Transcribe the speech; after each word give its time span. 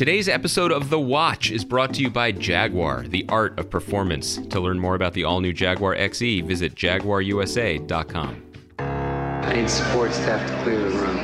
Today's 0.00 0.30
episode 0.30 0.72
of 0.72 0.88
The 0.88 0.98
Watch 0.98 1.50
is 1.50 1.62
brought 1.62 1.92
to 1.92 2.00
you 2.00 2.08
by 2.08 2.32
Jaguar, 2.32 3.02
the 3.06 3.26
art 3.28 3.58
of 3.58 3.68
performance. 3.68 4.38
To 4.48 4.58
learn 4.58 4.78
more 4.78 4.94
about 4.94 5.12
the 5.12 5.24
all 5.24 5.42
new 5.42 5.52
Jaguar 5.52 5.94
XE, 5.94 6.42
visit 6.42 6.74
jaguarusa.com. 6.74 8.42
I 8.78 9.52
need 9.52 9.68
support 9.68 10.14
staff 10.14 10.48
to 10.48 10.62
clear 10.62 10.78
the 10.78 10.96
room. 10.96 11.18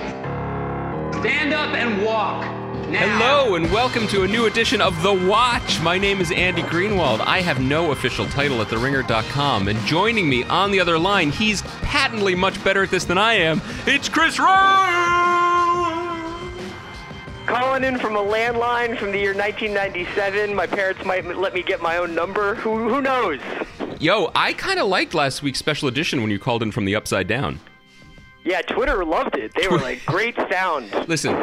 Stand 1.23 1.55
up 1.55 1.75
and 1.75 2.05
walk. 2.05 2.45
Now. 2.91 3.19
Hello, 3.19 3.55
and 3.55 3.65
welcome 3.73 4.07
to 4.09 4.25
a 4.25 4.29
new 4.29 4.45
edition 4.45 4.83
of 4.83 5.03
The 5.03 5.15
Watch. 5.27 5.81
My 5.81 5.97
name 5.97 6.21
is 6.21 6.31
Andy 6.31 6.61
Greenwald. 6.61 7.21
I 7.21 7.41
have 7.41 7.59
no 7.59 7.93
official 7.93 8.27
title 8.27 8.61
at 8.61 8.69
TheRinger.com, 8.69 9.69
and 9.69 9.79
joining 9.87 10.29
me 10.29 10.45
on 10.45 10.71
the 10.71 10.81
other 10.81 10.99
line, 10.99 11.31
he's 11.31 11.63
patently 11.81 12.35
much 12.35 12.63
better 12.63 12.83
at 12.83 12.91
this 12.91 13.07
than 13.07 13.17
I 13.17 13.37
am. 13.37 13.63
It's 13.87 14.11
Chris 14.11 14.39
Ryan! 14.39 15.16
Calling 17.47 17.85
in 17.85 17.99
from 17.99 18.17
a 18.17 18.23
landline 18.23 18.99
from 18.99 19.13
the 19.13 19.19
year 19.19 19.33
1997. 19.33 20.53
My 20.53 20.67
parents 20.67 21.05
might 21.05 21.25
let 21.37 21.55
me 21.55 21.63
get 21.63 21.81
my 21.81 21.97
own 21.97 22.13
number. 22.15 22.57
Who, 22.57 22.89
who 22.89 23.01
knows? 23.01 23.39
Yo, 24.01 24.33
I 24.35 24.53
kind 24.53 24.81
of 24.81 24.89
liked 24.89 25.15
last 25.15 25.43
week's 25.43 25.59
special 25.61 25.87
edition 25.89 26.21
when 26.23 26.31
you 26.31 26.41
called 26.41 26.63
in 26.63 26.73
from 26.73 26.87
the 26.87 26.97
Upside 26.97 27.29
Down. 27.29 27.61
Yeah, 28.45 28.63
Twitter 28.63 29.05
loved 29.05 29.37
it. 29.37 29.53
They 29.55 29.69
were 29.69 29.79
like, 29.79 30.05
great 30.07 30.37
sound. 30.51 30.93
Listen, 31.09 31.35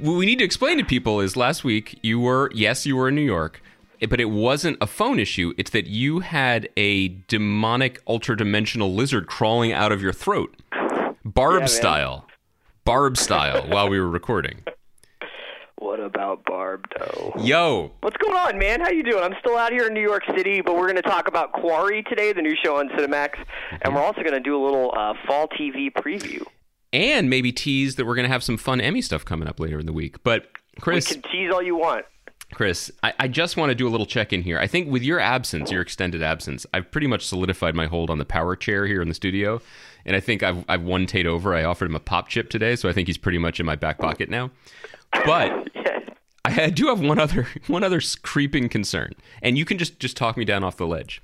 what 0.00 0.12
we 0.14 0.26
need 0.26 0.38
to 0.40 0.44
explain 0.44 0.76
to 0.78 0.84
people 0.84 1.20
is 1.20 1.36
last 1.36 1.64
week 1.64 1.98
you 2.02 2.20
were, 2.20 2.50
yes, 2.54 2.84
you 2.84 2.96
were 2.96 3.08
in 3.08 3.14
New 3.14 3.20
York, 3.22 3.62
but 4.08 4.20
it 4.20 4.30
wasn't 4.30 4.76
a 4.80 4.86
phone 4.86 5.18
issue. 5.18 5.54
It's 5.56 5.70
that 5.70 5.86
you 5.86 6.20
had 6.20 6.68
a 6.76 7.08
demonic, 7.08 8.00
ultra 8.06 8.36
dimensional 8.36 8.92
lizard 8.94 9.26
crawling 9.26 9.72
out 9.72 9.90
of 9.90 10.02
your 10.02 10.12
throat, 10.12 10.54
Barb 11.24 11.60
man. 11.60 11.68
style. 11.68 12.26
Barb 12.84 13.16
style 13.16 13.66
while 13.68 13.88
we 13.88 13.98
were 14.00 14.08
recording. 14.08 14.64
What 15.80 15.98
about 15.98 16.44
Barb, 16.44 16.84
though? 16.98 17.32
Yo, 17.40 17.90
What's 18.02 18.16
going 18.18 18.36
on, 18.36 18.58
man? 18.58 18.80
How 18.80 18.90
you 18.90 19.02
doing? 19.02 19.24
I'm 19.24 19.34
still 19.40 19.56
out 19.56 19.72
here 19.72 19.86
in 19.86 19.94
New 19.94 20.02
York 20.02 20.22
City, 20.36 20.60
but 20.60 20.74
we're 20.76 20.84
going 20.86 20.96
to 20.96 21.02
talk 21.02 21.26
about 21.26 21.52
Quarry 21.52 22.02
today, 22.02 22.32
the 22.34 22.42
new 22.42 22.54
show 22.62 22.76
on 22.76 22.90
Cinemax, 22.90 23.30
and 23.82 23.94
we're 23.94 24.02
also 24.02 24.20
going 24.20 24.34
to 24.34 24.40
do 24.40 24.54
a 24.54 24.62
little 24.62 24.92
uh, 24.96 25.14
fall 25.26 25.48
TV 25.48 25.90
preview. 25.90 26.44
and 26.92 27.30
maybe 27.30 27.50
tease 27.50 27.96
that 27.96 28.04
we're 28.04 28.14
going 28.14 28.26
to 28.26 28.32
have 28.32 28.42
some 28.44 28.58
fun 28.58 28.80
Emmy 28.80 29.00
stuff 29.00 29.24
coming 29.24 29.48
up 29.48 29.58
later 29.58 29.78
in 29.80 29.86
the 29.86 29.92
week. 29.92 30.22
But 30.22 30.48
Chris, 30.80 31.08
You 31.10 31.20
can 31.22 31.30
tease 31.32 31.50
all 31.52 31.62
you 31.62 31.76
want. 31.76 32.04
Chris, 32.52 32.90
I, 33.02 33.14
I 33.20 33.28
just 33.28 33.56
want 33.56 33.70
to 33.70 33.74
do 33.74 33.88
a 33.88 33.90
little 33.90 34.06
check 34.06 34.32
in 34.34 34.42
here. 34.42 34.58
I 34.58 34.66
think 34.66 34.90
with 34.90 35.02
your 35.02 35.18
absence, 35.20 35.70
your 35.70 35.80
extended 35.82 36.20
absence, 36.22 36.66
I've 36.74 36.90
pretty 36.90 37.06
much 37.06 37.24
solidified 37.24 37.74
my 37.74 37.86
hold 37.86 38.10
on 38.10 38.18
the 38.18 38.24
power 38.24 38.54
chair 38.54 38.86
here 38.86 39.00
in 39.00 39.08
the 39.08 39.14
studio. 39.14 39.62
And 40.04 40.14
I 40.16 40.20
think 40.20 40.42
I've, 40.42 40.64
I've 40.68 40.82
won 40.82 41.06
Tate 41.06 41.26
over. 41.26 41.54
I 41.54 41.64
offered 41.64 41.86
him 41.86 41.94
a 41.94 42.00
pop 42.00 42.28
chip 42.28 42.50
today, 42.50 42.74
so 42.76 42.88
I 42.88 42.92
think 42.92 43.06
he's 43.06 43.18
pretty 43.18 43.38
much 43.38 43.60
in 43.60 43.66
my 43.66 43.76
back 43.76 43.98
pocket 43.98 44.28
now. 44.28 44.50
But. 45.12 45.68
I 46.44 46.70
do 46.70 46.86
have 46.86 47.00
one 47.00 47.18
other 47.18 47.46
one 47.66 47.84
other 47.84 48.00
creeping 48.22 48.68
concern, 48.70 49.12
and 49.42 49.58
you 49.58 49.64
can 49.66 49.76
just 49.76 50.00
just 50.00 50.16
talk 50.16 50.36
me 50.38 50.44
down 50.46 50.64
off 50.64 50.76
the 50.78 50.86
ledge. 50.86 51.20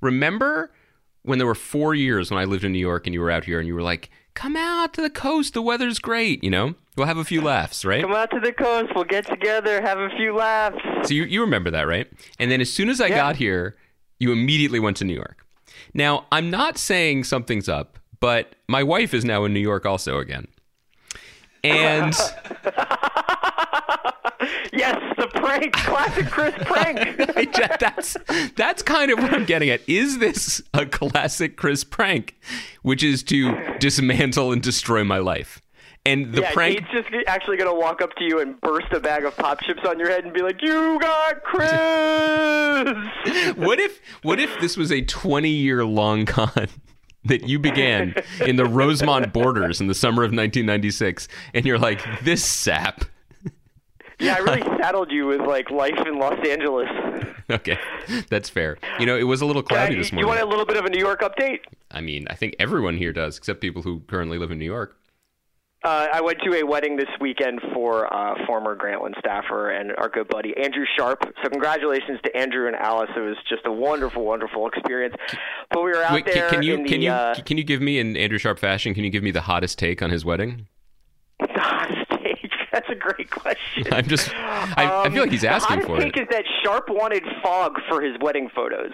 Remember 0.00 0.72
when 1.22 1.38
there 1.38 1.46
were 1.46 1.54
four 1.54 1.94
years 1.94 2.30
when 2.30 2.40
I 2.40 2.44
lived 2.46 2.64
in 2.64 2.72
New 2.72 2.78
York 2.78 3.06
and 3.06 3.12
you 3.12 3.20
were 3.20 3.30
out 3.30 3.44
here 3.44 3.58
and 3.58 3.68
you 3.68 3.74
were 3.74 3.82
like, 3.82 4.08
"Come 4.34 4.56
out 4.56 4.94
to 4.94 5.02
the 5.02 5.10
coast, 5.10 5.52
the 5.54 5.60
weather's 5.62 5.98
great," 5.98 6.42
you 6.42 6.50
know. 6.50 6.74
We'll 6.96 7.06
have 7.06 7.18
a 7.18 7.24
few 7.24 7.42
laughs, 7.42 7.84
right? 7.84 8.00
Come 8.00 8.14
out 8.14 8.30
to 8.30 8.40
the 8.40 8.52
coast. 8.52 8.92
We'll 8.94 9.04
get 9.04 9.26
together, 9.26 9.82
have 9.82 9.98
a 9.98 10.08
few 10.16 10.34
laughs. 10.34 10.78
So 11.04 11.12
you, 11.12 11.24
you 11.24 11.42
remember 11.42 11.70
that, 11.72 11.86
right? 11.86 12.10
And 12.38 12.50
then 12.50 12.62
as 12.62 12.72
soon 12.72 12.88
as 12.88 13.02
I 13.02 13.08
Yeah. 13.08 13.16
got 13.16 13.36
here, 13.36 13.76
you 14.18 14.32
immediately 14.32 14.80
went 14.80 14.96
to 14.98 15.04
New 15.04 15.14
York. 15.14 15.44
Now, 15.92 16.24
I'm 16.32 16.48
not 16.50 16.78
saying 16.78 17.24
something's 17.24 17.68
up, 17.68 17.98
but 18.18 18.54
my 18.66 18.82
wife 18.82 19.12
is 19.12 19.26
now 19.26 19.44
in 19.44 19.52
New 19.52 19.60
York 19.60 19.84
also 19.84 20.16
again. 20.18 20.48
And 21.62 22.14
Yes, 24.72 25.00
the 25.16 25.26
prank. 25.28 25.72
Classic 25.72 26.26
Chris 26.26 26.54
prank. 26.60 27.16
That's 27.80 28.16
that's 28.54 28.82
kind 28.82 29.10
of 29.10 29.18
what 29.18 29.32
I'm 29.32 29.44
getting 29.44 29.70
at. 29.70 29.80
Is 29.88 30.18
this 30.18 30.62
a 30.74 30.86
classic 30.86 31.56
Chris 31.56 31.84
prank, 31.84 32.36
which 32.82 33.02
is 33.02 33.22
to 33.24 33.76
dismantle 33.78 34.52
and 34.52 34.62
destroy 34.62 35.04
my 35.04 35.18
life? 35.18 35.62
And 36.04 36.32
the 36.32 36.42
yeah, 36.42 36.52
prank. 36.52 36.80
He's 36.80 37.02
just 37.02 37.08
actually 37.26 37.56
gonna 37.56 37.74
walk 37.74 38.02
up 38.02 38.14
to 38.16 38.24
you 38.24 38.40
and 38.40 38.60
burst 38.60 38.92
a 38.92 39.00
bag 39.00 39.24
of 39.24 39.36
pop 39.36 39.60
chips 39.62 39.82
on 39.86 39.98
your 39.98 40.10
head 40.10 40.24
and 40.24 40.32
be 40.32 40.42
like, 40.42 40.62
"You 40.62 40.98
got 41.00 41.42
Chris." 41.42 41.72
what 43.56 43.80
if 43.80 44.00
what 44.22 44.38
if 44.38 44.58
this 44.60 44.76
was 44.76 44.92
a 44.92 45.02
20 45.02 45.48
year 45.48 45.84
long 45.84 46.26
con 46.26 46.68
that 47.24 47.48
you 47.48 47.58
began 47.58 48.14
in 48.40 48.56
the 48.56 48.66
Rosemont 48.66 49.32
borders 49.32 49.80
in 49.80 49.88
the 49.88 49.94
summer 49.94 50.22
of 50.22 50.28
1996 50.28 51.26
and 51.54 51.66
you're 51.66 51.78
like 51.78 52.00
this 52.22 52.44
sap 52.44 53.04
yeah, 54.18 54.34
I 54.34 54.38
really 54.38 54.62
saddled 54.80 55.10
you 55.10 55.26
with 55.26 55.40
like 55.40 55.70
life 55.70 55.98
in 56.06 56.18
Los 56.18 56.38
Angeles. 56.46 56.88
okay 57.50 57.78
that's 58.28 58.48
fair 58.48 58.76
you 58.98 59.06
know 59.06 59.16
it 59.16 59.22
was 59.22 59.40
a 59.40 59.46
little 59.46 59.62
cloudy 59.62 59.94
Uh, 59.94 59.98
this 59.98 60.10
morning. 60.10 60.24
you 60.24 60.26
want 60.28 60.40
a 60.40 60.44
little 60.44 60.66
bit 60.66 60.76
of 60.76 60.84
a 60.84 60.90
New 60.90 60.98
York 60.98 61.20
update? 61.20 61.60
i 61.92 62.00
mean 62.00 62.26
i 62.28 62.34
think 62.34 62.56
everyone 62.58 62.96
here 62.96 63.12
does 63.12 63.38
except 63.38 63.60
people 63.60 63.82
who 63.82 64.00
currently 64.08 64.36
live 64.36 64.50
in 64.50 64.58
new 64.58 64.64
york 64.64 64.96
Uh, 65.84 66.08
I 66.12 66.20
went 66.20 66.38
to 66.44 66.52
a 66.54 66.64
wedding 66.64 66.96
this 66.96 67.08
weekend 67.20 67.60
for 67.72 68.12
uh, 68.12 68.34
former 68.46 68.74
Grantland 68.74 69.16
staffer 69.20 69.70
and 69.70 69.92
our 69.98 70.08
good 70.08 70.26
buddy 70.26 70.52
Andrew 70.56 70.84
Sharp. 70.98 71.20
So 71.42 71.48
congratulations 71.48 72.18
to 72.24 72.36
Andrew 72.36 72.66
and 72.66 72.74
Alice. 72.74 73.10
It 73.14 73.20
was 73.20 73.36
just 73.48 73.62
a 73.66 73.70
wonderful, 73.70 74.24
wonderful 74.24 74.66
experience. 74.66 75.14
But 75.70 75.82
we 75.84 75.90
were 75.92 76.02
out 76.02 76.14
Wait, 76.14 76.24
can, 76.24 76.34
there 76.34 76.50
can 76.50 76.62
you 76.64 76.74
in 76.74 76.82
the 76.82 76.88
can 76.88 77.02
you 77.02 77.10
uh, 77.12 77.34
can 77.48 77.56
you 77.58 77.62
give 77.64 77.80
me 77.80 78.00
in 78.00 78.16
andrew 78.16 78.38
sharp 78.38 78.58
fashion 78.58 78.94
can 78.94 79.04
you 79.04 79.10
give 79.10 79.22
me 79.22 79.30
the 79.30 79.42
hottest 79.42 79.78
take 79.78 80.02
on 80.02 80.10
his 80.10 80.24
wedding. 80.24 80.66
That's 82.76 82.90
a 82.90 82.94
great 82.94 83.30
question. 83.30 83.84
i'm 83.92 84.06
just 84.06 84.30
i, 84.36 85.04
I 85.04 85.10
feel 85.10 85.22
like 85.22 85.30
he's 85.30 85.44
Um, 85.44 85.50
asking 85.50 85.82
for 85.82 85.96
it 85.98 86.04
take 86.04 86.16
is 86.18 86.28
that 86.30 86.44
Sharp 86.62 86.88
wanted 86.88 87.22
fog 87.42 87.78
for 87.88 88.02
his 88.02 88.16
wedding 88.20 88.48
photos, 88.54 88.92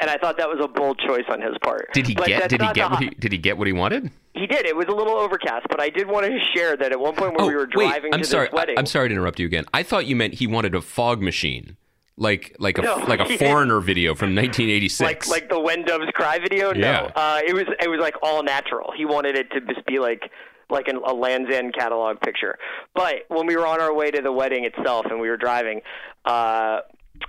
and 0.00 0.10
I 0.10 0.16
thought 0.18 0.36
that 0.38 0.48
was 0.48 0.58
a 0.62 0.68
bold 0.68 0.98
choice 0.98 1.24
on 1.28 1.40
his 1.40 1.54
part. 1.62 1.92
did 1.94 2.06
he 2.06 2.14
But 2.14 2.26
get 2.26 2.48
did 2.50 2.60
he 2.62 2.72
get 2.72 2.90
what 2.90 3.02
he 3.02 3.10
did 3.10 3.32
he 3.32 3.38
get 3.38 3.56
what 3.58 3.66
he 3.66 3.72
wanted 3.72 4.10
He 4.34 4.46
did. 4.46 4.66
It 4.66 4.76
was 4.76 4.86
a 4.88 4.92
little 4.94 5.14
overcast, 5.16 5.66
but 5.70 5.80
I 5.80 5.88
did 5.88 6.06
want 6.08 6.26
to 6.26 6.38
share 6.54 6.76
that 6.76 6.90
at 6.92 7.00
one 7.00 7.14
point 7.14 7.36
when 7.36 7.46
we 7.48 7.54
were 7.54 7.66
driving 7.66 8.10
Oh, 8.12 8.12
wait, 8.12 8.14
I'm 8.14 8.20
to 8.20 8.26
sorry. 8.26 8.46
this 8.48 8.52
wedding. 8.54 8.76
I, 8.76 8.80
am 8.80 8.86
sorry 8.86 9.08
to 9.08 9.14
interrupt 9.14 9.38
you 9.40 9.46
again. 9.46 9.64
I 9.72 9.82
thought 9.82 10.04
you 10.06 10.16
meant 10.16 10.34
he 10.34 10.46
wanted 10.46 10.74
a 10.74 10.82
fog 10.82 11.22
machine, 11.22 11.76
like 12.18 12.54
like 12.58 12.76
a 12.78 12.82
No, 12.82 12.96
like 13.08 13.20
a 13.20 13.38
foreigner 13.38 13.80
video 13.80 14.14
from 14.14 14.34
1986. 14.36 15.00
like 15.00 15.26
like 15.28 15.48
the 15.48 15.58
When 15.60 15.84
Doves 15.84 16.10
Cry 16.14 16.38
video. 16.38 16.72
No, 16.72 16.78
Yeah. 16.80 17.10
uh, 17.14 17.40
it 17.46 17.54
was 17.54 17.64
it 17.80 17.88
was 17.88 18.00
like 18.00 18.14
all 18.22 18.42
natural. 18.42 18.92
He 18.96 19.04
wanted 19.06 19.36
it 19.36 19.50
to 19.52 19.60
just 19.62 19.84
be 19.86 19.98
like 19.98 20.30
like 20.70 20.88
an, 20.88 20.96
a 21.06 21.12
Land's 21.14 21.52
End 21.52 21.74
catalog 21.74 22.20
picture. 22.20 22.58
But 22.94 23.24
when 23.28 23.46
we 23.46 23.56
were 23.56 23.66
on 23.66 23.80
our 23.80 23.94
way 23.94 24.10
to 24.10 24.20
the 24.22 24.32
wedding 24.32 24.64
itself 24.64 25.06
and 25.10 25.20
we 25.20 25.28
were 25.28 25.36
driving, 25.36 25.80
uh, 26.24 26.80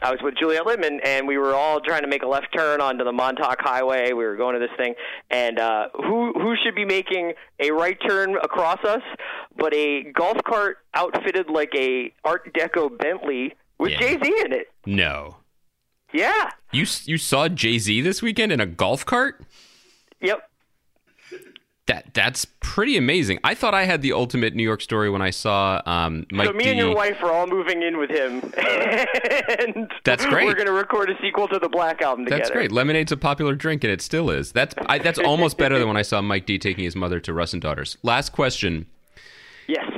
I 0.02 0.12
was 0.12 0.20
with 0.22 0.36
Juliet 0.38 0.64
Litman 0.66 1.00
and 1.06 1.26
we 1.28 1.38
were 1.38 1.54
all 1.56 1.80
trying 1.80 2.02
to 2.02 2.08
make 2.10 2.22
a 2.24 2.28
left 2.28 2.48
turn 2.54 2.82
onto 2.82 3.06
the 3.06 3.14
Montauk 3.14 3.58
Highway. 3.62 4.08
We 4.12 4.26
were 4.26 4.36
going 4.36 4.54
to 4.54 4.60
this 4.60 4.76
thing, 4.76 4.96
and 5.32 5.60
uh, 5.60 5.88
who 5.94 6.34
who 6.34 6.56
should 6.64 6.76
be 6.76 6.84
making 6.84 7.34
a 7.60 7.72
right 7.72 7.98
turn 8.06 8.36
across 8.38 8.84
us, 8.84 9.02
but 9.56 9.74
a 9.74 10.04
golf 10.12 10.38
cart 10.46 10.80
outfitted 10.94 11.50
like 11.50 11.72
a 11.74 12.12
Art 12.26 12.54
Deco 12.54 12.98
Bentley 12.98 13.54
with 13.80 13.92
Yeah. 13.92 14.00
Jay 14.00 14.20
Z 14.22 14.42
in 14.46 14.52
it. 14.54 14.68
no, 14.86 15.38
Yeah. 16.12 16.50
you 16.74 16.86
you 17.06 17.18
saw 17.18 17.48
Jay 17.48 17.78
Z 17.78 18.02
this 18.02 18.22
weekend 18.22 18.52
in 18.52 18.60
a 18.60 18.66
golf 18.66 19.06
cart. 19.06 19.42
Yep. 20.20 20.50
That 21.88 22.14
that's 22.14 22.46
pretty 22.60 22.98
amazing. 22.98 23.40
I 23.46 23.54
thought 23.56 23.74
I 23.74 23.86
had 23.86 24.02
the 24.02 24.12
ultimate 24.14 24.54
New 24.54 24.64
York 24.64 24.82
story 24.82 25.10
when 25.10 25.22
I 25.22 25.30
saw 25.30 25.82
um, 25.86 26.26
Mike 26.32 26.48
So 26.48 26.54
me 26.54 26.66
D. 26.66 26.70
and 26.72 26.80
your 26.80 26.94
wife 26.96 27.24
are 27.24 27.32
all 27.32 27.48
moving 27.48 27.82
in 27.82 27.98
with 27.98 28.10
him, 28.10 28.42
and 28.58 29.90
That's 30.04 30.26
great. 30.26 30.46
We're 30.48 30.54
going 30.56 30.68
to 30.68 30.74
record 30.74 31.10
a 31.10 31.14
sequel 31.22 31.48
to 31.48 31.60
the 31.60 31.70
Black 31.70 32.02
Album 32.02 32.26
together. 32.26 32.40
That's 32.40 32.52
great. 32.52 32.72
Lemonade's 32.72 33.12
a 33.14 33.18
popular 33.18 33.56
drink, 33.56 33.84
and 33.86 33.92
it 33.92 34.02
still 34.02 34.30
is. 34.30 34.52
That's 34.52 34.76
I, 34.88 34.98
that's 35.00 35.20
almost 35.20 35.58
better 35.58 35.80
than 35.80 35.88
when 35.88 35.98
I 35.98 36.02
saw 36.02 36.22
Mike 36.22 36.46
D 36.46 36.60
taking 36.60 36.84
his 36.84 36.96
mother 36.96 37.20
to 37.22 37.34
Russ 37.34 37.54
and 37.54 37.62
Daughters. 37.62 37.98
Last 38.04 38.32
question. 38.34 38.86
Yes. 39.68 39.90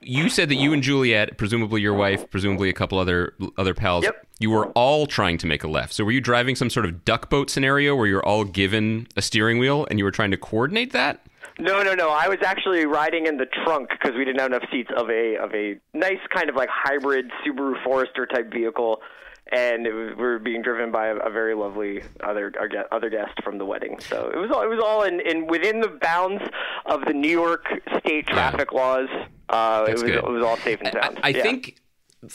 you 0.00 0.28
said 0.30 0.48
that 0.50 0.54
you 0.56 0.72
and 0.72 0.82
Juliet, 0.82 1.36
presumably 1.38 1.80
your 1.80 1.94
wife, 1.94 2.30
presumably 2.30 2.68
a 2.68 2.72
couple 2.74 2.98
other 2.98 3.34
other 3.56 3.74
pals, 3.74 4.04
Yep. 4.04 4.26
you 4.38 4.50
were 4.50 4.66
all 4.72 5.06
trying 5.06 5.38
to 5.38 5.46
make 5.46 5.64
a 5.64 5.68
left. 5.68 5.92
So 5.94 6.04
were 6.04 6.12
you 6.12 6.20
driving 6.20 6.56
some 6.56 6.70
sort 6.70 6.86
of 6.86 7.04
duck 7.06 7.28
boat 7.30 7.50
scenario 7.50 7.94
where 7.96 8.06
you're 8.06 8.24
all 8.24 8.44
given 8.44 9.06
a 9.16 9.22
steering 9.22 9.58
wheel 9.58 9.86
and 9.90 9.98
you 9.98 10.04
were 10.04 10.10
trying 10.10 10.30
to 10.30 10.36
coordinate 10.36 10.92
that? 10.92 11.20
No, 11.58 11.82
no, 11.82 11.94
no. 11.94 12.10
I 12.10 12.28
was 12.28 12.38
actually 12.44 12.86
riding 12.86 13.26
in 13.26 13.36
the 13.36 13.46
trunk 13.46 13.90
because 13.90 14.16
we 14.16 14.24
didn't 14.24 14.40
have 14.40 14.52
enough 14.52 14.68
seats 14.70 14.90
of 14.96 15.10
a 15.10 15.36
of 15.36 15.54
a 15.54 15.78
nice 15.92 16.20
kind 16.32 16.48
of 16.48 16.56
like 16.56 16.68
hybrid 16.72 17.30
Subaru 17.44 17.82
Forester 17.82 18.26
type 18.26 18.52
vehicle, 18.52 19.00
and 19.50 19.86
it 19.86 19.92
was, 19.92 20.10
we 20.16 20.22
were 20.22 20.38
being 20.38 20.62
driven 20.62 20.92
by 20.92 21.08
a, 21.08 21.16
a 21.16 21.30
very 21.30 21.54
lovely 21.56 22.02
other 22.22 22.52
other 22.92 23.10
guest 23.10 23.32
from 23.42 23.58
the 23.58 23.64
wedding. 23.64 23.98
So 23.98 24.30
it 24.32 24.38
was 24.38 24.50
all 24.52 24.62
it 24.62 24.68
was 24.68 24.80
all 24.82 25.02
in, 25.02 25.20
in 25.20 25.46
within 25.48 25.80
the 25.80 25.88
bounds 25.88 26.42
of 26.86 27.04
the 27.06 27.12
New 27.12 27.30
York 27.30 27.64
state 27.98 28.26
traffic 28.28 28.72
laws. 28.72 29.08
Uh, 29.48 29.84
it 29.88 29.92
was 29.92 30.02
good. 30.02 30.14
it 30.16 30.24
was 30.24 30.44
all 30.44 30.58
safe 30.58 30.78
and 30.80 30.88
I, 30.96 31.00
sound. 31.00 31.20
I 31.24 31.28
Yeah. 31.30 31.42
think 31.42 31.80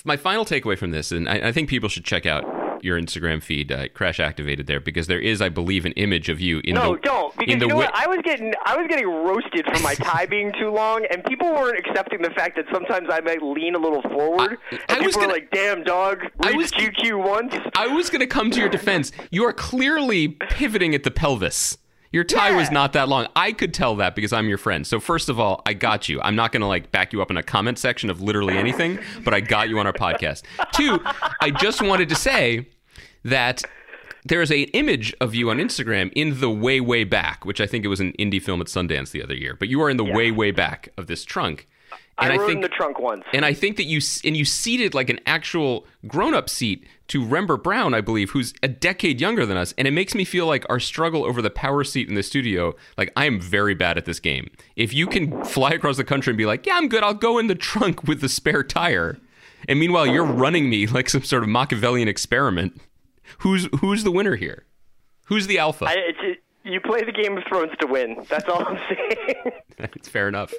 my 0.03 0.17
final 0.17 0.43
takeaway 0.45 0.77
from 0.77 0.91
this, 0.91 1.11
and 1.11 1.29
I, 1.29 1.49
I 1.49 1.51
think 1.51 1.69
people 1.69 1.87
should 1.89 2.05
check 2.05 2.25
out 2.25 2.43
your 2.83 2.99
Instagram 2.99 3.41
feed. 3.41 3.71
Uh, 3.71 3.87
crash 3.89 4.19
activated 4.19 4.67
there 4.67 4.79
because 4.79 5.07
there 5.07 5.19
is, 5.19 5.41
I 5.41 5.49
believe, 5.49 5.85
an 5.85 5.93
image 5.93 6.29
of 6.29 6.39
you 6.41 6.61
in 6.63 6.75
No, 6.75 6.95
the 6.95 7.01
don't. 7.01 7.37
Because 7.37 7.53
in 7.53 7.59
the 7.59 7.65
you 7.65 7.69
know 7.69 7.75
wi- 7.75 7.91
what? 7.91 7.95
I 7.95 8.07
was 8.07 8.19
getting 8.23 8.53
I 8.65 8.75
was 8.75 8.87
getting 8.89 9.07
roasted 9.07 9.65
for 9.73 9.81
my 9.81 9.93
tie 9.95 10.25
being 10.25 10.51
too 10.59 10.69
long, 10.69 11.05
and 11.11 11.23
people 11.25 11.51
weren't 11.51 11.79
accepting 11.79 12.21
the 12.21 12.31
fact 12.31 12.55
that 12.57 12.65
sometimes 12.71 13.07
I 13.11 13.19
might 13.21 13.41
lean 13.41 13.75
a 13.75 13.79
little 13.79 14.01
forward. 14.03 14.57
I- 14.71 14.75
and 14.75 14.81
I 14.89 14.93
people 14.95 15.05
was 15.05 15.15
gonna- 15.15 15.27
like, 15.33 15.49
"Damn, 15.51 15.83
dog, 15.83 16.23
I 16.41 16.51
was- 16.51 16.71
QQ 16.71 17.17
once." 17.27 17.53
I 17.75 17.87
was 17.87 18.09
going 18.09 18.19
to 18.21 18.27
come 18.27 18.51
to 18.51 18.59
your 18.59 18.69
defense. 18.79 19.11
You 19.31 19.45
are 19.45 19.53
clearly 19.53 20.27
pivoting 20.29 20.93
at 20.95 21.03
the 21.03 21.11
pelvis. 21.11 21.77
Your 22.13 22.23
tie 22.23 22.51
was 22.51 22.69
not 22.69 22.93
that 22.93 23.09
long. 23.09 23.27
I 23.35 23.51
could 23.51 23.73
tell 23.73 23.95
that 23.95 24.15
because 24.15 24.31
I'm 24.31 24.47
your 24.47 24.59
friend. 24.59 24.85
So 24.85 24.99
first 24.99 25.29
of 25.29 25.39
all, 25.39 25.63
I 25.65 25.73
got 25.73 26.07
you. 26.07 26.21
I'm 26.21 26.35
not 26.35 26.51
going 26.51 26.61
to 26.61 26.67
like 26.67 26.91
back 26.91 27.11
you 27.11 27.23
up 27.23 27.31
in 27.31 27.37
a 27.37 27.43
comment 27.43 27.79
section 27.79 28.11
of 28.11 28.21
literally 28.21 28.55
anything, 28.55 28.99
but 29.23 29.33
I 29.33 29.39
got 29.39 29.67
you 29.67 29.79
on 29.79 29.87
our 29.87 29.93
podcast. 29.93 30.43
Two, 30.73 30.99
I 31.41 31.49
just 31.49 31.81
wanted 31.81 32.09
to 32.09 32.15
say 32.15 32.67
that 33.25 33.63
there 34.25 34.43
is 34.43 34.51
an 34.51 34.65
image 34.73 35.15
of 35.19 35.33
you 35.33 35.49
on 35.49 35.57
Instagram 35.57 36.11
in 36.15 36.39
the 36.39 36.51
way 36.51 36.79
way 36.79 37.03
back, 37.03 37.45
which 37.45 37.59
I 37.59 37.65
think 37.65 37.83
it 37.83 37.87
was 37.87 37.99
an 37.99 38.13
indie 38.19 38.41
film 38.41 38.61
at 38.61 38.67
Sundance 38.67 39.09
the 39.09 39.23
other 39.23 39.35
year. 39.35 39.55
But 39.57 39.69
you 39.69 39.81
are 39.81 39.89
in 39.89 39.97
the 39.97 40.05
way 40.05 40.29
way 40.29 40.51
back 40.51 40.89
of 40.97 41.07
this 41.07 41.25
trunk. 41.25 41.67
And 42.19 42.31
I 42.31 42.35
I, 42.35 42.37
think 42.37 42.51
in 42.57 42.61
the 42.61 42.69
trunk 42.69 42.99
once. 42.99 43.23
and 43.33 43.43
I 43.43 43.53
think 43.53 43.77
that 43.77 43.85
you 43.85 43.99
and 44.23 44.37
you 44.37 44.45
seated 44.45 44.93
like 44.93 45.09
an 45.09 45.19
actual 45.25 45.87
grown-up 46.07 46.47
seat 46.47 46.85
to 47.07 47.25
Rembert 47.25 47.63
Browne, 47.63 47.93
I 47.93 48.01
believe, 48.01 48.31
who's 48.31 48.53
a 48.61 48.67
decade 48.67 49.19
younger 49.19 49.45
than 49.45 49.57
us, 49.57 49.73
and 49.77 49.87
it 49.87 49.91
makes 49.91 50.13
me 50.13 50.23
feel 50.23 50.45
like 50.45 50.63
our 50.69 50.79
struggle 50.79 51.25
over 51.25 51.41
the 51.41 51.49
power 51.49 51.83
seat 51.83 52.07
in 52.07 52.15
the 52.15 52.21
studio. 52.23 52.75
Like 52.97 53.11
I 53.15 53.25
am 53.25 53.39
very 53.41 53.73
bad 53.73 53.97
at 53.97 54.05
this 54.05 54.19
game. 54.19 54.49
If 54.75 54.93
you 54.93 55.07
can 55.07 55.43
fly 55.43 55.71
across 55.71 55.97
the 55.97 56.03
country 56.03 56.31
and 56.31 56.37
be 56.37 56.45
like, 56.45 56.65
"Yeah, 56.67 56.77
I'm 56.77 56.87
good. 56.87 57.03
I'll 57.03 57.15
go 57.15 57.39
in 57.39 57.47
the 57.47 57.55
trunk 57.55 58.03
with 58.03 58.21
the 58.21 58.29
spare 58.29 58.63
tire," 58.63 59.17
and 59.67 59.79
meanwhile 59.79 60.05
you're 60.05 60.23
running 60.23 60.69
me 60.69 60.85
like 60.85 61.09
some 61.09 61.23
sort 61.23 61.41
of 61.41 61.49
Machiavellian 61.49 62.07
experiment. 62.07 62.79
Who's 63.39 63.67
who's 63.81 64.03
the 64.03 64.11
winner 64.11 64.35
here? 64.35 64.65
Who's 65.25 65.47
the 65.47 65.57
alpha? 65.57 65.85
I, 65.85 65.95
it's, 65.97 66.39
you 66.63 66.79
play 66.79 67.03
the 67.03 67.11
Game 67.11 67.37
of 67.37 67.43
Thrones 67.45 67.71
to 67.79 67.87
win. 67.87 68.25
That's 68.29 68.47
all 68.47 68.63
I'm 68.65 68.77
saying. 68.89 69.51
it's 69.95 70.07
fair 70.07 70.27
enough. 70.27 70.53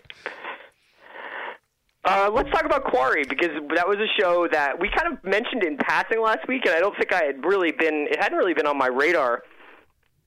Uh, 2.05 2.31
let's 2.33 2.51
talk 2.51 2.65
about 2.65 2.85
Quarry 2.85 3.25
because 3.29 3.49
that 3.75 3.89
was 3.89 3.97
a 3.99 4.21
show 4.21 4.47
that 4.53 4.79
we 4.79 4.91
kind 4.91 5.13
of 5.13 5.25
mentioned 5.25 5.63
in 5.65 5.77
passing 5.79 6.21
last 6.21 6.47
week, 6.49 6.67
and 6.67 6.75
I 6.75 6.79
don't 6.81 6.95
think 6.97 7.13
I 7.13 7.25
had 7.25 7.45
really 7.45 7.73
been. 7.73 8.07
It 8.11 8.21
hadn't 8.23 8.37
really 8.39 8.55
been 8.55 8.67
on 8.67 8.77
my 8.77 8.89
radar. 8.89 9.43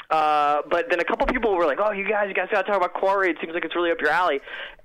Uh, 0.10 0.62
but 0.72 0.86
then 0.90 1.02
a 1.02 1.04
couple 1.04 1.28
people 1.28 1.54
were 1.56 1.66
like, 1.66 1.80
"Oh, 1.84 1.92
you 1.92 2.08
guys, 2.08 2.28
you 2.30 2.34
guys 2.34 2.48
got 2.50 2.62
to 2.62 2.68
talk 2.72 2.78
about 2.78 2.94
Quarry. 2.94 3.30
It 3.30 3.38
seems 3.42 3.54
like 3.54 3.66
it's 3.66 3.76
really 3.76 3.92
up 3.92 4.00
your 4.00 4.10
alley." 4.10 4.40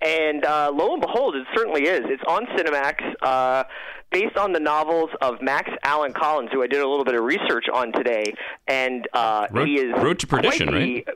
And 0.05 0.45
uh, 0.45 0.71
lo 0.75 0.93
and 0.93 1.01
behold, 1.01 1.37
it 1.37 1.47
certainly 1.55 1.85
is. 1.85 2.01
It's 2.07 2.23
on 2.27 2.45
Cinemax, 2.57 2.97
uh, 3.23 3.65
based 4.11 4.37
on 4.37 4.53
the 4.53 4.59
novels 4.61 5.11
of 5.21 5.41
Max 5.41 5.71
Allan 5.85 6.13
Collins, 6.13 6.51
who 6.53 6.63
I 6.63 6.67
did 6.67 6.81
a 6.81 6.89
little 6.89 7.05
bit 7.05 7.15
of 7.15 7.23
research 7.25 7.67
on 7.73 7.93
today, 7.93 8.35
and 8.67 9.07
uh, 9.15 9.47
Road- 9.53 9.69
he 9.69 9.75
is 9.79 9.93
Road 10.03 10.19
to 10.19 10.27
Perdition, 10.27 10.75
the- 10.75 11.07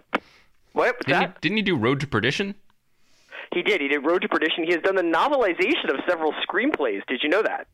What? 0.73 1.00
Didn't 1.00 1.23
you, 1.23 1.28
didn't 1.40 1.56
you 1.56 1.62
do 1.64 1.76
Road 1.76 1.99
to 2.00 2.06
Perdition? 2.06 2.55
He 3.56 3.62
did. 3.62 3.80
He 3.80 3.88
did 3.88 4.04
Road 4.04 4.20
to 4.20 4.28
Perdition. 4.28 4.64
He 4.64 4.72
has 4.72 4.82
done 4.82 4.96
the 4.96 5.02
novelization 5.02 5.88
of 5.88 5.98
several 6.06 6.34
screenplays. 6.46 7.00
Did 7.06 7.22
you 7.22 7.30
know 7.30 7.42
that? 7.42 7.66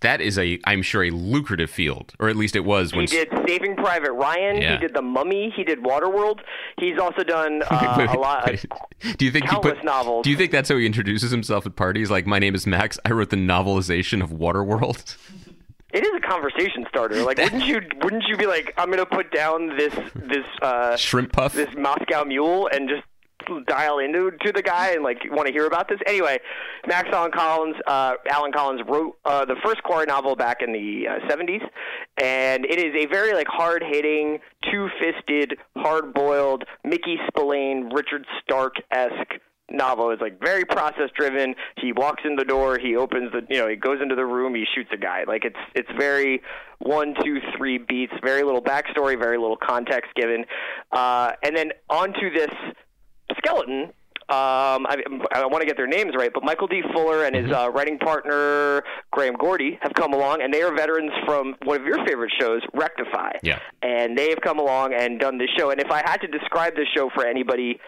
That 0.00 0.20
is 0.20 0.38
a, 0.38 0.60
I'm 0.66 0.82
sure, 0.82 1.04
a 1.04 1.10
lucrative 1.10 1.70
field, 1.70 2.12
or 2.20 2.28
at 2.28 2.36
least 2.36 2.54
it 2.54 2.66
was 2.66 2.92
when. 2.92 3.06
He 3.06 3.06
did 3.06 3.30
Saving 3.48 3.74
Private 3.74 4.12
Ryan. 4.12 4.60
Yeah. 4.60 4.72
He 4.72 4.78
did 4.78 4.92
The 4.92 5.00
Mummy. 5.00 5.50
He 5.56 5.64
did 5.64 5.82
Waterworld. 5.82 6.40
He's 6.78 6.98
also 6.98 7.22
done 7.22 7.62
uh, 7.70 7.94
Wait, 7.96 8.10
a 8.10 8.18
lot. 8.18 8.46
wait. 8.46 8.66
do 9.16 9.24
you 9.24 9.30
think 9.30 9.46
he 9.46 9.50
countless 9.50 9.76
put, 9.76 9.84
novels. 9.84 10.24
Do 10.24 10.30
you 10.30 10.36
think 10.36 10.52
that's 10.52 10.68
how 10.68 10.76
he 10.76 10.84
introduces 10.84 11.30
himself 11.30 11.64
at 11.64 11.76
parties? 11.76 12.10
Like, 12.10 12.26
my 12.26 12.38
name 12.38 12.54
is 12.54 12.66
Max. 12.66 12.98
I 13.06 13.12
wrote 13.12 13.30
the 13.30 13.36
novelization 13.36 14.22
of 14.22 14.32
Waterworld. 14.32 15.16
It 15.94 16.06
is 16.06 16.10
a 16.16 16.26
conversation 16.26 16.86
starter. 16.88 17.22
Like, 17.22 17.36
wouldn't 17.36 17.66
you? 17.66 17.82
Wouldn't 18.02 18.24
you 18.26 18.38
be 18.38 18.46
like, 18.46 18.72
I'm 18.78 18.86
going 18.86 18.98
to 18.98 19.04
put 19.04 19.30
down 19.30 19.76
this 19.76 19.92
this 20.14 20.46
uh, 20.62 20.96
Shrimp 20.96 21.32
puff. 21.32 21.52
this 21.52 21.68
Moscow 21.76 22.24
Mule 22.24 22.66
and 22.72 22.88
just 22.88 23.02
dial 23.66 23.98
into 23.98 24.30
to 24.30 24.52
the 24.52 24.62
guy 24.62 24.92
and 24.92 25.02
like 25.02 25.18
want 25.30 25.46
to 25.46 25.52
hear 25.52 25.66
about 25.66 25.88
this. 25.88 25.98
Anyway, 26.06 26.38
Max 26.86 27.08
Allan 27.12 27.32
Collins, 27.32 27.76
uh, 27.86 28.14
Allan 28.30 28.52
Collins 28.52 28.82
wrote 28.88 29.16
uh, 29.24 29.44
the 29.44 29.56
first 29.64 29.82
Quarry 29.82 30.06
novel 30.06 30.36
back 30.36 30.62
in 30.62 30.72
the 30.72 31.06
uh, 31.08 31.28
70s, 31.28 31.62
and 32.20 32.64
it 32.64 32.78
is 32.78 32.94
a 32.94 33.06
very 33.06 33.34
like 33.34 33.48
hard 33.48 33.82
hitting, 33.82 34.38
two 34.70 34.88
fisted, 35.00 35.58
hard 35.76 36.14
boiled 36.14 36.64
Mickey 36.84 37.18
Spillane, 37.28 37.90
Richard 37.92 38.26
Stark 38.42 38.76
esque 38.90 39.40
novel 39.72 40.10
It's 40.10 40.20
like 40.22 40.40
very 40.40 40.64
process 40.64 41.10
driven. 41.16 41.54
He 41.78 41.92
walks 41.92 42.22
in 42.24 42.36
the 42.36 42.44
door, 42.44 42.78
he 42.78 42.96
opens 42.96 43.32
the 43.32 43.42
you 43.48 43.58
know, 43.58 43.68
he 43.68 43.76
goes 43.76 44.00
into 44.00 44.14
the 44.14 44.26
room, 44.26 44.54
he 44.54 44.64
shoots 44.74 44.90
a 44.92 44.96
guy. 44.96 45.24
Like 45.26 45.44
it's 45.44 45.56
it's 45.74 45.90
very 45.98 46.42
one, 46.78 47.14
two, 47.22 47.38
three 47.56 47.78
beats, 47.78 48.12
very 48.22 48.42
little 48.42 48.62
backstory, 48.62 49.18
very 49.18 49.38
little 49.38 49.56
context 49.56 50.14
given. 50.14 50.44
Uh, 50.90 51.32
and 51.42 51.56
then 51.56 51.72
onto 51.88 52.30
this 52.32 52.50
skeleton. 53.38 53.92
Um, 54.28 54.86
I, 54.88 54.96
I 55.32 55.46
want 55.46 55.60
to 55.60 55.66
get 55.66 55.76
their 55.76 55.86
names 55.88 56.12
right, 56.16 56.30
but 56.32 56.42
Michael 56.42 56.66
D. 56.66 56.80
Fuller 56.94 57.24
and 57.24 57.34
his 57.36 57.50
uh, 57.52 57.70
writing 57.70 57.98
partner 57.98 58.82
Graham 59.10 59.34
Gordy 59.34 59.78
have 59.82 59.92
come 59.94 60.14
along, 60.14 60.40
and 60.40 60.54
they 60.54 60.62
are 60.62 60.74
veterans 60.74 61.10
from 61.26 61.54
one 61.64 61.80
of 61.80 61.86
your 61.86 62.02
favorite 62.06 62.32
shows, 62.40 62.62
Rectify. 62.72 63.32
Yeah. 63.42 63.58
And 63.82 64.16
they 64.16 64.30
have 64.30 64.40
come 64.40 64.58
along 64.58 64.94
and 64.94 65.20
done 65.20 65.36
this 65.38 65.50
show. 65.58 65.70
And 65.70 65.80
if 65.80 65.90
I 65.90 65.98
had 66.08 66.18
to 66.22 66.28
describe 66.28 66.76
this 66.76 66.86
show 66.96 67.10
for 67.14 67.26
anybody 67.26 67.78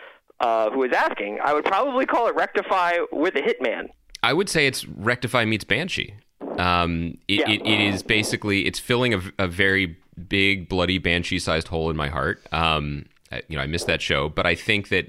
uh, 0.41 0.71
who 0.71 0.83
is 0.83 0.93
asking, 0.95 1.39
I 1.43 1.55
would 1.55 1.65
probably 1.65 2.05
call 2.05 2.27
it 2.27 2.35
Rectify 2.35 2.95
with 3.11 3.37
a 3.37 3.41
hitman. 3.41 3.87
I 4.23 4.33
would 4.35 4.51
say 4.51 4.67
it's 4.67 4.85
Rectify 4.87 5.47
meets 5.47 5.65
Banshee. 5.65 6.15
Um, 6.59 7.17
it, 7.27 7.41
Yeah. 7.41 7.51
it, 7.51 7.67
it 7.67 7.81
is 7.81 8.03
basically 8.03 8.67
it's 8.67 8.79
filling 8.81 9.15
a, 9.15 9.23
a 9.39 9.47
very 9.49 9.97
big, 10.29 10.69
bloody 10.69 10.99
banshee-sized 10.99 11.69
hole 11.69 11.89
in 11.91 11.97
my 11.97 12.09
heart. 12.09 12.45
Um, 12.53 13.07
you 13.49 13.57
know, 13.57 13.63
I 13.63 13.67
missed 13.67 13.87
that 13.87 14.03
show, 14.03 14.29
but 14.29 14.47
I 14.47 14.55
think 14.55 14.89
that 14.89 15.09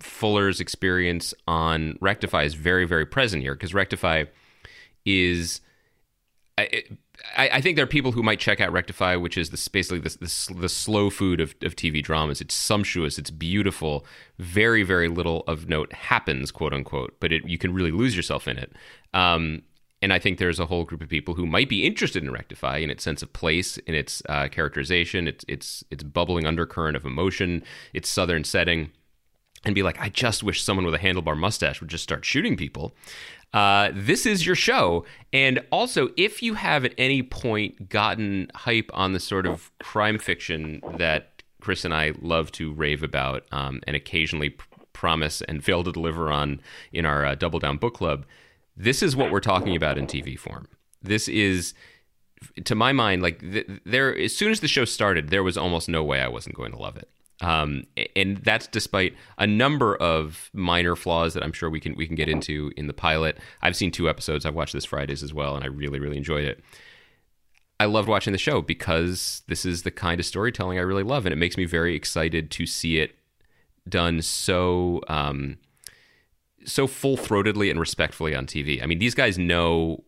Fuller's 0.00 0.60
experience 0.60 1.34
on 1.46 1.98
Rectify 2.00 2.44
is 2.44 2.54
very, 2.54 2.86
very 2.86 3.06
present 3.06 3.42
here 3.42 3.54
because 3.54 3.74
Rectify 3.74 4.24
is. 5.04 5.60
I, 7.36 7.48
I, 7.54 7.60
think 7.60 7.74
there 7.76 7.84
are 7.84 7.88
people 7.88 8.12
who 8.12 8.22
might 8.22 8.38
check 8.38 8.60
out 8.60 8.72
Rectify, 8.72 9.16
which 9.16 9.36
is 9.36 9.50
this, 9.50 9.66
basically 9.66 9.98
the, 9.98 10.10
the, 10.20 10.54
the 10.60 10.68
slow 10.68 11.10
food 11.10 11.40
of, 11.40 11.54
of 11.62 11.74
TV 11.74 12.02
dramas. 12.02 12.40
It's 12.40 12.54
sumptuous, 12.54 13.18
it's 13.18 13.30
beautiful, 13.30 14.06
very, 14.38 14.84
very 14.84 15.08
little 15.08 15.42
of 15.48 15.68
note 15.68 15.92
happens, 15.92 16.52
quote 16.52 16.72
unquote, 16.72 17.16
but 17.18 17.32
it, 17.32 17.48
you 17.48 17.58
can 17.58 17.72
really 17.72 17.90
lose 17.90 18.16
yourself 18.16 18.46
in 18.46 18.58
it. 18.58 18.72
Um, 19.14 19.62
and 20.04 20.12
I 20.12 20.18
think 20.18 20.36
there's 20.36 20.60
a 20.60 20.66
whole 20.66 20.84
group 20.84 21.00
of 21.00 21.08
people 21.08 21.32
who 21.32 21.46
might 21.46 21.70
be 21.70 21.86
interested 21.86 22.22
in 22.22 22.30
Rectify 22.30 22.76
in 22.76 22.90
its 22.90 23.02
sense 23.02 23.22
of 23.22 23.32
place, 23.32 23.78
in 23.78 23.94
its 23.94 24.22
uh, 24.28 24.48
characterization, 24.48 25.26
its 25.26 25.46
its 25.48 25.82
its 25.90 26.02
bubbling 26.02 26.44
undercurrent 26.44 26.94
of 26.94 27.06
emotion, 27.06 27.62
its 27.94 28.10
southern 28.10 28.44
setting, 28.44 28.90
and 29.64 29.74
be 29.74 29.82
like, 29.82 29.98
I 29.98 30.10
just 30.10 30.42
wish 30.42 30.62
someone 30.62 30.84
with 30.84 30.94
a 30.94 30.98
handlebar 30.98 31.38
mustache 31.38 31.80
would 31.80 31.88
just 31.88 32.04
start 32.04 32.22
shooting 32.22 32.54
people. 32.54 32.94
Uh, 33.54 33.92
this 33.94 34.26
is 34.26 34.44
your 34.44 34.54
show, 34.54 35.06
and 35.32 35.64
also 35.72 36.10
if 36.18 36.42
you 36.42 36.52
have 36.52 36.84
at 36.84 36.92
any 36.98 37.22
point 37.22 37.88
gotten 37.88 38.50
hype 38.54 38.90
on 38.92 39.14
the 39.14 39.20
sort 39.20 39.46
of 39.46 39.70
crime 39.78 40.18
fiction 40.18 40.82
that 40.98 41.42
Chris 41.62 41.82
and 41.82 41.94
I 41.94 42.12
love 42.20 42.52
to 42.52 42.74
rave 42.74 43.02
about, 43.02 43.46
um, 43.52 43.80
and 43.86 43.96
occasionally 43.96 44.50
pr- 44.50 44.66
promise 44.92 45.40
and 45.40 45.64
fail 45.64 45.82
to 45.82 45.92
deliver 45.92 46.30
on 46.30 46.60
in 46.92 47.06
our 47.06 47.24
uh, 47.24 47.34
Double 47.36 47.58
Down 47.58 47.78
Book 47.78 47.94
Club 47.94 48.26
this 48.76 49.02
is 49.02 49.16
what 49.16 49.30
we're 49.30 49.40
talking 49.40 49.76
about 49.76 49.98
in 49.98 50.06
TV 50.06 50.38
form. 50.38 50.68
This 51.02 51.28
is, 51.28 51.74
to 52.64 52.74
my 52.74 52.92
mind, 52.92 53.22
like 53.22 53.40
th- 53.40 53.68
there. 53.84 54.16
As 54.16 54.34
soon 54.34 54.50
as 54.50 54.60
the 54.60 54.68
show 54.68 54.84
started, 54.84 55.28
there 55.28 55.42
was 55.42 55.56
almost 55.56 55.88
no 55.88 56.02
way 56.02 56.20
I 56.20 56.28
wasn't 56.28 56.56
going 56.56 56.72
to 56.72 56.78
love 56.78 56.96
it. 56.96 57.08
Um, 57.40 57.84
and 58.14 58.38
that's 58.38 58.66
despite 58.68 59.14
a 59.38 59.46
number 59.46 59.96
of 59.96 60.50
minor 60.52 60.94
flaws 60.94 61.34
that 61.34 61.42
I'm 61.42 61.52
sure 61.52 61.68
we 61.68 61.80
can 61.80 61.94
we 61.94 62.06
can 62.06 62.14
get 62.14 62.28
into 62.28 62.72
in 62.76 62.86
the 62.86 62.94
pilot. 62.94 63.38
I've 63.60 63.76
seen 63.76 63.90
two 63.90 64.08
episodes. 64.08 64.46
I've 64.46 64.54
watched 64.54 64.72
this 64.72 64.84
Fridays 64.84 65.22
as 65.22 65.34
well, 65.34 65.54
and 65.54 65.64
I 65.64 65.68
really 65.68 65.98
really 65.98 66.16
enjoyed 66.16 66.44
it. 66.44 66.62
I 67.80 67.86
loved 67.86 68.08
watching 68.08 68.32
the 68.32 68.38
show 68.38 68.62
because 68.62 69.42
this 69.48 69.66
is 69.66 69.82
the 69.82 69.90
kind 69.90 70.20
of 70.20 70.26
storytelling 70.26 70.78
I 70.78 70.82
really 70.82 71.02
love, 71.02 71.26
and 71.26 71.32
it 71.32 71.36
makes 71.36 71.56
me 71.56 71.64
very 71.64 71.96
excited 71.96 72.50
to 72.52 72.66
see 72.66 72.98
it 72.98 73.16
done 73.88 74.22
so. 74.22 75.00
Um, 75.08 75.58
so 76.64 76.86
full 76.86 77.16
throatedly 77.16 77.70
and 77.70 77.78
respectfully 77.78 78.34
on 78.34 78.46
TV. 78.46 78.82
I 78.82 78.86
mean, 78.86 78.98
these 78.98 79.14
guys 79.14 79.38
know 79.38 80.04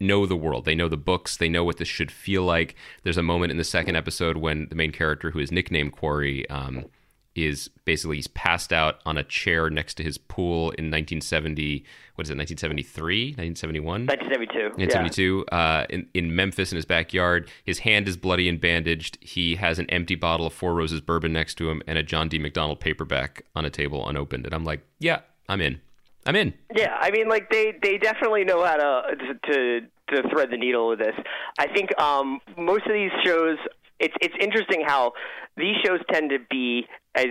know 0.00 0.26
the 0.26 0.36
world. 0.36 0.64
They 0.64 0.74
know 0.74 0.88
the 0.88 0.96
books. 0.96 1.36
They 1.36 1.48
know 1.48 1.64
what 1.64 1.76
this 1.76 1.88
should 1.88 2.10
feel 2.10 2.42
like. 2.42 2.74
There's 3.04 3.16
a 3.16 3.22
moment 3.22 3.52
in 3.52 3.58
the 3.58 3.64
second 3.64 3.96
episode 3.96 4.36
when 4.36 4.66
the 4.68 4.74
main 4.74 4.90
character, 4.90 5.30
who 5.30 5.38
is 5.38 5.52
nicknamed 5.52 5.92
Quarry, 5.92 6.48
um, 6.50 6.86
is 7.34 7.68
basically 7.84 8.16
he's 8.16 8.28
passed 8.28 8.72
out 8.72 9.00
on 9.04 9.18
a 9.18 9.24
chair 9.24 9.68
next 9.68 9.94
to 9.94 10.02
his 10.02 10.18
pool 10.18 10.70
in 10.72 10.90
1970. 10.90 11.84
What 12.14 12.26
is 12.26 12.30
it? 12.30 12.38
1973, 12.38 13.34
1971. 13.36 14.06
1972. 14.06 14.64
1972 14.80 15.46
uh, 15.50 15.86
in, 15.90 16.06
in 16.14 16.34
Memphis 16.34 16.70
in 16.70 16.76
his 16.76 16.84
backyard. 16.84 17.50
His 17.64 17.80
hand 17.80 18.06
is 18.06 18.16
bloody 18.16 18.48
and 18.48 18.60
bandaged. 18.60 19.18
He 19.20 19.56
has 19.56 19.78
an 19.78 19.90
empty 19.90 20.14
bottle 20.14 20.46
of 20.46 20.52
Four 20.52 20.74
Roses 20.74 21.00
bourbon 21.00 21.32
next 21.32 21.54
to 21.56 21.70
him 21.70 21.82
and 21.86 21.98
a 21.98 22.02
John 22.02 22.28
D. 22.28 22.38
MacDonald 22.38 22.80
paperback 22.80 23.44
on 23.56 23.64
a 23.64 23.70
table 23.70 24.08
unopened. 24.08 24.44
And 24.44 24.54
I'm 24.54 24.64
like, 24.64 24.86
yeah, 25.00 25.20
I'm 25.48 25.60
in. 25.60 25.80
I'm 26.26 26.36
in. 26.36 26.54
Yeah, 26.74 26.96
I 26.98 27.10
mean, 27.10 27.28
like 27.28 27.50
they 27.50 27.74
they 27.82 27.98
definitely 27.98 28.44
know 28.44 28.64
how 28.64 28.76
to 28.76 29.16
to 29.50 29.80
to 30.08 30.28
thread 30.30 30.50
the 30.50 30.56
needle 30.56 30.88
with 30.88 30.98
this. 30.98 31.14
I 31.58 31.66
think 31.68 31.98
um, 32.00 32.40
most 32.56 32.86
of 32.86 32.92
these 32.92 33.10
shows. 33.24 33.58
It's 34.00 34.14
it's 34.20 34.34
interesting 34.40 34.82
how 34.84 35.12
these 35.56 35.76
shows 35.84 36.00
tend 36.10 36.30
to 36.30 36.38
be 36.50 36.86
as 37.14 37.26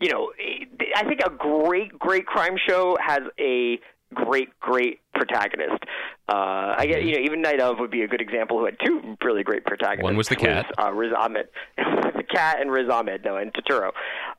you 0.00 0.10
know. 0.10 0.32
I 0.96 1.04
think 1.04 1.20
a 1.26 1.30
great 1.30 1.98
great 1.98 2.26
crime 2.26 2.56
show 2.68 2.96
has 3.04 3.20
a 3.38 3.80
great 4.14 4.48
great 4.60 5.00
protagonist. 5.14 5.82
Uh, 6.28 6.74
I 6.78 6.86
get 6.86 7.02
you 7.02 7.14
know 7.14 7.20
even 7.20 7.42
Night 7.42 7.60
of 7.60 7.78
would 7.80 7.90
be 7.90 8.02
a 8.02 8.08
good 8.08 8.20
example 8.20 8.58
who 8.58 8.66
had 8.66 8.76
two 8.84 9.16
really 9.22 9.42
great 9.42 9.64
protagonists. 9.64 10.04
One 10.04 10.16
was 10.16 10.28
the 10.28 10.36
cat, 10.36 10.66
was, 10.78 10.86
uh, 10.86 10.92
Riz 10.92 11.12
Ahmed, 11.18 11.48
the 11.76 12.24
cat, 12.30 12.60
and 12.60 12.70
Riz 12.70 12.88
Ahmed, 12.88 13.24
no, 13.24 13.36
and 13.36 13.52
Turturro. 13.52 13.90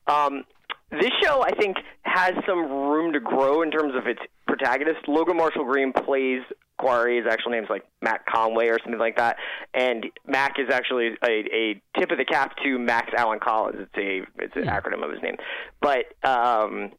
Um, 0.07 0.45
this 0.99 1.11
show, 1.23 1.43
I 1.43 1.51
think, 1.51 1.77
has 2.03 2.33
some 2.47 2.59
room 2.59 3.13
to 3.13 3.19
grow 3.19 3.61
in 3.61 3.71
terms 3.71 3.93
of 3.95 4.07
its 4.07 4.19
protagonist. 4.47 5.07
Logan 5.07 5.37
Marshall 5.37 5.65
Green 5.65 5.93
plays 5.93 6.41
Quarry. 6.77 7.17
His 7.17 7.25
actual 7.29 7.51
name's 7.51 7.69
like 7.69 7.85
Matt 8.01 8.25
Conway 8.25 8.67
or 8.67 8.77
something 8.83 8.99
like 8.99 9.17
that, 9.17 9.37
and 9.73 10.05
Mac 10.27 10.59
is 10.59 10.69
actually 10.71 11.17
a, 11.23 11.31
a 11.53 11.81
tip 11.97 12.11
of 12.11 12.17
the 12.17 12.25
cap 12.25 12.55
to 12.63 12.77
Max 12.77 13.11
Allan 13.17 13.39
Collins. 13.39 13.77
It's 13.79 13.97
a 13.97 14.43
it's 14.43 14.55
an 14.55 14.65
acronym 14.65 15.03
of 15.03 15.11
his 15.11 15.21
name, 15.21 15.37
but. 15.81 16.05
um 16.27 16.91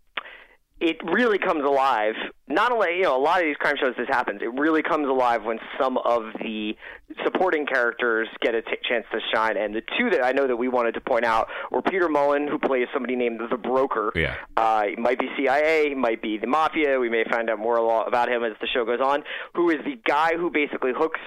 it 0.80 0.99
really 1.04 1.38
comes 1.38 1.64
alive. 1.64 2.14
Not 2.49 2.71
only, 2.71 2.97
you 2.97 3.02
know, 3.02 3.16
a 3.16 3.21
lot 3.21 3.40
of 3.40 3.47
these 3.47 3.56
crime 3.56 3.76
shows 3.80 3.95
this 3.97 4.09
happens. 4.09 4.42
It 4.42 4.52
really 4.52 4.83
comes 4.83 5.09
alive 5.09 5.42
when 5.45 5.59
some 5.80 5.97
of 5.99 6.25
the 6.40 6.76
supporting 7.25 7.64
characters 7.66 8.28
get 8.42 8.54
a 8.54 8.61
t- 8.61 8.76
chance 8.87 9.06
to 9.12 9.18
shine. 9.33 9.56
And 9.56 9.75
the 9.75 9.83
two 9.99 10.11
that 10.11 10.23
I 10.23 10.33
know 10.33 10.47
that 10.47 10.56
we 10.56 10.68
wanted 10.68 10.92
to 10.95 11.00
point 11.00 11.25
out 11.25 11.49
were 11.71 11.80
Peter 11.80 12.09
Mullan, 12.09 12.49
who 12.49 12.59
plays 12.59 12.88
somebody 12.92 13.16
named 13.16 13.40
the 13.50 13.56
Broker. 13.56 14.12
Yeah. 14.14 14.35
Uh, 14.56 14.85
he 14.85 14.97
might 14.97 15.18
be 15.18 15.28
CIA, 15.37 15.88
he 15.88 15.95
might 15.95 16.21
be 16.21 16.37
the 16.37 16.47
Mafia. 16.47 16.99
We 17.00 17.09
may 17.09 17.25
find 17.25 17.49
out 17.49 17.59
more 17.59 17.78
about 18.06 18.28
him 18.28 18.45
as 18.45 18.52
the 18.61 18.66
show 18.66 18.85
goes 18.85 19.00
on. 19.00 19.25
Who 19.54 19.71
is 19.71 19.78
the 19.85 19.99
guy 20.04 20.37
who 20.37 20.50
basically 20.50 20.92
hooks 20.95 21.21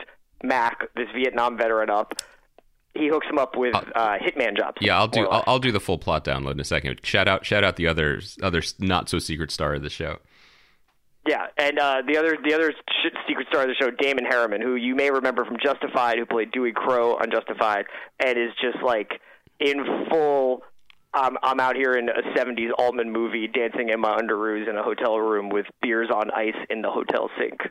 Mac, 0.44 0.88
this 0.96 1.08
Vietnam 1.15 1.58
veteran, 1.58 1.89
up 1.89 2.13
he 2.93 3.08
hooks 3.08 3.27
him 3.27 3.38
up 3.38 3.55
with 3.55 3.75
uh, 3.75 4.17
hitman 4.17 4.58
jobs. 4.58 4.77
Yeah, 4.81 4.98
I'll 4.98 5.08
do. 5.08 5.27
I'll, 5.27 5.43
I'll, 5.48 5.60
do 5.60 5.72
the 5.72 5.79
full 5.79 5.98
plot 5.98 6.25
download 6.25 6.53
in 6.53 6.60
a 6.60 6.65
second. 6.65 7.00
Shout 7.03 7.27
out, 7.27 7.46
shout 7.46 7.63
out 7.63 7.75
the 7.75 7.88
others, 7.88 8.38
other 8.41 8.62
not 8.79 9.10
so 9.10 9.19
secret 9.19 9.51
star 9.51 9.75
of 9.75 9.84
the 9.84 9.89
show. 9.89 10.17
Yeah, 11.27 11.48
and 11.58 11.77
uh, 11.77 12.01
the 12.08 12.17
other 12.17 12.38
the 12.43 12.53
other 12.53 12.74
secret 13.27 13.48
star 13.50 13.62
of 13.62 13.67
the 13.67 13.75
show, 13.75 13.91
Damon 13.91 14.25
Herriman, 14.25 14.63
who 14.63 14.75
you 14.75 14.96
may 14.96 15.12
remember 15.12 15.46
from 15.46 15.58
Justified, 15.63 16.17
who 16.17 16.25
played 16.25 16.51
Dewey 16.51 16.72
Crowe 16.72 17.15
on 17.15 17.29
Justified, 17.31 17.86
and 18.19 18.38
is 18.38 18.51
just 18.62 18.84
like 18.84 19.22
in 19.60 20.08
full. 20.10 20.63
Um, 21.12 21.38
I'm 21.41 21.60
out 21.60 21.75
here 21.75 21.93
in 21.93 22.08
a 22.08 22.22
70s 22.38 22.69
Altman 22.77 23.12
movie, 23.12 23.48
dancing 23.48 23.89
in 23.89 24.00
my 24.00 24.15
underoos 24.15 24.69
in 24.69 24.77
a 24.77 24.84
hotel 24.84 25.17
room 25.17 25.50
with 25.50 25.65
beers 25.81 26.10
on 26.13 26.29
ice 26.29 26.53
in 26.69 26.84
the 26.84 26.91
hotel 26.91 27.31
sink. 27.39 27.62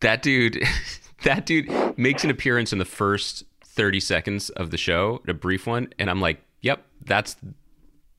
That 0.00 0.20
dude, 0.20 0.62
that 1.24 1.46
dude 1.46 1.70
makes 1.98 2.22
an 2.22 2.28
appearance 2.28 2.70
in 2.72 2.78
the 2.78 2.84
first 2.84 3.44
30 3.74 4.00
seconds 4.00 4.50
of 4.50 4.70
the 4.70 4.76
show, 4.76 5.20
a 5.26 5.34
brief 5.34 5.66
one, 5.66 5.92
and 5.98 6.08
I'm 6.08 6.20
like, 6.20 6.40
yep, 6.60 6.84
that's 7.04 7.36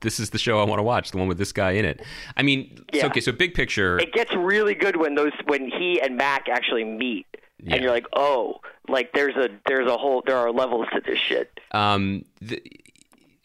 this 0.00 0.20
is 0.20 0.30
the 0.30 0.38
show 0.38 0.60
I 0.60 0.64
want 0.64 0.78
to 0.78 0.82
watch, 0.82 1.10
the 1.10 1.18
one 1.18 1.26
with 1.26 1.38
this 1.38 1.52
guy 1.52 1.72
in 1.72 1.84
it. 1.84 2.02
I 2.36 2.42
mean, 2.42 2.84
yeah. 2.92 3.02
so, 3.02 3.06
okay, 3.08 3.20
so 3.20 3.32
big 3.32 3.54
picture. 3.54 3.98
It 3.98 4.12
gets 4.12 4.34
really 4.34 4.74
good 4.74 4.96
when 4.96 5.14
those 5.14 5.32
when 5.46 5.70
he 5.70 6.00
and 6.00 6.16
Mac 6.16 6.48
actually 6.48 6.84
meet. 6.84 7.26
Yeah. 7.62 7.74
And 7.74 7.82
you're 7.82 7.92
like, 7.92 8.06
oh, 8.14 8.60
like 8.88 9.12
there's 9.14 9.34
a 9.36 9.48
there's 9.66 9.90
a 9.90 9.96
whole 9.96 10.22
there 10.26 10.36
are 10.36 10.52
levels 10.52 10.86
to 10.92 11.00
this 11.00 11.18
shit. 11.18 11.58
Um, 11.72 12.24
the, 12.40 12.62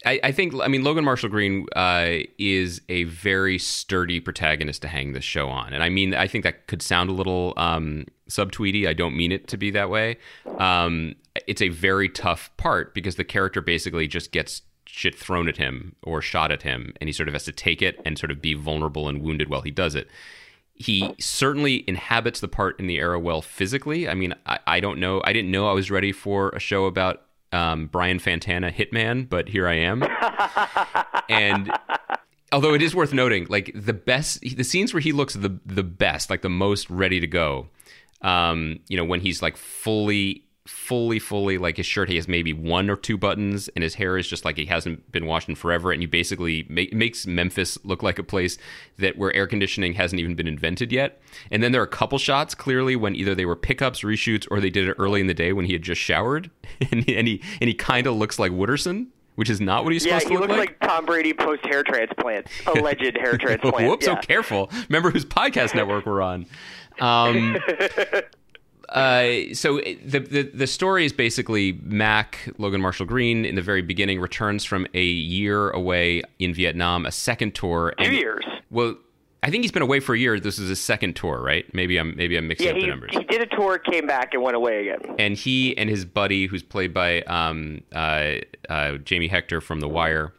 I, 0.06 0.20
I, 0.24 0.32
think 0.32 0.54
I 0.60 0.68
mean 0.68 0.84
Logan 0.84 1.04
Marshall 1.04 1.30
Green 1.30 1.68
uh, 1.76 2.10
is 2.40 2.82
a 2.90 3.04
very 3.04 3.58
sturdy 3.58 4.20
protagonist 4.20 4.82
to 4.82 4.88
hang 4.88 5.14
this 5.14 5.24
show 5.24 5.50
on, 5.50 5.74
and 5.74 5.84
I 5.84 5.90
mean 5.90 6.16
I 6.16 6.28
think 6.28 6.44
that 6.44 6.68
could 6.68 6.82
sound 6.82 7.10
a 7.10 7.14
little 7.14 7.54
um, 7.58 8.06
subtweety. 8.28 8.88
I 8.88 8.94
don't 8.94 9.16
mean 9.16 9.32
it 9.32 9.48
to 9.50 9.58
be 9.58 9.70
that 9.72 9.90
way. 9.90 10.18
Um, 10.58 11.16
it's 11.48 11.62
a 11.62 11.70
very 11.70 12.10
tough 12.10 12.50
part 12.58 12.94
because 12.96 13.16
the 13.16 13.24
character 13.24 13.62
basically 13.62 14.08
just 14.08 14.32
gets 14.32 14.64
shit 14.86 15.16
thrown 15.16 15.48
at 15.48 15.58
him 15.58 15.96
or 16.04 16.22
shot 16.22 16.52
at 16.52 16.64
him, 16.64 16.94
and 17.00 17.08
he 17.08 17.14
sort 17.14 17.28
of 17.30 17.34
has 17.34 17.46
to 17.46 17.52
take 17.52 17.82
it 17.82 18.00
and 18.04 18.18
sort 18.18 18.32
of 18.32 18.42
be 18.42 18.54
vulnerable 18.54 19.08
and 19.08 19.22
wounded 19.22 19.50
while 19.50 19.62
he 19.62 19.72
does 19.72 19.94
it. 19.94 20.08
He 20.74 21.14
certainly 21.20 21.84
inhabits 21.88 22.40
the 22.40 22.48
part 22.48 22.80
in 22.80 22.88
the 22.88 22.98
era 22.98 23.20
well 23.20 23.44
physically. 23.44 24.10
I 24.10 24.16
mean, 24.16 24.34
I, 24.48 24.60
I 24.66 24.80
don't 24.80 25.00
know. 25.00 25.22
I 25.24 25.32
didn't 25.32 25.52
know 25.52 25.70
I 25.70 25.74
was 25.74 25.92
ready 25.92 26.12
for 26.12 26.50
a 26.50 26.60
show 26.60 26.86
about 26.86 27.22
um, 27.52 27.88
Brian 27.88 28.20
Fantana 28.20 28.74
Hitman, 28.74 29.28
but 29.28 29.50
here 29.50 29.68
I 29.68 29.76
am. 29.76 30.04
and 31.30 31.72
although 32.52 32.74
it 32.74 32.82
is 32.82 32.96
worth 32.96 33.14
noting, 33.14 33.48
like 33.50 33.72
the 33.76 33.94
best, 33.94 34.42
the 34.42 34.64
scenes 34.64 34.94
where 34.94 35.02
he 35.02 35.12
looks 35.12 35.34
the 35.34 35.60
the 35.66 35.84
best, 35.84 36.30
like 36.30 36.42
the 36.42 36.50
most 36.50 36.90
ready 36.90 37.20
to 37.20 37.28
go. 37.28 37.68
Um, 38.22 38.80
you 38.88 38.98
know, 38.98 39.06
when 39.06 39.22
he's 39.22 39.42
like 39.42 39.58
fully 39.58 40.46
fully, 40.66 41.20
fully 41.20 41.58
like 41.58 41.78
his 41.78 41.86
shirt. 41.86 42.10
He 42.10 42.16
has 42.16 42.28
maybe 42.28 42.54
one 42.54 42.90
or 42.90 42.96
two 42.96 43.18
buttons, 43.18 43.70
and 43.70 43.84
his 43.84 43.96
hair 43.96 44.18
is 44.18 44.28
just 44.28 44.46
like 44.46 44.58
he 44.58 44.66
hasn't 44.66 45.12
been 45.12 45.26
washed 45.26 45.50
in 45.50 45.56
forever. 45.56 45.92
And 45.92 46.02
you 46.02 46.08
basically 46.08 46.66
make, 46.70 46.94
makes 46.94 47.26
Memphis 47.26 47.78
look 47.84 48.04
like 48.04 48.20
a 48.20 48.24
place 48.24 48.58
that 48.98 49.18
where 49.18 49.34
air 49.34 49.48
conditioning 49.48 49.94
hasn't 49.94 50.20
even 50.20 50.36
been 50.36 50.48
invented 50.48 50.92
yet. 50.92 51.22
And 51.50 51.64
then 51.64 51.72
there 51.72 51.82
are 51.82 51.86
a 51.86 51.88
couple 51.88 52.18
shots 52.18 52.54
clearly 52.54 52.96
when 52.96 53.16
either 53.16 53.34
they 53.36 53.46
were 53.46 53.56
pickups, 53.56 54.02
reshoots, 54.02 54.48
or 54.52 54.60
they 54.60 54.70
did 54.70 54.88
it 54.88 54.96
early 55.00 55.22
in 55.22 55.28
the 55.28 55.34
day 55.34 55.54
when 55.54 55.66
he 55.66 55.74
had 55.74 55.82
just 55.82 56.02
showered, 56.02 56.52
and, 56.92 57.08
and 57.10 57.28
he 57.28 57.42
and 57.60 57.68
he 57.68 57.74
kind 57.74 58.08
of 58.08 58.16
looks 58.16 58.40
like 58.40 58.52
Wooderson 58.52 59.08
which 59.36 59.50
is 59.50 59.62
not 59.62 59.84
what 59.84 59.94
he's 59.94 60.06
yeah, 60.06 60.20
supposed 60.20 60.28
to 60.28 60.40
look 60.40 60.50
like. 60.50 60.50
Yeah, 60.50 60.56
he 60.56 60.62
looks 60.62 60.82
like 60.82 60.90
Tom 60.90 61.06
Brady 61.06 61.34
post 61.34 61.66
hair 61.66 61.84
transplant, 61.84 62.48
alleged 62.68 63.18
hair 63.18 63.38
transplant. 63.40 63.88
Whoops! 63.88 64.06
Yeah. 64.06 64.16
So 64.16 64.22
careful. 64.22 64.70
Remember 64.90 65.10
whose 65.10 65.26
podcast 65.26 65.74
network 65.74 66.06
we're 66.06 66.22
on. 66.22 66.46
Um, 67.00 67.58
uh, 68.92 69.54
so 69.54 69.80
the, 70.06 70.20
the 70.20 70.52
the 70.54 70.68
story 70.68 71.06
is 71.06 71.14
basically 71.14 71.80
Mac 71.84 72.50
Logan 72.58 72.82
Marshall 72.82 73.06
Green 73.06 73.46
in 73.46 73.56
the 73.56 73.62
very 73.62 73.82
beginning 73.82 74.20
returns 74.20 74.66
from 74.66 74.86
a 74.94 75.04
year 75.04 75.70
away 75.70 76.24
in 76.40 76.54
Vietnam, 76.54 77.06
a 77.06 77.12
second 77.12 77.56
tour. 77.56 77.94
Two 78.00 78.12
years. 78.12 78.46
Well, 78.70 78.96
I 79.44 79.50
think 79.50 79.64
he's 79.64 79.72
been 79.72 79.82
away 79.82 80.02
for 80.02 80.14
a 80.14 80.20
year. 80.20 80.40
This 80.40 80.60
is 80.60 80.70
his 80.70 80.82
second 80.82 81.16
tour, 81.16 81.42
right? 81.42 81.66
Maybe 81.74 81.98
I'm 81.98 82.16
maybe 82.18 82.36
I'm 82.36 82.48
mixing 82.48 82.68
yeah, 82.68 82.74
up 82.74 82.78
he, 82.78 82.82
the 82.84 82.88
numbers. 82.88 83.12
he 83.14 83.24
did 83.24 83.42
a 83.42 83.48
tour, 83.48 83.80
came 83.80 84.06
back, 84.06 84.34
and 84.34 84.44
went 84.44 84.58
away 84.58 84.88
again. 84.88 85.16
And 85.18 85.38
he 85.38 85.76
and 85.78 85.90
his 85.90 86.04
buddy, 86.04 86.48
who's 86.48 86.62
played 86.62 86.94
by 86.94 87.22
um, 87.22 87.82
uh, 87.94 88.36
uh, 88.70 88.98
Jamie 88.98 89.30
Hector 89.30 89.62
from 89.62 89.80
The 89.80 89.88
Wire, 89.88 90.34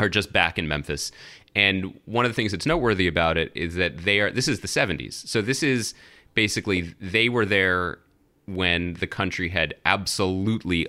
are 0.00 0.08
just 0.08 0.32
back 0.32 0.58
in 0.58 0.66
Memphis. 0.66 1.12
And 1.54 2.00
one 2.06 2.24
of 2.24 2.30
the 2.30 2.34
things 2.34 2.50
that's 2.50 2.66
noteworthy 2.66 3.06
about 3.06 3.36
it 3.36 3.52
is 3.54 3.76
that 3.76 3.98
they 3.98 4.20
are. 4.20 4.30
This 4.30 4.48
is 4.48 4.60
the 4.60 4.66
'70s, 4.68 5.28
so 5.28 5.40
this 5.40 5.62
is 5.62 5.94
basically 6.34 6.94
they 7.00 7.28
were 7.28 7.46
there 7.46 7.98
when 8.46 8.94
the 8.94 9.06
country 9.06 9.48
had 9.48 9.74
absolutely, 9.86 10.86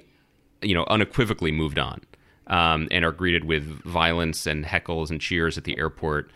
you 0.61 0.75
know, 0.75 0.85
unequivocally 0.89 1.51
moved 1.51 1.79
on, 1.79 2.01
um, 2.47 2.87
and 2.91 3.05
are 3.05 3.11
greeted 3.11 3.45
with 3.45 3.63
violence 3.83 4.45
and 4.45 4.65
heckles 4.65 5.09
and 5.09 5.21
cheers 5.21 5.57
at 5.57 5.63
the 5.63 5.77
airport. 5.77 6.31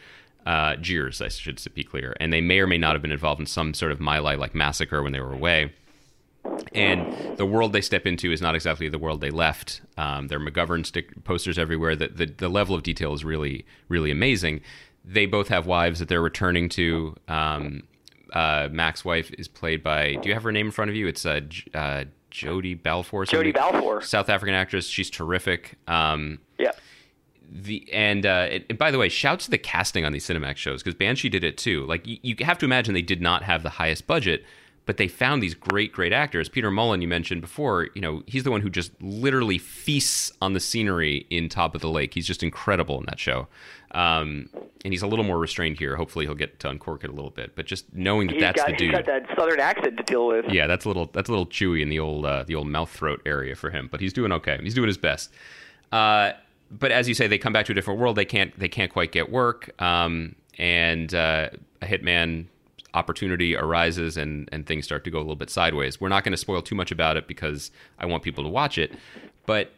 Uh, 0.45 0.75
jeers, 0.77 1.21
I 1.21 1.27
should 1.27 1.61
be 1.73 1.83
clear, 1.83 2.15
and 2.19 2.31
they 2.31 2.41
may 2.41 2.59
or 2.59 2.67
may 2.67 2.77
not 2.77 2.93
have 2.93 3.01
been 3.01 3.11
involved 3.11 3.41
in 3.41 3.45
some 3.45 3.73
sort 3.73 3.91
of 3.91 3.99
My 3.99 4.19
Lai 4.19 4.35
like 4.35 4.55
massacre 4.55 5.03
when 5.03 5.11
they 5.11 5.19
were 5.19 5.33
away. 5.33 5.73
And 6.73 7.37
the 7.37 7.45
world 7.45 7.73
they 7.73 7.81
step 7.81 8.07
into 8.07 8.31
is 8.31 8.41
not 8.41 8.55
exactly 8.55 8.87
the 8.89 8.97
world 8.97 9.21
they 9.21 9.29
left. 9.29 9.81
Um, 9.97 10.27
there 10.27 10.39
are 10.39 10.41
McGovern 10.41 10.85
stick 10.85 11.23
posters 11.23 11.59
everywhere. 11.59 11.95
The, 11.95 12.07
the, 12.07 12.25
the 12.25 12.49
level 12.49 12.73
of 12.73 12.83
detail 12.83 13.13
is 13.13 13.25
really 13.25 13.65
really 13.89 14.09
amazing. 14.09 14.61
They 15.03 15.25
both 15.25 15.49
have 15.49 15.67
wives 15.67 15.99
that 15.99 16.07
they're 16.07 16.21
returning 16.21 16.69
to. 16.69 17.15
Um, 17.27 17.83
uh, 18.33 18.69
Mac's 18.71 19.03
wife 19.03 19.31
is 19.37 19.47
played 19.47 19.83
by. 19.83 20.15
Do 20.15 20.27
you 20.29 20.33
have 20.33 20.43
her 20.43 20.51
name 20.51 20.67
in 20.67 20.71
front 20.71 20.89
of 20.89 20.95
you? 20.95 21.07
It's 21.07 21.25
uh, 21.25 21.41
J- 21.41 21.71
uh, 21.73 22.03
Jodie 22.31 22.81
Balfour. 22.81 23.25
Jodie 23.25 23.53
Balfour, 23.53 24.01
South 24.01 24.29
African 24.29 24.55
actress. 24.55 24.87
She's 24.87 25.09
terrific. 25.09 25.75
Um, 25.87 26.39
yeah. 26.57 26.71
The 27.51 27.91
and, 27.91 28.25
uh, 28.25 28.59
and 28.69 28.77
by 28.77 28.91
the 28.91 28.99
way, 28.99 29.09
shouts 29.09 29.45
to 29.45 29.51
the 29.51 29.57
casting 29.57 30.05
on 30.05 30.11
these 30.11 30.25
Cinemax 30.25 30.57
shows 30.57 30.83
because 30.83 30.95
Banshee 30.95 31.29
did 31.29 31.43
it 31.43 31.57
too. 31.57 31.85
Like 31.87 32.05
you, 32.05 32.17
you 32.21 32.35
have 32.41 32.59
to 32.59 32.65
imagine 32.65 32.93
they 32.93 33.01
did 33.01 33.21
not 33.21 33.43
have 33.43 33.63
the 33.63 33.69
highest 33.69 34.05
budget, 34.05 34.45
but 34.89 34.97
they 34.97 35.07
found 35.07 35.43
these 35.43 35.53
great, 35.53 35.93
great 35.93 36.11
actors. 36.11 36.49
Peter 36.49 36.71
Mullan, 36.71 36.99
you 36.99 37.07
mentioned 37.07 37.41
before, 37.41 37.89
you 37.93 38.01
know, 38.01 38.23
he's 38.25 38.43
the 38.43 38.49
one 38.49 38.59
who 38.59 38.71
just 38.71 38.91
literally 38.99 39.59
feasts 39.59 40.31
on 40.41 40.53
the 40.53 40.59
scenery 40.59 41.27
in 41.29 41.47
Top 41.47 41.75
of 41.75 41.81
the 41.81 41.89
Lake. 41.91 42.15
He's 42.15 42.25
just 42.25 42.41
incredible 42.41 42.97
in 42.97 43.05
that 43.05 43.19
show. 43.19 43.47
Um, 43.91 44.49
and 44.83 44.91
he's 44.91 45.03
a 45.03 45.07
little 45.07 45.23
more 45.23 45.37
restrained 45.37 45.77
here. 45.77 45.95
Hopefully, 45.95 46.25
he'll 46.25 46.33
get 46.33 46.59
to 46.61 46.69
uncork 46.69 47.03
it 47.03 47.11
a 47.11 47.13
little 47.13 47.29
bit. 47.29 47.55
But 47.55 47.67
just 47.67 47.93
knowing 47.93 48.29
that 48.29 48.33
he's 48.33 48.41
that's 48.41 48.61
got, 48.63 48.69
the 48.69 48.77
dude, 48.77 48.89
he's 48.89 48.97
got 48.97 49.05
that 49.05 49.27
southern 49.37 49.59
accent 49.59 49.95
to 49.97 50.03
deal 50.05 50.25
with. 50.25 50.45
Yeah, 50.49 50.65
that's 50.65 50.85
a 50.85 50.87
little 50.87 51.05
that's 51.13 51.29
a 51.29 51.31
little 51.31 51.45
chewy 51.45 51.83
in 51.83 51.89
the 51.89 51.99
old 51.99 52.25
uh, 52.25 52.41
the 52.47 52.55
old 52.55 52.65
mouth 52.65 52.89
throat 52.89 53.21
area 53.27 53.55
for 53.55 53.69
him. 53.69 53.89
But 53.91 54.01
he's 54.01 54.11
doing 54.11 54.31
okay. 54.31 54.57
He's 54.63 54.73
doing 54.73 54.87
his 54.87 54.97
best. 54.97 55.31
Uh, 55.91 56.31
but 56.71 56.91
as 56.91 57.07
you 57.07 57.13
say, 57.13 57.27
they 57.27 57.37
come 57.37 57.53
back 57.53 57.67
to 57.67 57.73
a 57.73 57.75
different 57.75 57.99
world. 57.99 58.15
They 58.15 58.25
can't 58.25 58.57
they 58.57 58.69
can't 58.69 58.91
quite 58.91 59.11
get 59.11 59.31
work. 59.31 59.69
Um, 59.79 60.33
and 60.57 61.13
uh, 61.13 61.49
a 61.79 61.85
hitman 61.85 62.47
opportunity 62.93 63.55
arises 63.55 64.17
and 64.17 64.49
and 64.51 64.65
things 64.65 64.85
start 64.85 65.03
to 65.03 65.11
go 65.11 65.17
a 65.17 65.21
little 65.21 65.35
bit 65.35 65.49
sideways. 65.49 65.99
We're 66.01 66.09
not 66.09 66.23
going 66.23 66.31
to 66.33 66.37
spoil 66.37 66.61
too 66.61 66.75
much 66.75 66.91
about 66.91 67.17
it 67.17 67.27
because 67.27 67.71
I 67.99 68.05
want 68.05 68.23
people 68.23 68.43
to 68.43 68.49
watch 68.49 68.77
it. 68.77 68.93
But 69.45 69.71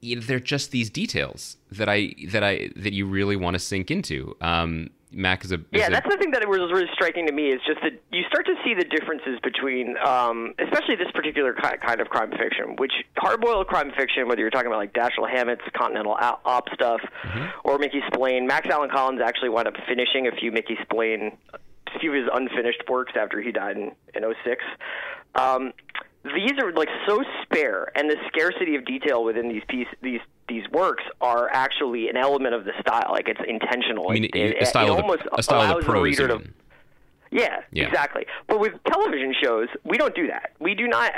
you 0.00 0.16
know, 0.16 0.22
they're 0.22 0.40
just 0.40 0.70
these 0.70 0.90
details 0.90 1.56
that 1.72 1.88
I 1.88 2.14
that 2.28 2.44
I 2.44 2.70
that 2.76 2.92
you 2.92 3.06
really 3.06 3.36
want 3.36 3.54
to 3.54 3.58
sink 3.58 3.90
into. 3.90 4.36
Um, 4.40 4.90
Mac 5.12 5.44
is 5.44 5.52
a 5.52 5.54
is 5.54 5.60
Yeah, 5.72 5.86
a- 5.86 5.90
that's 5.90 6.08
the 6.10 6.18
thing 6.18 6.32
that 6.32 6.46
was 6.46 6.58
really 6.72 6.88
striking 6.92 7.26
to 7.26 7.32
me 7.32 7.50
is 7.50 7.60
just 7.66 7.80
that 7.82 7.92
you 8.12 8.22
start 8.28 8.44
to 8.46 8.54
see 8.64 8.74
the 8.74 8.84
differences 8.84 9.38
between, 9.42 9.96
um, 10.04 10.52
especially 10.58 10.96
this 10.96 11.10
particular 11.14 11.54
kind 11.54 12.00
of 12.00 12.08
crime 12.08 12.30
fiction, 12.32 12.76
which 12.76 12.92
hard-boiled 13.16 13.66
crime 13.68 13.92
fiction, 13.96 14.28
whether 14.28 14.40
you're 14.42 14.50
talking 14.50 14.66
about 14.66 14.78
like 14.78 14.92
Dashiell 14.92 15.30
Hammett's 15.30 15.62
Continental 15.74 16.16
Op 16.20 16.68
stuff 16.74 17.00
or 17.64 17.78
Mickey 17.78 18.02
Spillane. 18.08 18.46
Max 18.46 18.68
Allan 18.68 18.90
Collins 18.90 19.20
actually 19.24 19.48
wound 19.48 19.68
up 19.68 19.74
finishing 19.88 20.26
a 20.26 20.32
few 20.32 20.52
Mickey 20.52 20.76
Spillane, 20.82 21.38
a 21.54 21.58
few 22.00 22.10
of 22.12 22.16
his 22.22 22.28
unfinished 22.32 22.82
works 22.88 23.12
after 23.16 23.40
he 23.40 23.52
died 23.52 23.76
in 23.76 23.92
in 24.14 24.22
'06. 24.44 24.62
Um, 25.34 25.72
these 26.24 26.52
are 26.62 26.72
like 26.72 26.88
so 27.06 27.22
spare, 27.42 27.92
and 27.94 28.10
the 28.10 28.16
scarcity 28.28 28.74
of 28.74 28.84
detail 28.84 29.24
within 29.24 29.48
these 29.48 29.62
piece 29.68 29.88
these 30.02 30.20
these 30.48 30.68
works 30.70 31.04
are 31.20 31.48
actually 31.50 32.08
an 32.08 32.16
element 32.16 32.54
of 32.54 32.64
the 32.64 32.72
style. 32.80 33.08
Like 33.10 33.28
it's 33.28 33.40
intentional. 33.46 34.10
I 34.10 34.14
mean, 34.14 34.24
It- 34.24 34.34
it- 34.36 34.62
a 34.62 34.66
style 34.66 34.86
it 34.86 34.98
of 34.98 35.04
almost 35.04 35.22
a 35.32 35.42
style 35.42 35.78
of 35.78 35.84
prose 35.84 35.96
the 35.96 36.02
reader 36.02 36.28
to 36.28 36.34
even. 36.36 36.54
Yeah, 37.30 37.60
Yeah. 37.72 37.86
exactly. 37.86 38.26
But 38.46 38.60
with 38.60 38.72
television 38.86 39.34
shows, 39.42 39.68
we 39.84 39.98
don't 39.98 40.14
do 40.14 40.26
that. 40.28 40.52
We 40.60 40.74
do 40.74 40.86
not 40.88 41.12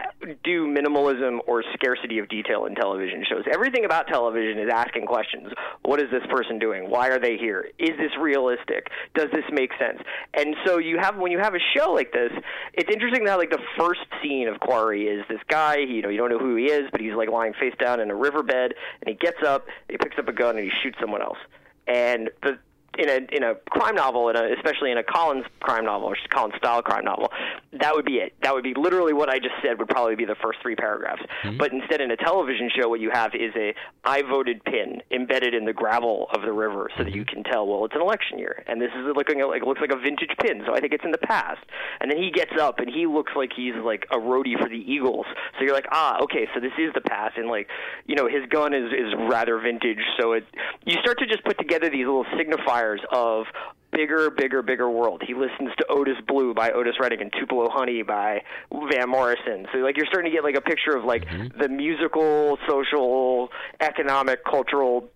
do 0.45 0.67
minimalism 0.67 1.39
or 1.47 1.63
scarcity 1.75 2.19
of 2.19 2.29
detail 2.29 2.67
in 2.67 2.75
television 2.75 3.25
shows. 3.29 3.45
Everything 3.53 3.85
about 3.85 4.09
television 4.09 4.59
is 4.59 4.71
asking 4.73 5.07
questions. 5.07 5.53
What 5.83 6.01
is 6.01 6.11
this 6.11 6.23
person 6.31 6.59
doing? 6.59 6.91
Why 6.91 7.09
are 7.09 7.19
they 7.19 7.37
here? 7.37 7.69
Is 7.79 7.97
this 7.99 8.13
realistic? 8.21 8.89
Does 9.15 9.31
this 9.33 9.45
make 9.53 9.71
sense? 9.79 9.99
And 10.35 10.55
so 10.67 10.79
you 10.79 10.99
have 10.99 11.17
when 11.17 11.33
you 11.33 11.39
have 11.39 11.55
a 11.55 11.61
show 11.77 11.93
like 11.93 12.13
this, 12.13 12.33
it's 12.75 12.91
interesting 12.93 13.27
how 13.27 13.39
like 13.39 13.51
the 13.51 13.63
first 13.79 14.01
scene 14.23 14.49
of 14.49 14.61
Quarry 14.61 15.07
is 15.09 15.25
this 15.29 15.41
guy, 15.49 15.77
you 15.79 16.03
know, 16.03 16.09
you 16.09 16.19
don't 16.19 16.31
know 16.31 16.39
who 16.39 16.57
he 16.57 16.67
is, 16.67 16.89
but 16.91 17.01
he's 17.01 17.15
like 17.15 17.29
lying 17.31 17.53
face 17.55 17.75
down 17.79 18.01
in 18.01 18.11
a 18.11 18.15
riverbed 18.15 18.75
and 19.01 19.07
he 19.09 19.15
gets 19.15 19.43
up, 19.47 19.67
he 19.89 19.97
picks 19.97 20.19
up 20.19 20.29
a 20.29 20.33
gun 20.33 20.57
and 20.57 20.65
he 20.65 20.71
shoots 20.83 20.97
someone 21.01 21.23
else. 21.23 21.39
And 21.87 22.31
the 22.43 22.59
in 22.99 23.09
a 23.09 23.35
in 23.35 23.43
a 23.45 23.55
crime 23.71 23.95
novel, 23.95 24.29
in 24.29 24.37
a, 24.37 24.53
especially 24.57 24.91
in 24.91 24.99
a 24.99 25.05
Collins 25.05 25.45
crime 25.61 25.85
novel 25.85 26.09
or 26.09 26.17
Collins 26.31 26.55
style 26.59 26.83
crime 26.83 27.05
novel, 27.05 27.31
that 27.73 27.95
would 27.95 28.05
be 28.05 28.17
it. 28.17 28.35
That 28.43 28.55
would 28.55 28.65
be 28.65 28.75
literally 28.75 29.13
what 29.13 29.29
I 29.29 29.39
just 29.39 29.55
said 29.63 29.79
would 29.79 29.89
probably 29.89 30.17
be 30.17 30.25
the 30.25 30.37
first 30.43 30.59
three 30.61 30.75
paragraphs. 30.75 31.23
But 31.57 31.73
instead, 31.73 32.01
in 32.01 32.11
a 32.11 32.17
television 32.17 32.71
show, 32.75 32.89
what 32.89 33.01
you 33.01 33.11
have 33.13 33.35
is 33.35 33.53
a 33.57 33.75
I 34.05 34.23
voted 34.23 34.65
pin 34.65 35.01
embedded 35.11 35.55
in 35.55 35.65
the 35.65 35.73
gravel 35.73 36.27
of 36.35 36.43
the 36.43 36.53
river, 36.53 36.91
so 36.99 37.05
that 37.05 37.15
you 37.15 37.25
can 37.25 37.45
tell. 37.45 37.67
Well, 37.67 37.85
it's 37.85 37.95
an 37.95 38.03
election 38.03 38.39
year, 38.39 38.65
and 38.67 38.81
this 38.81 38.91
is 38.97 39.05
looking 39.15 39.41
at, 39.41 39.49
like 39.49 39.63
looks 39.65 39.81
like 39.81 39.93
a 39.93 39.99
vintage 39.99 40.35
pin, 40.43 40.63
so 40.67 40.75
I 40.75 40.81
think 40.81 40.93
it's 40.93 41.05
in 41.05 41.13
the 41.13 41.19
past. 41.19 41.61
And 42.01 42.11
then 42.11 42.19
he 42.19 42.31
gets 42.31 42.53
up 42.61 42.79
and 42.81 42.89
he 42.89 43.07
looks 43.07 43.33
like 43.37 43.51
he's 43.55 43.75
like 43.77 44.07
a 44.11 44.17
roadie 44.17 44.59
for 44.59 44.69
the 44.69 44.79
Eagles. 44.79 45.27
So 45.59 45.65
you're 45.65 45.75
like, 45.75 45.89
ah, 45.93 46.19
okay, 46.23 46.49
so 46.55 46.61
this 46.61 46.73
is 46.79 46.93
the 46.95 47.01
past, 47.01 47.37
and 47.37 47.49
like, 47.49 47.69
you 48.07 48.17
know, 48.17 48.27
his 48.27 48.45
gun 48.51 48.75
is 48.75 48.93
is 48.93 49.15
rather 49.31 49.61
vintage. 49.61 50.03
So 50.19 50.33
it 50.33 50.45
you 50.85 50.97
start 51.03 51.19
to 51.21 51.27
just 51.27 51.45
put 51.45 51.59
together 51.59 51.89
these 51.91 52.07
little 52.07 52.25
signifiers 52.35 52.88
of 53.13 53.47
bigger, 53.93 54.31
bigger, 54.31 54.63
bigger 54.63 54.91
world. 54.91 55.23
He 55.27 55.35
listens 55.35 55.71
to 55.79 55.87
Otis 55.89 56.17
Blue 56.27 56.55
by 56.55 56.71
Otis 56.71 56.95
Redding 57.01 57.21
and 57.21 57.33
Tupelo 57.33 57.69
Honey 57.71 58.03
by 58.03 58.43
Van 58.73 59.09
Morrison. 59.09 59.67
So 59.73 59.79
like 59.79 59.97
you're 59.97 60.07
starting 60.07 60.31
to 60.31 60.37
get 60.37 60.45
like 60.45 60.57
a 60.57 60.61
picture 60.61 60.97
of 60.97 61.05
like 61.05 61.27
the 61.59 61.69
musical, 61.69 62.59
social, 62.69 63.49
economic, 63.81 64.45
cultural 64.45 65.09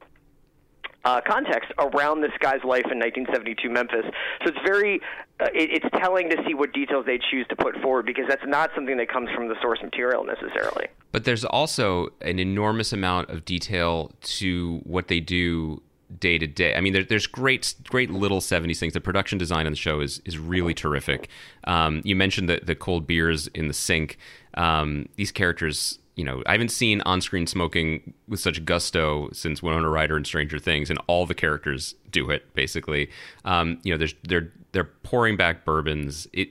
uh, 1.05 1.21
context 1.27 1.73
around 1.79 2.21
this 2.21 2.31
guy's 2.39 2.63
life 2.65 2.87
in 2.91 2.99
1972 2.99 3.69
Memphis. 3.69 4.05
So 4.43 4.51
it's 4.51 4.59
very, 4.65 5.01
uh, 5.41 5.47
it, 5.55 5.83
it's 5.83 5.87
telling 5.99 6.31
to 6.31 6.37
see 6.47 6.55
what 6.55 6.73
details 6.73 7.07
they 7.07 7.19
choose 7.31 7.47
to 7.49 7.57
put 7.57 7.77
forward 7.83 8.07
because 8.07 8.25
that's 8.29 8.47
not 8.47 8.71
something 8.75 8.97
that 8.99 9.09
comes 9.09 9.29
from 9.35 9.49
the 9.49 9.57
source 9.61 9.81
material 9.83 10.25
necessarily. 10.25 10.87
But 11.11 11.25
there's 11.25 11.45
also 11.45 12.09
an 12.21 12.39
enormous 12.39 12.93
amount 12.93 13.31
of 13.31 13.45
detail 13.45 14.13
to 14.23 14.81
what 14.85 15.09
they 15.09 15.21
do 15.21 15.83
day 16.19 16.39
to 16.39 16.47
day. 16.47 16.75
I 16.75 16.81
mean, 16.81 16.93
there, 16.93 17.05
there's 17.05 17.27
great, 17.27 17.75
great 17.89 18.11
little 18.11 18.41
'70s 18.41 18.79
things. 18.79 18.93
The 18.93 19.01
production 19.01 19.39
design 19.39 19.67
on 19.67 19.73
the 19.73 19.77
show 19.77 20.01
is 20.01 20.21
is 20.25 20.39
really 20.39 20.75
terrific. 20.75 21.29
Um, 21.65 22.01
you 22.05 22.17
mentioned 22.17 22.49
the 22.49 22.61
the 22.63 22.75
cold 22.75 23.07
beers 23.07 23.49
in 23.49 23.69
the 23.69 23.75
sink. 23.75 24.19
Um, 24.55 25.09
these 25.17 25.33
characters, 25.33 25.99
you 26.17 26.25
know, 26.25 26.43
I 26.47 26.53
haven't 26.53 26.71
seen 26.71 27.01
on-screen 27.03 27.47
smoking 27.47 28.15
with 28.29 28.41
such 28.41 28.65
gusto 28.65 29.31
since 29.33 29.63
Winona 29.63 29.89
Ryder 29.89 30.17
and 30.17 30.27
Stranger 30.27 30.59
Things, 30.59 30.91
and 30.91 30.99
all 31.07 31.27
the 31.27 31.35
characters 31.35 31.95
do 32.11 32.31
it 32.31 32.55
basically. 32.55 33.11
Um, 33.45 33.79
you 33.83 33.93
know, 33.93 33.99
there's 33.99 34.15
they're 34.25 34.53
they're 34.73 34.91
pouring 35.03 35.37
back 35.37 35.65
bourbons. 35.65 36.27
It 36.33 36.51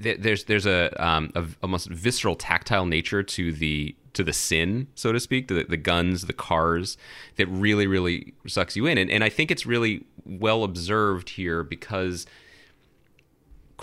there's 0.00 0.44
there's 0.44 0.66
a, 0.66 1.04
um, 1.04 1.30
a 1.34 1.44
almost 1.62 1.88
visceral 1.90 2.34
tactile 2.34 2.86
nature 2.86 3.22
to 3.22 3.52
the 3.52 3.94
to 4.12 4.24
the 4.24 4.32
sin, 4.32 4.88
so 4.94 5.12
to 5.12 5.20
speak, 5.20 5.48
the, 5.48 5.64
the 5.64 5.76
guns, 5.76 6.26
the 6.26 6.32
cars, 6.32 6.96
that 7.36 7.46
really 7.46 7.86
really 7.86 8.34
sucks 8.46 8.76
you 8.76 8.86
in, 8.86 8.98
and 8.98 9.10
and 9.10 9.24
I 9.24 9.28
think 9.28 9.50
it's 9.50 9.66
really 9.66 10.04
well 10.24 10.64
observed 10.64 11.30
here 11.30 11.62
because 11.62 12.26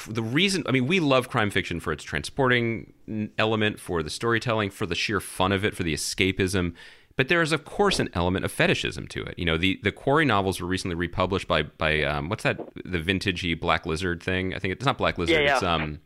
the 0.07 0.21
reason 0.21 0.63
I 0.67 0.71
mean 0.71 0.87
we 0.87 0.99
love 0.99 1.29
crime 1.29 1.49
fiction 1.49 1.79
for 1.79 1.91
its 1.91 2.03
transporting 2.03 2.93
element, 3.37 3.79
for 3.79 4.03
the 4.03 4.09
storytelling, 4.09 4.69
for 4.69 4.85
the 4.85 4.95
sheer 4.95 5.19
fun 5.19 5.51
of 5.51 5.65
it, 5.65 5.75
for 5.75 5.83
the 5.83 5.93
escapism. 5.93 6.73
But 7.15 7.29
there 7.29 7.41
is, 7.41 7.51
of 7.51 7.65
course, 7.65 7.99
an 7.99 8.09
element 8.13 8.45
of 8.45 8.51
fetishism 8.51 9.07
to 9.07 9.23
it. 9.23 9.39
You 9.39 9.45
know, 9.45 9.57
the, 9.57 9.79
the 9.81 9.91
Quarry 9.91 10.23
novels 10.23 10.61
were 10.61 10.67
recently 10.67 10.95
republished 10.95 11.47
by 11.47 11.63
by 11.63 12.03
um, 12.03 12.29
what's 12.29 12.43
that? 12.43 12.59
The 12.75 12.99
vintagey 12.99 13.59
Black 13.59 13.87
Lizard 13.87 14.21
thing. 14.21 14.53
I 14.53 14.59
think 14.59 14.71
it's 14.71 14.85
not 14.85 14.99
Black 14.99 15.17
Lizard. 15.17 15.33
Yeah, 15.33 15.41
yeah. 15.41 15.53
It's 15.55 15.63
um, 15.63 15.99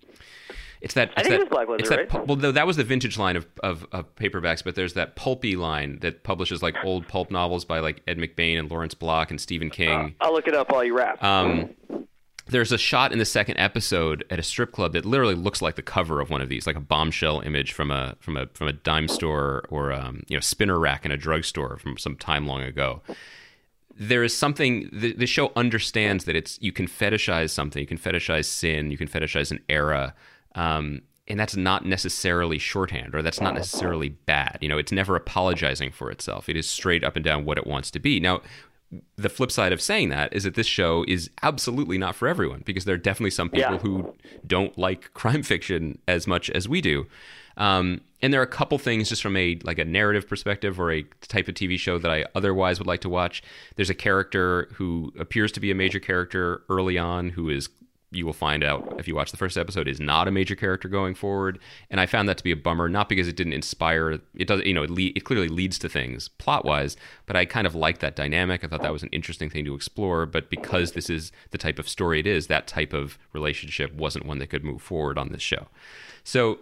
it's 0.81 0.95
that. 0.95 1.11
I 1.15 1.21
it's 1.21 1.29
think 1.29 1.41
it 1.41 1.49
that, 1.49 1.67
was 1.67 1.67
Black 1.67 1.89
that, 1.89 2.13
right? 2.13 2.27
Well, 2.27 2.37
no, 2.37 2.51
that 2.51 2.65
was 2.65 2.75
the 2.75 2.83
vintage 2.83 3.17
line 3.17 3.35
of, 3.35 3.47
of, 3.63 3.85
of 3.91 4.13
paperbacks, 4.15 4.63
but 4.63 4.75
there's 4.75 4.93
that 4.93 5.15
pulpy 5.15 5.55
line 5.55 5.99
that 5.99 6.23
publishes 6.23 6.63
like 6.63 6.75
old 6.83 7.07
pulp 7.07 7.29
novels 7.29 7.65
by 7.65 7.79
like 7.79 8.01
Ed 8.07 8.17
McBain 8.17 8.57
and 8.57 8.69
Lawrence 8.69 8.95
Block 8.95 9.29
and 9.29 9.39
Stephen 9.39 9.69
King. 9.69 10.15
I'll 10.19 10.33
look 10.33 10.47
it 10.47 10.55
up 10.55 10.71
while 10.71 10.83
you 10.83 10.97
rap. 10.97 11.23
Um, 11.23 11.69
there's 12.47 12.71
a 12.71 12.77
shot 12.77 13.11
in 13.11 13.19
the 13.19 13.25
second 13.25 13.57
episode 13.57 14.25
at 14.29 14.39
a 14.39 14.43
strip 14.43 14.71
club 14.71 14.93
that 14.93 15.05
literally 15.05 15.35
looks 15.35 15.61
like 15.61 15.75
the 15.75 15.81
cover 15.81 16.19
of 16.19 16.29
one 16.29 16.41
of 16.41 16.49
these, 16.49 16.65
like 16.65 16.75
a 16.75 16.81
bombshell 16.81 17.41
image 17.41 17.71
from 17.71 17.91
a 17.91 18.15
from 18.19 18.35
a 18.35 18.47
from 18.53 18.67
a 18.67 18.73
dime 18.73 19.07
store 19.07 19.63
or 19.69 19.91
um, 19.91 20.23
you 20.27 20.35
know 20.35 20.41
spinner 20.41 20.79
rack 20.79 21.05
in 21.05 21.11
a 21.11 21.17
drugstore 21.17 21.77
from 21.77 21.97
some 21.97 22.15
time 22.15 22.47
long 22.47 22.61
ago. 22.61 23.01
There 23.95 24.23
is 24.23 24.35
something 24.35 24.89
the, 24.91 25.13
the 25.13 25.27
show 25.27 25.51
understands 25.55 26.25
that 26.25 26.35
it's 26.35 26.59
you 26.61 26.71
can 26.71 26.87
fetishize 26.87 27.51
something, 27.51 27.79
you 27.79 27.87
can 27.87 27.97
fetishize 27.97 28.45
sin, 28.45 28.89
you 28.89 28.97
can 28.97 29.07
fetishize 29.07 29.51
an 29.51 29.59
era, 29.69 30.15
um, 30.55 31.01
and 31.27 31.39
that's 31.39 31.55
not 31.55 31.85
necessarily 31.85 32.57
shorthand 32.57 33.15
or 33.15 33.21
that's 33.21 33.39
not 33.39 33.53
necessarily 33.53 34.09
bad. 34.09 34.57
You 34.61 34.69
know, 34.69 34.77
it's 34.77 34.91
never 34.91 35.15
apologizing 35.15 35.91
for 35.91 36.11
itself. 36.11 36.49
It 36.49 36.57
is 36.57 36.67
straight 36.69 37.03
up 37.03 37.15
and 37.15 37.23
down 37.23 37.45
what 37.45 37.57
it 37.57 37.65
wants 37.65 37.89
to 37.91 37.99
be. 37.99 38.19
Now, 38.19 38.41
the 39.15 39.29
flip 39.29 39.51
side 39.51 39.71
of 39.71 39.81
saying 39.81 40.09
that 40.09 40.33
is 40.33 40.43
that 40.43 40.55
this 40.55 40.67
show 40.67 41.05
is 41.07 41.29
absolutely 41.41 41.97
not 41.97 42.15
for 42.15 42.27
everyone 42.27 42.63
because 42.65 42.83
there 42.83 42.95
are 42.95 42.97
definitely 42.97 43.31
some 43.31 43.49
people 43.49 43.73
Yeah. 43.73 43.77
who 43.77 44.13
don't 44.45 44.77
like 44.77 45.13
crime 45.13 45.43
fiction 45.43 45.99
as 46.07 46.27
much 46.27 46.49
as 46.49 46.67
we 46.67 46.81
do. 46.81 47.07
Um, 47.55 48.01
and 48.21 48.33
there 48.33 48.41
are 48.41 48.45
a 48.45 48.47
couple 48.47 48.77
things 48.77 49.09
just 49.09 49.21
from 49.21 49.35
a 49.37 49.57
like 49.63 49.79
a 49.79 49.85
narrative 49.85 50.27
perspective 50.27 50.79
or 50.79 50.91
a 50.91 51.03
type 51.21 51.47
of 51.47 51.55
TV 51.55 51.77
show 51.79 51.97
that 51.99 52.11
I 52.11 52.25
otherwise 52.35 52.79
would 52.79 52.87
like 52.87 53.01
to 53.01 53.09
watch. 53.09 53.41
There's 53.75 53.89
a 53.89 53.95
character 53.95 54.69
who 54.73 55.13
appears 55.17 55.51
to 55.53 55.59
be 55.59 55.71
a 55.71 55.75
major 55.75 55.99
character 55.99 56.63
early 56.69 56.97
on 56.97 57.29
who 57.29 57.49
is 57.49 57.69
you 58.11 58.25
will 58.25 58.33
find 58.33 58.63
out 58.63 58.95
if 58.99 59.07
you 59.07 59.15
watch 59.15 59.31
the 59.31 59.37
first 59.37 59.57
episode 59.57 59.87
is 59.87 59.99
not 59.99 60.27
a 60.27 60.31
major 60.31 60.55
character 60.55 60.87
going 60.87 61.15
forward. 61.15 61.59
And 61.89 61.99
i 61.99 62.05
found 62.05 62.27
that 62.29 62.37
to 62.37 62.43
be 62.43 62.51
a 62.51 62.57
bummer 62.57 62.89
not 62.89 63.09
because 63.09 63.27
it 63.27 63.35
didn't 63.35 63.53
inspire 63.53 64.19
it 64.35 64.47
does 64.47 64.61
you 64.63 64.73
know 64.73 64.83
it, 64.83 64.89
le- 64.89 65.13
it 65.15 65.23
clearly 65.23 65.47
leads 65.47 65.79
to 65.79 65.89
things 65.89 66.27
plot 66.27 66.65
wise 66.65 66.97
but 67.25 67.35
i 67.35 67.45
kind 67.45 67.65
of 67.65 67.75
liked 67.75 68.01
that 68.01 68.15
dynamic. 68.15 68.63
I 68.63 68.67
thought 68.67 68.81
that 68.81 68.93
was 68.93 69.03
an 69.03 69.09
interesting 69.11 69.49
thing 69.49 69.65
to 69.65 69.75
explore 69.75 70.25
but 70.25 70.49
because 70.49 70.91
this 70.91 71.09
is 71.09 71.31
the 71.51 71.57
type 71.57 71.79
of 71.79 71.87
story 71.87 72.19
it 72.19 72.27
is 72.27 72.47
that 72.47 72.67
type 72.67 72.93
of 72.93 73.17
relationship 73.33 73.93
wasn't 73.93 74.25
one 74.25 74.39
that 74.39 74.49
could 74.49 74.63
move 74.63 74.81
forward 74.81 75.17
on 75.17 75.29
this 75.29 75.41
show. 75.41 75.67
So 76.23 76.59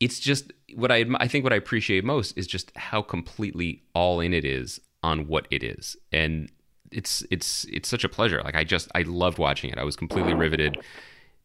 it's 0.00 0.18
just 0.18 0.52
what 0.74 0.90
I 0.90 1.04
I 1.16 1.28
think 1.28 1.44
what 1.44 1.52
I 1.52 1.56
appreciate 1.56 2.04
most 2.04 2.36
is 2.36 2.46
just 2.46 2.76
how 2.76 3.02
completely 3.02 3.82
all 3.94 4.20
in 4.20 4.34
it 4.34 4.44
is 4.44 4.80
on 5.02 5.26
what 5.28 5.46
it 5.50 5.62
is, 5.62 5.96
and 6.12 6.50
it's 6.94 7.24
it's 7.30 7.64
it's 7.64 7.88
such 7.88 8.04
a 8.04 8.08
pleasure. 8.08 8.40
Like 8.42 8.54
I 8.54 8.64
just 8.64 8.88
I 8.94 9.02
loved 9.02 9.38
watching 9.38 9.70
it. 9.70 9.78
I 9.78 9.84
was 9.84 9.96
completely 9.96 10.34
riveted, 10.34 10.78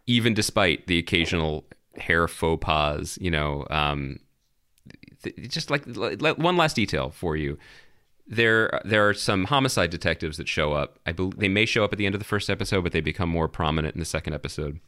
even 0.08 0.34
despite 0.34 0.88
the 0.88 0.98
occasional 0.98 1.66
hair 1.98 2.28
faux 2.28 2.64
pas. 2.64 3.18
You 3.20 3.32
know, 3.32 3.66
um, 3.70 4.20
th- 5.24 5.36
just 5.50 5.70
like 5.70 5.84
l- 5.88 6.36
one 6.36 6.58
last 6.58 6.76
detail 6.76 7.10
for 7.10 7.36
you. 7.36 7.58
There, 8.32 8.80
there 8.86 9.10
are 9.10 9.16
some 9.16 9.46
homicide 9.46 9.90
detectives 9.90 10.38
that 10.38 10.48
show 10.48 10.74
up. 10.74 11.00
I 11.04 11.14
believe 11.14 11.40
they 11.40 11.48
may 11.48 11.66
show 11.66 11.84
up 11.84 11.92
at 11.92 11.98
the 11.98 12.06
end 12.06 12.14
of 12.14 12.20
the 12.20 12.26
first 12.26 12.48
episode, 12.48 12.84
but 12.84 12.92
they 12.92 13.02
become 13.02 13.28
more 13.28 13.48
prominent 13.48 13.96
in 13.96 14.00
the 14.00 14.06
second 14.06 14.34
episode. 14.34 14.80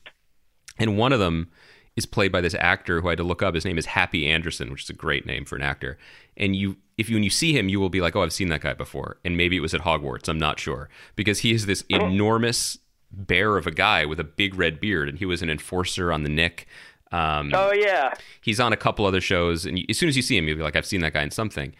And 0.77 0.95
one 0.95 1.11
of 1.11 1.19
them 1.19 1.49
is 1.95 2.05
played 2.05 2.31
by 2.31 2.41
this 2.41 2.53
actor 2.53 3.01
who 3.01 3.07
I 3.07 3.11
had 3.11 3.17
to 3.17 3.23
look 3.23 3.41
up. 3.41 3.55
His 3.55 3.65
name 3.65 3.79
is 3.79 3.87
Happy 3.87 4.27
Anderson, 4.27 4.69
which 4.69 4.83
is 4.83 4.91
a 4.91 4.93
great 4.93 5.25
name 5.25 5.45
for 5.45 5.55
an 5.55 5.63
actor. 5.63 5.97
And 6.37 6.55
you, 6.55 6.77
if 7.01 7.09
you 7.09 7.17
when 7.17 7.23
you 7.23 7.29
see 7.29 7.57
him, 7.57 7.67
you 7.67 7.79
will 7.79 7.89
be 7.89 7.99
like, 7.99 8.15
"Oh, 8.15 8.21
I've 8.21 8.31
seen 8.31 8.47
that 8.49 8.61
guy 8.61 8.73
before." 8.73 9.17
And 9.25 9.35
maybe 9.35 9.57
it 9.57 9.59
was 9.59 9.73
at 9.73 9.81
Hogwarts. 9.81 10.29
I'm 10.29 10.39
not 10.39 10.59
sure 10.59 10.89
because 11.15 11.39
he 11.39 11.51
is 11.51 11.65
this 11.65 11.83
enormous 11.89 12.77
bear 13.11 13.57
of 13.57 13.67
a 13.67 13.71
guy 13.71 14.05
with 14.05 14.19
a 14.19 14.23
big 14.23 14.55
red 14.55 14.79
beard, 14.79 15.09
and 15.09 15.17
he 15.17 15.25
was 15.25 15.41
an 15.41 15.49
enforcer 15.49 16.13
on 16.13 16.23
the 16.23 16.29
Nick. 16.29 16.67
Um, 17.11 17.51
oh 17.53 17.73
yeah, 17.73 18.13
he's 18.39 18.59
on 18.59 18.71
a 18.71 18.77
couple 18.77 19.05
other 19.05 19.19
shows, 19.19 19.65
and 19.65 19.77
you, 19.77 19.85
as 19.89 19.97
soon 19.97 20.07
as 20.07 20.15
you 20.15 20.21
see 20.21 20.37
him, 20.37 20.47
you'll 20.47 20.57
be 20.57 20.63
like, 20.63 20.77
"I've 20.77 20.85
seen 20.85 21.01
that 21.01 21.13
guy 21.13 21.23
in 21.23 21.31
something." 21.31 21.75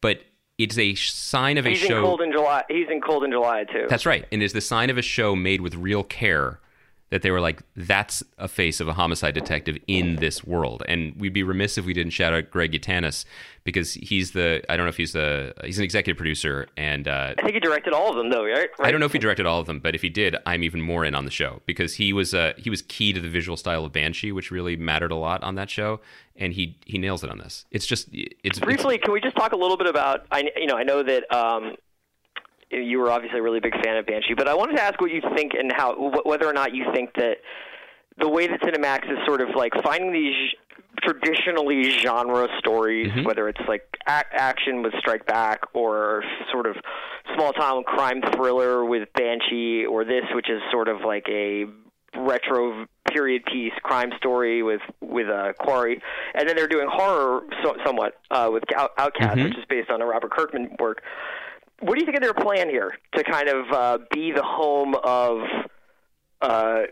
But 0.00 0.20
it's 0.58 0.78
a 0.78 0.94
sign 0.94 1.58
of 1.58 1.66
a 1.66 1.74
show. 1.74 1.80
He's 1.80 1.90
in. 1.90 2.02
Cold 2.02 2.20
in 2.20 2.32
July. 2.32 2.62
He's 2.68 2.88
in 2.88 3.00
Cold 3.00 3.24
in 3.24 3.32
July 3.32 3.64
too. 3.64 3.86
That's 3.88 4.06
right. 4.06 4.24
And 4.30 4.42
it's 4.42 4.52
the 4.52 4.60
sign 4.60 4.90
of 4.90 4.98
a 4.98 5.02
show 5.02 5.34
made 5.34 5.60
with 5.60 5.74
real 5.74 6.04
care 6.04 6.60
that 7.10 7.22
they 7.22 7.30
were 7.30 7.40
like, 7.40 7.62
that's 7.76 8.22
a 8.36 8.48
face 8.48 8.80
of 8.80 8.88
a 8.88 8.92
homicide 8.92 9.34
detective 9.34 9.78
in 9.86 10.16
this 10.16 10.44
world. 10.44 10.82
And 10.88 11.14
we'd 11.16 11.32
be 11.32 11.44
remiss 11.44 11.78
if 11.78 11.86
we 11.86 11.92
didn't 11.92 12.12
shout 12.12 12.34
out 12.34 12.50
Greg 12.50 12.72
Yaitanes 12.72 13.24
because 13.62 13.94
he's 13.94 14.32
the, 14.32 14.62
I 14.68 14.76
don't 14.76 14.86
know 14.86 14.90
if 14.90 14.96
he's 14.96 15.12
the, 15.12 15.54
he's 15.64 15.78
an 15.78 15.84
executive 15.84 16.16
producer. 16.16 16.66
And 16.76 17.06
uh, 17.06 17.34
I 17.38 17.42
think 17.42 17.54
he 17.54 17.60
directed 17.60 17.92
all 17.92 18.10
of 18.10 18.16
them 18.16 18.30
though, 18.30 18.44
right? 18.44 18.68
I 18.80 18.90
don't 18.90 18.98
know 19.00 19.06
if 19.06 19.12
he 19.12 19.18
directed 19.18 19.46
all 19.46 19.60
of 19.60 19.66
them, 19.66 19.78
but 19.78 19.94
if 19.94 20.02
he 20.02 20.08
did, 20.08 20.36
I'm 20.46 20.64
even 20.64 20.80
more 20.80 21.04
in 21.04 21.14
on 21.14 21.24
the 21.24 21.30
show 21.30 21.62
because 21.64 21.94
he 21.94 22.12
was, 22.12 22.34
uh, 22.34 22.54
he 22.56 22.70
was 22.70 22.82
key 22.82 23.12
to 23.12 23.20
the 23.20 23.28
visual 23.28 23.56
style 23.56 23.84
of 23.84 23.92
Banshee, 23.92 24.32
which 24.32 24.50
really 24.50 24.76
mattered 24.76 25.12
a 25.12 25.16
lot 25.16 25.42
on 25.44 25.54
that 25.54 25.70
show. 25.70 26.00
And 26.38 26.52
he, 26.52 26.76
he 26.84 26.98
nails 26.98 27.24
it 27.24 27.30
on 27.30 27.38
this. 27.38 27.64
It's 27.70 27.86
just, 27.86 28.08
it's 28.12 28.58
Briefly, 28.58 28.98
can 28.98 29.12
we 29.12 29.20
just 29.20 29.36
talk 29.36 29.52
a 29.52 29.56
little 29.56 29.76
bit 29.76 29.86
about? 29.86 30.26
I 30.30 30.50
you 30.56 30.66
know 30.66 30.76
I 30.76 30.82
know 30.82 31.02
that 31.02 31.32
um, 31.34 31.76
you 32.70 32.98
were 32.98 33.10
obviously 33.10 33.38
a 33.38 33.42
really 33.42 33.60
big 33.60 33.74
fan 33.84 33.96
of 33.96 34.06
Banshee, 34.06 34.34
but 34.34 34.48
I 34.48 34.54
wanted 34.54 34.76
to 34.76 34.82
ask 34.82 35.00
what 35.00 35.10
you 35.10 35.22
think 35.34 35.52
and 35.54 35.72
how 35.74 35.94
wh- 35.94 36.26
whether 36.26 36.46
or 36.46 36.52
not 36.52 36.74
you 36.74 36.84
think 36.94 37.14
that 37.14 37.38
the 38.18 38.28
way 38.28 38.46
that 38.46 38.60
Cinemax 38.62 39.10
is 39.10 39.18
sort 39.26 39.40
of 39.40 39.50
like 39.54 39.72
finding 39.84 40.12
these 40.12 40.34
traditionally 41.02 41.90
genre 41.98 42.48
stories, 42.58 43.12
whether 43.24 43.48
it's 43.48 43.60
like 43.68 43.82
a- 44.06 44.24
action 44.32 44.82
with 44.82 44.92
Strike 44.98 45.26
Back 45.26 45.60
or 45.74 46.24
sort 46.50 46.66
of 46.66 46.76
small 47.34 47.52
town 47.52 47.84
crime 47.84 48.22
thriller 48.34 48.84
with 48.84 49.08
Banshee, 49.14 49.84
or 49.84 50.04
this, 50.04 50.24
which 50.34 50.48
is 50.48 50.60
sort 50.72 50.88
of 50.88 51.02
like 51.02 51.26
a 51.28 51.66
retro 52.18 52.86
period 53.12 53.44
piece 53.44 53.72
crime 53.82 54.10
story 54.16 54.62
with 54.62 54.80
with 55.02 55.28
uh, 55.28 55.52
Quarry, 55.58 56.00
and 56.34 56.48
then 56.48 56.56
they're 56.56 56.66
doing 56.66 56.88
horror 56.90 57.42
so, 57.62 57.76
somewhat 57.84 58.14
uh, 58.30 58.48
with 58.50 58.64
Out- 58.74 58.92
Outcast, 58.98 59.36
which 59.44 59.58
is 59.58 59.64
based 59.68 59.90
on 59.90 60.00
a 60.00 60.06
Robert 60.06 60.30
Kirkman 60.30 60.76
work. 60.80 61.02
What 61.80 61.94
do 61.94 62.00
you 62.00 62.06
think 62.06 62.16
of 62.16 62.22
their 62.22 62.34
plan 62.34 62.68
here 62.68 62.96
to 63.14 63.24
kind 63.24 63.48
of 63.48 63.70
uh, 63.72 63.98
be 64.10 64.32
the 64.32 64.42
home 64.42 64.94
of? 65.02 65.40
Uh, 66.40 66.82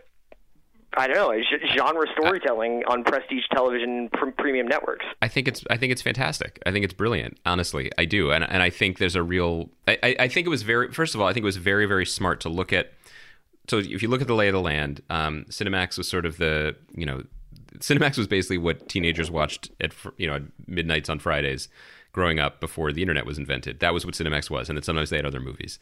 I 0.96 1.08
don't 1.08 1.16
know, 1.16 1.42
genre 1.74 2.06
storytelling 2.12 2.84
on 2.86 3.02
prestige 3.02 3.42
television 3.52 4.08
pr- 4.12 4.30
premium 4.38 4.68
networks. 4.68 5.04
I 5.20 5.26
think 5.26 5.48
it's 5.48 5.64
I 5.68 5.76
think 5.76 5.90
it's 5.90 6.02
fantastic. 6.02 6.62
I 6.66 6.70
think 6.70 6.84
it's 6.84 6.94
brilliant. 6.94 7.38
Honestly, 7.44 7.90
I 7.98 8.04
do, 8.04 8.30
and 8.30 8.44
and 8.44 8.62
I 8.62 8.70
think 8.70 8.98
there's 8.98 9.16
a 9.16 9.22
real. 9.22 9.70
I, 9.88 10.14
I- 10.20 10.28
think 10.28 10.46
it 10.46 10.50
was 10.50 10.62
very. 10.62 10.92
First 10.92 11.14
of 11.16 11.20
all, 11.20 11.26
I 11.26 11.32
think 11.32 11.42
it 11.42 11.46
was 11.46 11.56
very 11.56 11.86
very 11.86 12.06
smart 12.06 12.40
to 12.42 12.48
look 12.48 12.72
at. 12.72 12.92
So 13.68 13.78
if 13.78 14.02
you 14.02 14.08
look 14.08 14.20
at 14.20 14.28
the 14.28 14.34
lay 14.34 14.46
of 14.48 14.52
the 14.52 14.60
land, 14.60 15.00
um, 15.10 15.46
Cinemax 15.48 15.98
was 15.98 16.06
sort 16.06 16.26
of 16.26 16.36
the 16.36 16.76
you 16.94 17.06
know, 17.06 17.24
Cinemax 17.78 18.16
was 18.16 18.28
basically 18.28 18.58
what 18.58 18.88
teenagers 18.88 19.32
watched 19.32 19.70
at 19.80 19.92
you 20.16 20.28
know 20.28 20.42
midnights 20.68 21.08
on 21.08 21.18
Fridays, 21.18 21.68
growing 22.14 22.38
up 22.38 22.60
before 22.60 22.92
the 22.92 23.02
internet 23.02 23.26
was 23.26 23.36
invented. 23.36 23.80
That 23.80 23.92
was 23.92 24.06
what 24.06 24.14
Cinemax 24.14 24.48
was, 24.48 24.70
and 24.70 24.78
then 24.78 24.82
sometimes 24.82 25.10
they 25.10 25.16
had 25.16 25.26
other 25.26 25.40
movies. 25.40 25.78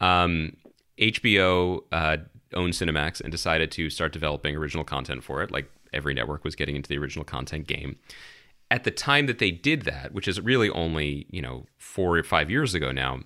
Um, 0.00 0.56
HBO 0.98 1.84
uh, 1.92 2.18
owned 2.52 2.74
Cinemax 2.74 3.20
and 3.20 3.30
decided 3.30 3.70
to 3.72 3.88
start 3.88 4.12
developing 4.12 4.56
original 4.56 4.84
content 4.84 5.24
for 5.24 5.42
it, 5.42 5.50
like 5.50 5.70
every 5.92 6.12
network 6.12 6.44
was 6.44 6.54
getting 6.54 6.76
into 6.76 6.88
the 6.88 6.98
original 6.98 7.24
content 7.24 7.66
game. 7.66 7.96
At 8.70 8.84
the 8.84 8.90
time 8.90 9.26
that 9.26 9.38
they 9.38 9.52
did 9.52 9.82
that, 9.82 10.12
which 10.12 10.26
is 10.28 10.40
really 10.40 10.68
only 10.70 11.26
you 11.30 11.40
know 11.40 11.66
four 11.78 12.18
or 12.18 12.22
five 12.24 12.50
years 12.50 12.74
ago 12.74 12.90
now, 12.90 13.20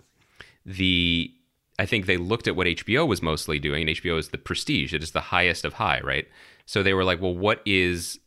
the 0.64 1.32
I 1.78 1.86
think 1.86 2.04
they 2.04 2.18
looked 2.18 2.46
at 2.46 2.56
what 2.56 2.66
HBO 2.66 3.08
was 3.08 3.22
mostly 3.22 3.58
doing, 3.58 3.88
and 3.88 3.96
HBO 3.96 4.18
is 4.18 4.28
the 4.28 4.38
prestige; 4.38 4.92
it 4.92 5.02
is 5.02 5.12
the 5.12 5.20
highest 5.20 5.64
of 5.64 5.74
high, 5.74 6.00
right? 6.04 6.28
So 6.66 6.82
they 6.82 6.92
were 6.92 7.04
like, 7.04 7.22
well, 7.22 7.34
what 7.34 7.62
is 7.64 8.18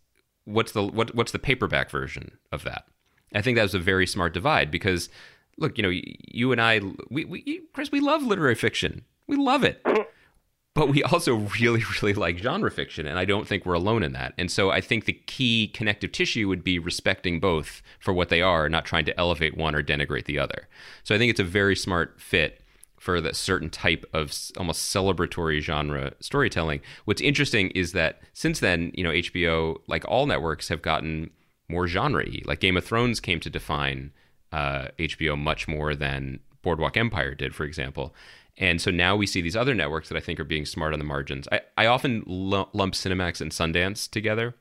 what's 0.46 0.72
the 0.72 0.84
what 0.84 1.13
what's 1.13 1.32
the 1.32 1.39
paperback 1.39 1.91
version 1.91 2.39
of 2.52 2.63
that? 2.63 2.86
I 3.34 3.41
think 3.41 3.56
that 3.56 3.63
was 3.63 3.76
a 3.76 3.80
very 3.80 4.08
smart 4.08 4.34
divide 4.34 4.72
because 4.72 5.10
look, 5.58 5.78
you 5.78 5.84
know, 5.84 5.91
you 5.91 6.52
and 6.52 6.62
I, 6.62 6.82
we, 7.10 7.26
we 7.26 7.62
Chris, 7.74 7.91
we 7.91 8.00
love 8.00 8.24
literary 8.24 8.56
fiction, 8.56 9.04
we 9.28 9.36
love 9.36 9.63
it, 9.63 9.86
but 10.76 10.89
we 10.89 11.04
also 11.04 11.36
really, 11.60 11.84
really 12.02 12.13
like 12.13 12.38
genre 12.38 12.72
fiction, 12.72 13.06
and 13.06 13.19
I 13.19 13.26
don't 13.26 13.48
think 13.48 13.65
we're 13.65 13.74
alone 13.74 14.04
in 14.04 14.13
that. 14.13 14.34
And 14.38 14.52
so 14.52 14.72
I 14.72 14.82
think 14.82 15.06
the 15.06 15.13
key 15.13 15.67
connective 15.67 16.12
tissue 16.12 16.48
would 16.48 16.63
be 16.63 16.80
respecting 16.80 17.39
both 17.39 17.82
for 18.00 18.13
what 18.13 18.30
they 18.30 18.41
are, 18.41 18.69
not 18.69 18.86
trying 18.86 19.06
to 19.06 19.19
elevate 19.19 19.58
one 19.58 19.76
or 19.76 19.84
denigrate 19.84 20.26
the 20.26 20.39
other. 20.39 20.67
So 21.04 21.13
I 21.13 21.17
think 21.17 21.30
it's 21.30 21.39
a 21.39 21.46
very 21.46 21.76
smart 21.76 22.19
fit 22.19 22.60
for 23.00 23.19
the 23.19 23.34
certain 23.34 23.69
type 23.69 24.06
of 24.13 24.34
almost 24.58 24.93
celebratory 24.93 25.60
genre 25.60 26.13
storytelling. 26.22 26.80
What's 27.04 27.22
interesting 27.22 27.69
is 27.72 27.91
that 27.91 28.22
since 28.32 28.62
then, 28.62 28.93
you 28.96 29.04
know, 29.04 29.10
HBO, 29.10 29.80
like 29.88 30.06
all 30.08 30.26
networks, 30.26 30.69
have 30.69 30.82
gotten 30.82 31.30
more 31.74 31.88
genre-y. 31.88 32.42
Like 32.46 32.60
Game 32.60 32.78
of 32.78 32.86
Thrones 32.86 33.20
came 33.20 33.40
to 33.42 33.50
define 33.50 34.12
uh, 34.52 34.88
HBO 35.00 35.38
much 35.38 35.68
more 35.68 35.96
than 35.96 36.40
Boardwalk 36.62 36.96
Empire 36.96 37.36
did, 37.36 37.54
for 37.54 37.66
example. 37.66 38.16
And 38.58 38.80
so 38.80 38.92
now 38.92 39.16
we 39.16 39.26
see 39.26 39.42
these 39.42 39.56
other 39.56 39.74
networks 39.74 40.10
that 40.10 40.18
I 40.18 40.22
think 40.22 40.40
are 40.40 40.46
being 40.46 40.66
smart 40.66 40.94
on 40.94 41.00
the 41.00 41.06
margins. 41.06 41.48
I, 41.52 41.62
I 41.78 41.86
often 41.88 42.24
lu- 42.26 42.68
lump 42.74 42.94
Cinemax 42.94 43.42
and 43.42 43.52
Sundance 43.52 44.10
together 44.10 44.56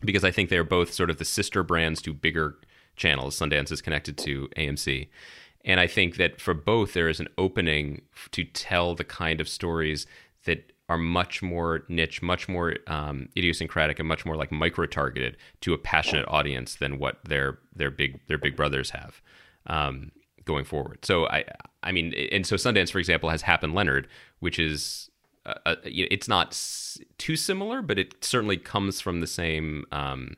because 0.00 0.24
I 0.24 0.30
think 0.30 0.48
they're 0.48 0.64
both 0.64 0.92
sort 0.92 1.10
of 1.10 1.18
the 1.18 1.24
sister 1.24 1.62
brands 1.62 2.00
to 2.02 2.14
bigger 2.14 2.56
channels. 2.94 3.38
Sundance 3.38 3.72
is 3.72 3.82
connected 3.82 4.16
to 4.18 4.48
AMC. 4.56 5.08
And 5.64 5.80
I 5.80 5.88
think 5.88 6.16
that 6.16 6.40
for 6.40 6.54
both, 6.54 6.92
there 6.92 7.08
is 7.08 7.18
an 7.18 7.28
opening 7.36 8.02
to 8.30 8.44
tell 8.44 8.94
the 8.94 9.04
kind 9.04 9.40
of 9.40 9.48
stories 9.48 10.06
that 10.44 10.72
are 10.88 10.98
much 10.98 11.42
more 11.42 11.82
niche, 11.88 12.22
much 12.22 12.48
more 12.48 12.76
um, 12.86 13.28
idiosyncratic, 13.36 13.98
and 13.98 14.08
much 14.08 14.24
more 14.24 14.36
like 14.36 14.52
micro 14.52 14.86
targeted 14.86 15.36
to 15.60 15.74
a 15.74 15.78
passionate 15.78 16.24
audience 16.28 16.76
than 16.76 16.98
what 16.98 17.18
their 17.24 17.58
their 17.74 17.90
big 17.90 18.20
their 18.28 18.38
big 18.38 18.56
brothers 18.56 18.90
have 18.90 19.20
um, 19.66 20.12
going 20.44 20.64
forward. 20.64 21.04
So 21.04 21.26
I 21.26 21.44
I 21.82 21.92
mean, 21.92 22.14
and 22.32 22.46
so 22.46 22.56
Sundance, 22.56 22.90
for 22.90 22.98
example, 22.98 23.30
has 23.30 23.42
Hap 23.42 23.62
and 23.62 23.74
Leonard, 23.74 24.06
which 24.40 24.58
is 24.58 25.10
uh, 25.44 25.54
uh, 25.66 25.76
it's 25.84 26.28
not 26.28 26.48
s- 26.48 26.98
too 27.18 27.36
similar, 27.36 27.82
but 27.82 27.98
it 27.98 28.24
certainly 28.24 28.56
comes 28.56 29.00
from 29.00 29.20
the 29.20 29.26
same 29.26 29.84
um, 29.92 30.36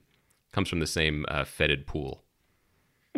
comes 0.52 0.68
from 0.68 0.80
the 0.80 0.86
same 0.86 1.26
uh, 1.28 1.44
fetid 1.44 1.86
pool. 1.86 2.24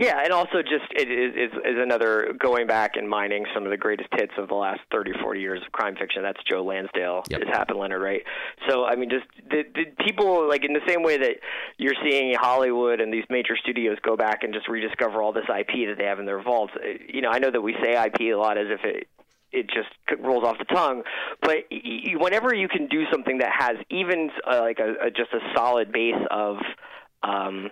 Yeah, 0.00 0.18
and 0.24 0.32
also 0.32 0.62
just 0.62 0.90
it 0.96 1.10
is, 1.10 1.34
is 1.36 1.52
is 1.52 1.76
another 1.78 2.32
going 2.38 2.66
back 2.66 2.96
and 2.96 3.06
mining 3.06 3.44
some 3.52 3.64
of 3.64 3.70
the 3.70 3.76
greatest 3.76 4.08
hits 4.12 4.32
of 4.38 4.48
the 4.48 4.54
last 4.54 4.80
30, 4.90 5.12
40 5.22 5.40
years 5.40 5.60
of 5.64 5.70
crime 5.72 5.94
fiction. 5.94 6.22
That's 6.22 6.42
Joe 6.42 6.64
Lansdale. 6.64 7.24
Yep. 7.28 7.42
Is 7.42 7.48
Hap 7.52 7.68
and 7.68 7.78
Leonard, 7.78 8.00
right? 8.00 8.22
So 8.66 8.86
I 8.86 8.96
mean, 8.96 9.10
just 9.10 9.26
the, 9.50 9.62
the 9.74 9.84
people 10.02 10.48
like 10.48 10.64
in 10.64 10.72
the 10.72 10.80
same 10.88 11.02
way 11.02 11.18
that 11.18 11.36
you're 11.76 11.94
seeing 12.02 12.34
Hollywood 12.34 13.02
and 13.02 13.12
these 13.12 13.26
major 13.28 13.58
studios 13.62 13.98
go 14.02 14.16
back 14.16 14.42
and 14.42 14.54
just 14.54 14.68
rediscover 14.68 15.20
all 15.20 15.34
this 15.34 15.44
IP 15.44 15.86
that 15.88 15.96
they 15.98 16.06
have 16.06 16.18
in 16.18 16.24
their 16.24 16.42
vaults. 16.42 16.72
uh, 16.76 16.88
You 17.06 17.20
know, 17.20 17.28
I 17.28 17.38
know 17.38 17.50
that 17.50 17.60
we 17.60 17.76
say 17.82 17.92
IP 18.02 18.32
a 18.32 18.36
lot 18.36 18.56
as 18.56 18.68
if 18.70 18.80
it 18.84 19.06
it 19.52 19.66
just 19.68 19.90
rolls 20.18 20.44
off 20.44 20.56
the 20.56 20.64
tongue. 20.64 21.02
But 21.42 21.64
whenever 22.14 22.54
you 22.54 22.68
can 22.68 22.86
do 22.86 23.04
something 23.12 23.38
that 23.38 23.50
has 23.58 23.76
even 23.90 24.30
uh, 24.50 24.60
like 24.60 24.78
a, 24.78 25.08
a 25.08 25.10
just 25.10 25.34
a 25.34 25.40
solid 25.54 25.92
base 25.92 26.14
of 26.30 26.56
um, 27.22 27.68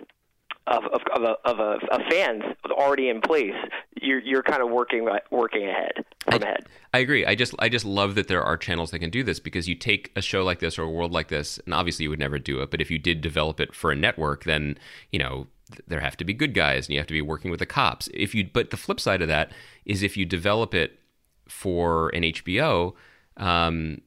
of 0.67 0.83
of 0.85 1.01
of, 1.15 1.23
a, 1.23 1.35
of, 1.45 1.59
a, 1.59 1.93
of 1.93 2.01
fans 2.09 2.43
already 2.71 3.09
in 3.09 3.21
place, 3.21 3.55
you're 4.01 4.19
you're 4.19 4.43
kind 4.43 4.61
of 4.61 4.69
working 4.69 5.07
working 5.31 5.67
ahead 5.67 6.05
from 6.29 6.43
ahead. 6.43 6.65
I 6.93 6.99
agree. 6.99 7.25
I 7.25 7.35
just 7.35 7.53
I 7.59 7.69
just 7.69 7.85
love 7.85 8.15
that 8.15 8.27
there 8.27 8.43
are 8.43 8.57
channels 8.57 8.91
that 8.91 8.99
can 8.99 9.09
do 9.09 9.23
this 9.23 9.39
because 9.39 9.67
you 9.67 9.75
take 9.75 10.11
a 10.15 10.21
show 10.21 10.43
like 10.43 10.59
this 10.59 10.79
or 10.79 10.83
a 10.83 10.89
world 10.89 11.11
like 11.11 11.27
this, 11.27 11.59
and 11.65 11.73
obviously 11.73 12.03
you 12.03 12.09
would 12.09 12.19
never 12.19 12.39
do 12.39 12.61
it, 12.61 12.71
but 12.71 12.81
if 12.81 12.89
you 12.89 12.97
did 12.97 13.21
develop 13.21 13.59
it 13.59 13.75
for 13.75 13.91
a 13.91 13.95
network, 13.95 14.43
then 14.45 14.77
you 15.11 15.19
know 15.19 15.47
there 15.87 15.99
have 15.99 16.17
to 16.17 16.25
be 16.25 16.33
good 16.33 16.53
guys 16.53 16.87
and 16.87 16.93
you 16.93 16.99
have 16.99 17.07
to 17.07 17.13
be 17.13 17.21
working 17.21 17.51
with 17.51 17.59
the 17.59 17.65
cops. 17.65 18.09
If 18.13 18.33
you 18.33 18.49
but 18.51 18.71
the 18.71 18.77
flip 18.77 18.99
side 18.99 19.21
of 19.21 19.27
that 19.27 19.51
is 19.85 20.03
if 20.03 20.17
you 20.17 20.25
develop 20.25 20.73
it 20.73 20.99
for 21.47 22.09
an 22.09 22.23
HBO, 22.23 22.93
um, 23.37 24.01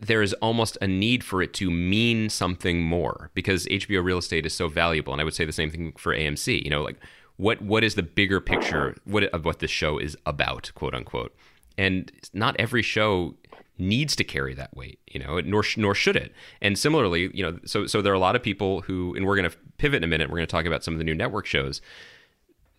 there 0.00 0.22
is 0.22 0.32
almost 0.34 0.78
a 0.80 0.86
need 0.86 1.22
for 1.22 1.42
it 1.42 1.52
to 1.54 1.70
mean 1.70 2.30
something 2.30 2.82
more 2.82 3.30
because 3.34 3.66
HBO 3.66 4.02
real 4.02 4.18
estate 4.18 4.46
is 4.46 4.54
so 4.54 4.68
valuable, 4.68 5.12
and 5.12 5.20
I 5.20 5.24
would 5.24 5.34
say 5.34 5.44
the 5.44 5.52
same 5.52 5.70
thing 5.70 5.92
for 5.96 6.14
AMC. 6.14 6.64
You 6.64 6.70
know, 6.70 6.82
like 6.82 6.96
what 7.36 7.60
what 7.62 7.84
is 7.84 7.94
the 7.94 8.02
bigger 8.02 8.40
picture 8.40 8.96
what 9.04 9.24
of 9.24 9.44
what 9.44 9.58
this 9.58 9.70
show 9.70 9.98
is 9.98 10.16
about, 10.26 10.72
quote 10.74 10.94
unquote, 10.94 11.34
and 11.76 12.10
not 12.32 12.56
every 12.58 12.82
show 12.82 13.34
needs 13.78 14.14
to 14.14 14.24
carry 14.24 14.54
that 14.54 14.74
weight, 14.76 15.00
you 15.06 15.20
know, 15.20 15.40
nor 15.40 15.64
nor 15.76 15.94
should 15.94 16.16
it. 16.16 16.32
And 16.60 16.78
similarly, 16.78 17.30
you 17.34 17.42
know, 17.42 17.58
so 17.64 17.86
so 17.86 18.00
there 18.00 18.12
are 18.12 18.16
a 18.16 18.20
lot 18.20 18.36
of 18.36 18.42
people 18.42 18.82
who, 18.82 19.14
and 19.14 19.26
we're 19.26 19.36
going 19.36 19.50
to 19.50 19.56
pivot 19.78 19.98
in 19.98 20.04
a 20.04 20.06
minute. 20.06 20.30
We're 20.30 20.36
going 20.36 20.46
to 20.46 20.50
talk 20.50 20.66
about 20.66 20.82
some 20.82 20.94
of 20.94 20.98
the 20.98 21.04
new 21.04 21.14
network 21.14 21.46
shows 21.46 21.80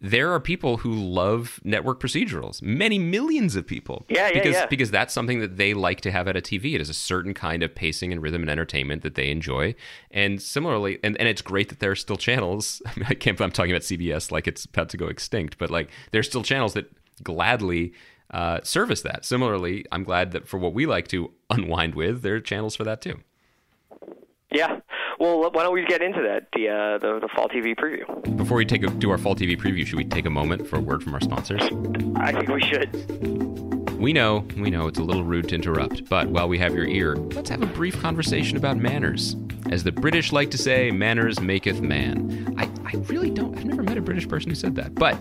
there 0.01 0.33
are 0.33 0.39
people 0.39 0.77
who 0.77 0.93
love 0.93 1.59
network 1.63 1.99
procedurals. 1.99 2.61
Many 2.61 2.97
millions 2.97 3.55
of 3.55 3.67
people. 3.67 4.03
Yeah, 4.09 4.27
yeah, 4.27 4.33
because, 4.33 4.53
yeah. 4.53 4.65
Because 4.65 4.89
that's 4.89 5.13
something 5.13 5.39
that 5.39 5.57
they 5.57 5.75
like 5.75 6.01
to 6.01 6.11
have 6.11 6.27
at 6.27 6.35
a 6.35 6.41
TV. 6.41 6.73
It 6.73 6.81
is 6.81 6.89
a 6.89 6.93
certain 6.93 7.35
kind 7.35 7.61
of 7.61 7.75
pacing 7.75 8.11
and 8.11 8.21
rhythm 8.21 8.41
and 8.41 8.49
entertainment 8.49 9.03
that 9.03 9.13
they 9.13 9.29
enjoy. 9.29 9.75
And 10.09 10.41
similarly, 10.41 10.99
and, 11.03 11.15
and 11.17 11.27
it's 11.27 11.43
great 11.43 11.69
that 11.69 11.79
there 11.79 11.91
are 11.91 11.95
still 11.95 12.17
channels. 12.17 12.81
I, 12.87 12.99
mean, 12.99 13.05
I 13.09 13.13
can't. 13.13 13.39
I'm 13.39 13.51
talking 13.51 13.71
about 13.71 13.83
CBS 13.83 14.31
like 14.31 14.47
it's 14.47 14.65
about 14.65 14.89
to 14.89 14.97
go 14.97 15.05
extinct, 15.05 15.59
but 15.59 15.69
like 15.69 15.91
there's 16.11 16.27
still 16.27 16.43
channels 16.43 16.73
that 16.73 16.91
gladly 17.23 17.93
uh, 18.31 18.61
service 18.63 19.03
that. 19.03 19.23
Similarly, 19.23 19.85
I'm 19.91 20.03
glad 20.03 20.31
that 20.31 20.47
for 20.47 20.57
what 20.57 20.73
we 20.73 20.87
like 20.87 21.09
to 21.09 21.31
unwind 21.51 21.93
with, 21.93 22.23
there 22.23 22.35
are 22.35 22.39
channels 22.39 22.75
for 22.75 22.83
that 22.85 23.01
too. 23.01 23.19
Yeah. 24.51 24.79
Well, 25.21 25.51
why 25.51 25.61
don't 25.61 25.73
we 25.73 25.85
get 25.85 26.01
into 26.01 26.23
that 26.23 26.47
the 26.51 26.69
uh, 26.69 26.97
the, 26.97 27.19
the 27.19 27.29
fall 27.35 27.47
TV 27.47 27.75
preview? 27.75 28.35
Before 28.37 28.57
we 28.57 28.65
take 28.65 28.81
a, 28.81 28.87
do 28.87 29.11
our 29.11 29.19
fall 29.19 29.35
TV 29.35 29.55
preview, 29.55 29.85
should 29.85 29.97
we 29.97 30.03
take 30.03 30.25
a 30.25 30.31
moment 30.31 30.67
for 30.67 30.77
a 30.77 30.81
word 30.81 31.03
from 31.03 31.13
our 31.13 31.21
sponsors? 31.21 31.61
I 32.15 32.31
think 32.31 32.49
we 32.49 32.61
should. 32.61 33.80
We 34.01 34.13
know, 34.13 34.47
we 34.57 34.71
know 34.71 34.87
it's 34.87 34.97
a 34.97 35.03
little 35.03 35.23
rude 35.23 35.49
to 35.49 35.55
interrupt, 35.55 36.09
but 36.09 36.27
while 36.27 36.49
we 36.49 36.57
have 36.57 36.73
your 36.73 36.87
ear, 36.87 37.15
let's 37.15 37.51
have 37.51 37.61
a 37.61 37.67
brief 37.67 38.01
conversation 38.01 38.57
about 38.57 38.77
manners. 38.77 39.35
As 39.69 39.83
the 39.83 39.91
British 39.91 40.31
like 40.31 40.49
to 40.51 40.57
say, 40.57 40.89
manners 40.89 41.39
maketh 41.39 41.81
man. 41.81 42.55
I, 42.57 42.63
I 42.83 42.97
really 43.03 43.29
don't, 43.29 43.55
I've 43.55 43.63
never 43.63 43.83
met 43.83 43.99
a 43.99 44.01
British 44.01 44.27
person 44.27 44.49
who 44.49 44.55
said 44.55 44.73
that. 44.77 44.95
But 44.95 45.19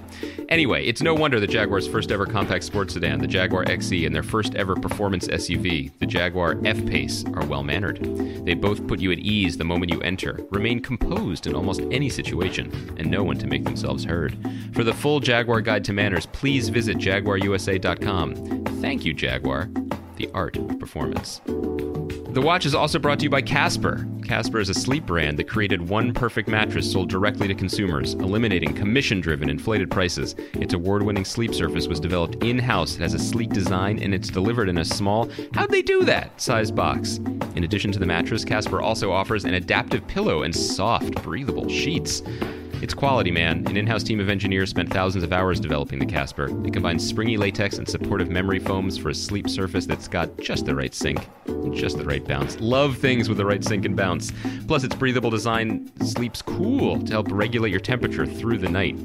anyway, 0.48 0.86
it's 0.86 1.02
no 1.02 1.12
wonder 1.12 1.38
the 1.38 1.46
Jaguar's 1.46 1.86
first 1.86 2.10
ever 2.10 2.24
compact 2.24 2.64
sports 2.64 2.94
sedan, 2.94 3.20
the 3.20 3.26
Jaguar 3.26 3.66
XE, 3.66 4.06
and 4.06 4.14
their 4.14 4.22
first 4.22 4.54
ever 4.54 4.74
performance 4.74 5.28
SUV, 5.28 5.92
the 5.98 6.06
Jaguar 6.06 6.58
F 6.64 6.84
Pace, 6.86 7.22
are 7.34 7.44
well 7.44 7.62
mannered. 7.62 8.02
They 8.46 8.54
both 8.54 8.86
put 8.88 8.98
you 8.98 9.12
at 9.12 9.18
ease 9.18 9.58
the 9.58 9.64
moment 9.64 9.92
you 9.92 10.00
enter, 10.00 10.40
remain 10.50 10.80
composed 10.80 11.46
in 11.46 11.54
almost 11.54 11.82
any 11.90 12.08
situation, 12.08 12.72
and 12.96 13.10
know 13.10 13.24
when 13.24 13.38
to 13.40 13.46
make 13.46 13.64
themselves 13.64 14.04
heard. 14.04 14.38
For 14.72 14.84
the 14.84 14.94
full 14.94 15.20
Jaguar 15.20 15.60
guide 15.60 15.84
to 15.84 15.92
manners, 15.92 16.24
please 16.24 16.70
visit 16.70 16.96
jaguarusa.com. 16.96 18.69
Thank 18.80 19.04
you, 19.04 19.12
Jaguar, 19.12 19.68
the 20.16 20.30
art 20.32 20.56
of 20.56 20.78
performance. 20.78 21.40
The 21.44 22.40
watch 22.40 22.64
is 22.64 22.74
also 22.74 22.98
brought 22.98 23.18
to 23.18 23.24
you 23.24 23.30
by 23.30 23.42
Casper. 23.42 24.06
Casper 24.24 24.58
is 24.58 24.68
a 24.70 24.74
sleep 24.74 25.04
brand 25.04 25.38
that 25.38 25.48
created 25.48 25.88
one 25.88 26.14
perfect 26.14 26.48
mattress 26.48 26.90
sold 26.90 27.10
directly 27.10 27.46
to 27.48 27.54
consumers, 27.54 28.14
eliminating 28.14 28.72
commission 28.72 29.20
driven 29.20 29.50
inflated 29.50 29.90
prices. 29.90 30.34
Its 30.54 30.72
award 30.72 31.02
winning 31.02 31.24
sleep 31.24 31.52
surface 31.52 31.88
was 31.88 32.00
developed 32.00 32.42
in 32.42 32.58
house. 32.58 32.94
It 32.94 33.00
has 33.00 33.14
a 33.14 33.18
sleek 33.18 33.50
design 33.50 33.98
and 33.98 34.14
it's 34.14 34.28
delivered 34.28 34.68
in 34.68 34.78
a 34.78 34.84
small, 34.84 35.28
how'd 35.52 35.70
they 35.70 35.82
do 35.82 36.04
that? 36.04 36.40
size 36.40 36.70
box. 36.70 37.18
In 37.56 37.64
addition 37.64 37.92
to 37.92 37.98
the 37.98 38.06
mattress, 38.06 38.44
Casper 38.44 38.80
also 38.80 39.10
offers 39.12 39.44
an 39.44 39.54
adaptive 39.54 40.06
pillow 40.06 40.44
and 40.44 40.54
soft, 40.54 41.22
breathable 41.22 41.68
sheets. 41.68 42.22
It's 42.82 42.94
quality, 42.94 43.30
man. 43.30 43.66
An 43.66 43.76
in 43.76 43.86
house 43.86 44.02
team 44.02 44.20
of 44.20 44.30
engineers 44.30 44.70
spent 44.70 44.90
thousands 44.90 45.22
of 45.22 45.34
hours 45.34 45.60
developing 45.60 45.98
the 45.98 46.06
Casper. 46.06 46.46
It 46.66 46.72
combines 46.72 47.06
springy 47.06 47.36
latex 47.36 47.76
and 47.76 47.86
supportive 47.86 48.30
memory 48.30 48.58
foams 48.58 48.96
for 48.96 49.10
a 49.10 49.14
sleep 49.14 49.50
surface 49.50 49.84
that's 49.84 50.08
got 50.08 50.38
just 50.38 50.64
the 50.64 50.74
right 50.74 50.94
sink, 50.94 51.28
and 51.46 51.74
just 51.74 51.98
the 51.98 52.04
right 52.04 52.24
bounce. 52.24 52.58
Love 52.58 52.96
things 52.96 53.28
with 53.28 53.36
the 53.36 53.44
right 53.44 53.62
sink 53.62 53.84
and 53.84 53.94
bounce. 53.94 54.32
Plus, 54.66 54.82
its 54.82 54.94
breathable 54.94 55.28
design 55.28 55.92
sleeps 56.06 56.40
cool 56.40 57.02
to 57.02 57.12
help 57.12 57.26
regulate 57.30 57.70
your 57.70 57.80
temperature 57.80 58.24
through 58.24 58.56
the 58.56 58.68
night. 58.68 58.98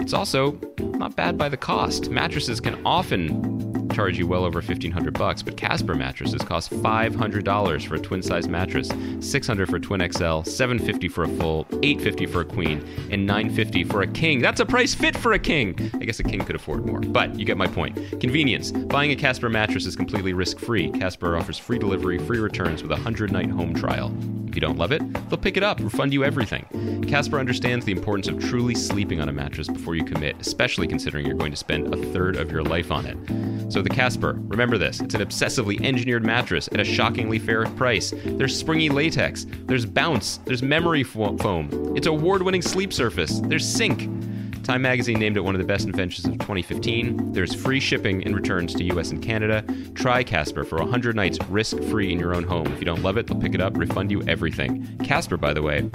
It's 0.00 0.14
also 0.14 0.58
not 0.78 1.14
bad 1.14 1.36
by 1.36 1.50
the 1.50 1.58
cost. 1.58 2.08
Mattresses 2.08 2.58
can 2.58 2.80
often 2.86 3.73
charge 3.94 4.18
you 4.18 4.26
well 4.26 4.44
over 4.44 4.58
1500 4.58 5.14
bucks, 5.14 5.42
but 5.42 5.56
Casper 5.56 5.94
mattresses 5.94 6.42
cost 6.42 6.70
$500 6.70 7.86
for 7.86 7.94
a 7.94 8.00
twin 8.00 8.22
size 8.22 8.48
mattress, 8.48 8.90
600 9.20 9.68
for 9.68 9.76
a 9.76 9.80
twin 9.80 10.00
XL, 10.12 10.42
750 10.42 11.08
for 11.08 11.24
a 11.24 11.28
full, 11.28 11.66
850 11.82 12.26
for 12.26 12.40
a 12.40 12.44
queen, 12.44 12.84
and 13.10 13.26
950 13.26 13.84
for 13.84 14.02
a 14.02 14.06
king. 14.06 14.40
That's 14.40 14.60
a 14.60 14.66
price 14.66 14.94
fit 14.94 15.16
for 15.16 15.32
a 15.32 15.38
king. 15.38 15.90
I 15.94 16.04
guess 16.04 16.20
a 16.20 16.24
king 16.24 16.44
could 16.44 16.56
afford 16.56 16.84
more, 16.84 17.00
but 17.00 17.38
you 17.38 17.44
get 17.44 17.56
my 17.56 17.66
point. 17.66 17.96
Convenience. 18.20 18.72
Buying 18.72 19.12
a 19.12 19.16
Casper 19.16 19.48
mattress 19.48 19.86
is 19.86 19.96
completely 19.96 20.32
risk-free. 20.32 20.90
Casper 20.90 21.36
offers 21.36 21.58
free 21.58 21.78
delivery, 21.78 22.18
free 22.18 22.38
returns 22.38 22.82
with 22.82 22.92
a 22.92 22.96
100-night 22.96 23.50
home 23.50 23.74
trial. 23.74 24.14
If 24.48 24.54
you 24.54 24.60
don't 24.60 24.78
love 24.78 24.92
it, 24.92 25.02
they'll 25.28 25.38
pick 25.38 25.56
it 25.56 25.64
up, 25.64 25.80
refund 25.80 26.12
you 26.12 26.22
everything. 26.22 27.04
Casper 27.08 27.40
understands 27.40 27.84
the 27.84 27.92
importance 27.92 28.28
of 28.28 28.38
truly 28.38 28.74
sleeping 28.74 29.20
on 29.20 29.28
a 29.28 29.32
mattress 29.32 29.66
before 29.66 29.96
you 29.96 30.04
commit, 30.04 30.36
especially 30.38 30.86
considering 30.86 31.26
you're 31.26 31.34
going 31.34 31.50
to 31.50 31.56
spend 31.56 31.92
a 31.92 31.96
third 32.12 32.36
of 32.36 32.52
your 32.52 32.62
life 32.62 32.92
on 32.92 33.04
it. 33.04 33.72
So 33.72 33.82
the 33.84 33.90
Casper, 33.90 34.34
remember 34.38 34.78
this, 34.78 35.00
it's 35.00 35.14
an 35.14 35.20
obsessively 35.20 35.84
engineered 35.84 36.24
mattress 36.24 36.68
at 36.72 36.80
a 36.80 36.84
shockingly 36.84 37.38
fair 37.38 37.66
price. 37.66 38.12
There's 38.24 38.58
springy 38.58 38.88
latex, 38.88 39.46
there's 39.66 39.86
bounce, 39.86 40.38
there's 40.38 40.62
memory 40.62 41.04
foam. 41.04 41.38
It's 41.96 42.06
award-winning 42.06 42.62
sleep 42.62 42.92
surface. 42.92 43.40
There's 43.40 43.66
Sync. 43.66 44.08
Time 44.64 44.80
Magazine 44.80 45.18
named 45.18 45.36
it 45.36 45.40
one 45.40 45.54
of 45.54 45.58
the 45.58 45.66
best 45.66 45.84
inventions 45.86 46.24
of 46.24 46.32
2015. 46.38 47.32
There's 47.32 47.54
free 47.54 47.80
shipping 47.80 48.24
and 48.24 48.34
returns 48.34 48.74
to 48.74 48.84
US 48.84 49.10
and 49.10 49.22
Canada. 49.22 49.62
Try 49.94 50.24
Casper 50.24 50.64
for 50.64 50.78
100 50.78 51.14
nights 51.14 51.38
risk 51.50 51.78
free 51.84 52.10
in 52.10 52.18
your 52.18 52.34
own 52.34 52.44
home. 52.44 52.66
If 52.68 52.78
you 52.78 52.86
don't 52.86 53.02
love 53.02 53.18
it, 53.18 53.26
they'll 53.26 53.40
pick 53.40 53.54
it 53.54 53.60
up, 53.60 53.76
refund 53.76 54.10
you 54.10 54.22
everything. 54.22 54.98
Casper, 55.04 55.36
by 55.36 55.52
the 55.52 55.60
way, 55.60 55.90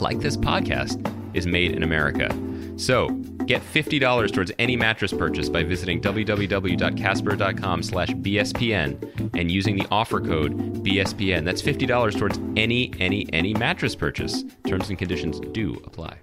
like 0.00 0.20
this 0.20 0.36
podcast, 0.36 1.00
is 1.34 1.46
made 1.46 1.72
in 1.72 1.82
America. 1.82 2.28
So 2.76 3.08
get 3.46 3.62
$50 3.62 4.32
towards 4.32 4.52
any 4.58 4.76
mattress 4.76 5.12
purchase 5.12 5.48
by 5.48 5.62
visiting 5.62 6.00
www.casper.com 6.00 7.82
slash 7.82 8.08
BSPN 8.08 9.38
and 9.38 9.50
using 9.50 9.76
the 9.76 9.86
offer 9.90 10.20
code 10.20 10.82
BSPN. 10.82 11.44
That's 11.44 11.62
$50 11.62 12.18
towards 12.18 12.38
any, 12.56 12.92
any, 13.00 13.26
any 13.32 13.54
mattress 13.54 13.94
purchase. 13.94 14.44
Terms 14.66 14.88
and 14.88 14.98
conditions 14.98 15.40
do 15.52 15.80
apply. 15.84 16.18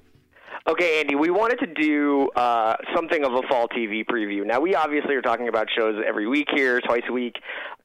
Okay, 0.68 1.00
Andy, 1.00 1.16
we 1.16 1.32
wanted 1.32 1.58
to 1.60 1.66
do 1.66 2.30
uh, 2.36 2.76
something 2.96 3.26
of 3.26 3.34
a 3.34 3.42
fall 3.50 3.68
TV 3.68 4.06
preview. 4.06 4.46
Now, 4.46 4.60
we 4.60 4.76
obviously 4.76 5.16
are 5.16 5.22
talking 5.22 5.48
about 5.48 5.68
shows 5.76 6.02
every 6.06 6.28
week 6.28 6.50
here, 6.54 6.80
twice 6.82 7.02
a 7.10 7.12
week 7.12 7.38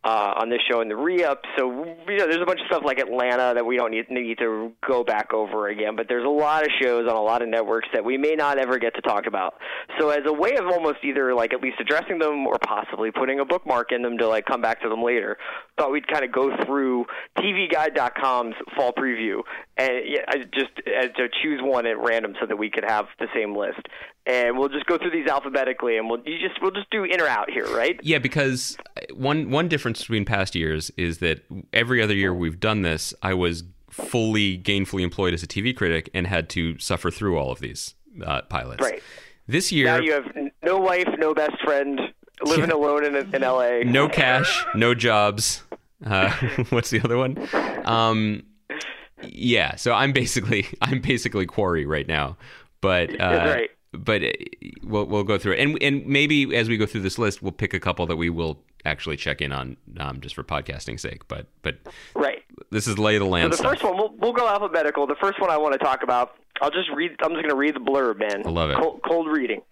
uh, 0.06 0.34
on 0.36 0.48
this 0.48 0.60
show 0.70 0.80
in 0.82 0.88
the 0.88 0.94
re-up. 0.94 1.42
So, 1.58 1.66
you 2.08 2.16
know, 2.16 2.28
there's 2.28 2.40
a 2.40 2.46
bunch 2.46 2.60
of 2.60 2.66
stuff 2.66 2.84
like 2.84 3.00
Atlanta 3.00 3.54
that 3.54 3.66
we 3.66 3.76
don't 3.76 3.90
need, 3.90 4.08
need 4.08 4.38
to 4.38 4.72
go 4.86 5.02
back 5.02 5.34
over 5.34 5.66
again. 5.66 5.96
But 5.96 6.06
there's 6.08 6.24
a 6.24 6.28
lot 6.28 6.62
of 6.62 6.70
shows 6.80 7.08
on 7.08 7.16
a 7.16 7.20
lot 7.20 7.42
of 7.42 7.48
networks 7.48 7.88
that 7.92 8.04
we 8.04 8.16
may 8.16 8.36
not 8.36 8.56
ever 8.56 8.78
get 8.78 8.94
to 8.94 9.00
talk 9.00 9.26
about. 9.26 9.54
So, 9.98 10.10
as 10.10 10.20
a 10.24 10.32
way 10.32 10.54
of 10.56 10.66
almost 10.66 10.98
either 11.02 11.34
like 11.34 11.52
at 11.52 11.60
least 11.60 11.78
addressing 11.80 12.20
them 12.20 12.46
or 12.46 12.56
possibly 12.64 13.10
putting 13.10 13.40
a 13.40 13.44
bookmark 13.44 13.90
in 13.90 14.02
them 14.02 14.16
to 14.18 14.28
like 14.28 14.46
come 14.46 14.62
back 14.62 14.80
to 14.82 14.88
them 14.88 15.02
later, 15.02 15.38
thought 15.78 15.92
we'd 15.92 16.08
kind 16.08 16.24
of 16.24 16.32
go 16.32 16.56
through 16.64 17.06
TVGuide.com's 17.38 18.54
fall 18.76 18.92
preview 18.92 19.42
and 19.76 19.92
yeah, 20.06 20.20
I 20.28 20.38
just 20.38 20.70
uh, 20.86 21.08
to 21.08 21.28
choose 21.42 21.60
one 21.62 21.86
at 21.86 21.98
random 21.98 22.34
so 22.40 22.46
that 22.46 22.56
we 22.56 22.70
could 22.70 22.84
have 22.84 23.06
the 23.18 23.26
same 23.34 23.54
list. 23.54 23.80
And 24.24 24.58
we'll 24.58 24.68
just 24.68 24.86
go 24.86 24.98
through 24.98 25.10
these 25.10 25.28
alphabetically, 25.28 25.98
and 25.98 26.08
we'll 26.08 26.20
you 26.24 26.38
just 26.38 26.60
we'll 26.60 26.70
just 26.70 26.90
do 26.90 27.04
in 27.04 27.20
or 27.20 27.28
out 27.28 27.50
here, 27.50 27.66
right? 27.76 27.98
Yeah, 28.02 28.18
because 28.18 28.76
one 29.14 29.50
one 29.50 29.68
difference 29.68 30.00
between 30.00 30.24
past 30.24 30.54
years 30.54 30.90
is 30.96 31.18
that 31.18 31.44
every 31.72 32.02
other 32.02 32.14
year 32.14 32.34
we've 32.34 32.58
done 32.58 32.82
this, 32.82 33.14
I 33.22 33.34
was 33.34 33.64
fully 33.90 34.58
gainfully 34.58 35.02
employed 35.02 35.34
as 35.34 35.42
a 35.42 35.46
TV 35.46 35.76
critic 35.76 36.10
and 36.12 36.26
had 36.26 36.48
to 36.50 36.78
suffer 36.78 37.10
through 37.10 37.38
all 37.38 37.52
of 37.52 37.60
these 37.60 37.94
uh, 38.24 38.42
pilots. 38.42 38.82
Right. 38.82 39.02
This 39.46 39.70
year, 39.70 39.86
Now 39.86 39.98
you 39.98 40.12
have 40.12 40.24
no 40.64 40.78
wife, 40.78 41.08
no 41.18 41.32
best 41.32 41.62
friend, 41.62 42.00
living 42.42 42.72
alone 42.72 43.04
in 43.04 43.14
in 43.34 43.44
L.A. 43.44 43.84
no 43.84 44.08
cash, 44.08 44.64
no 44.74 44.94
jobs. 44.94 45.62
Uh, 46.04 46.30
what's 46.70 46.90
the 46.90 47.00
other 47.00 47.16
one? 47.16 47.36
Um, 47.86 48.42
yeah, 49.22 49.76
so 49.76 49.92
I'm 49.92 50.12
basically 50.12 50.66
I'm 50.82 51.00
basically 51.00 51.46
quarry 51.46 51.86
right 51.86 52.06
now, 52.06 52.36
but 52.80 53.10
uh, 53.20 53.24
right. 53.56 53.70
but 53.92 54.22
uh, 54.22 54.28
we'll 54.82 55.06
we'll 55.06 55.24
go 55.24 55.38
through 55.38 55.52
it, 55.52 55.60
and 55.60 55.82
and 55.82 56.06
maybe 56.06 56.54
as 56.56 56.68
we 56.68 56.76
go 56.76 56.86
through 56.86 57.00
this 57.02 57.18
list, 57.18 57.42
we'll 57.42 57.52
pick 57.52 57.72
a 57.74 57.80
couple 57.80 58.06
that 58.06 58.16
we 58.16 58.30
will 58.30 58.62
actually 58.84 59.16
check 59.16 59.40
in 59.40 59.50
on, 59.50 59.76
um, 59.98 60.20
just 60.20 60.34
for 60.34 60.44
podcasting 60.44 61.00
sake. 61.00 61.26
But 61.28 61.46
but 61.62 61.76
Right. 62.14 62.44
this 62.70 62.86
is 62.86 62.98
lay 62.98 63.16
of 63.16 63.20
the 63.20 63.26
So 63.26 63.30
land 63.30 63.52
the 63.52 63.56
stuff. 63.56 63.72
first 63.72 63.82
one, 63.84 63.96
we'll, 63.96 64.14
we'll 64.18 64.32
go 64.32 64.46
alphabetical. 64.46 65.06
The 65.08 65.16
first 65.20 65.40
one 65.40 65.50
I 65.50 65.56
want 65.56 65.72
to 65.72 65.78
talk 65.78 66.02
about, 66.04 66.34
I'll 66.60 66.70
just 66.70 66.88
read. 66.94 67.12
I'm 67.22 67.30
just 67.32 67.42
going 67.42 67.48
to 67.50 67.56
read 67.56 67.74
the 67.74 67.80
blurb, 67.80 68.18
man. 68.20 68.42
I 68.46 68.50
love 68.50 68.70
it. 68.70 68.76
Cold, 68.76 69.00
cold 69.04 69.28
reading. 69.28 69.62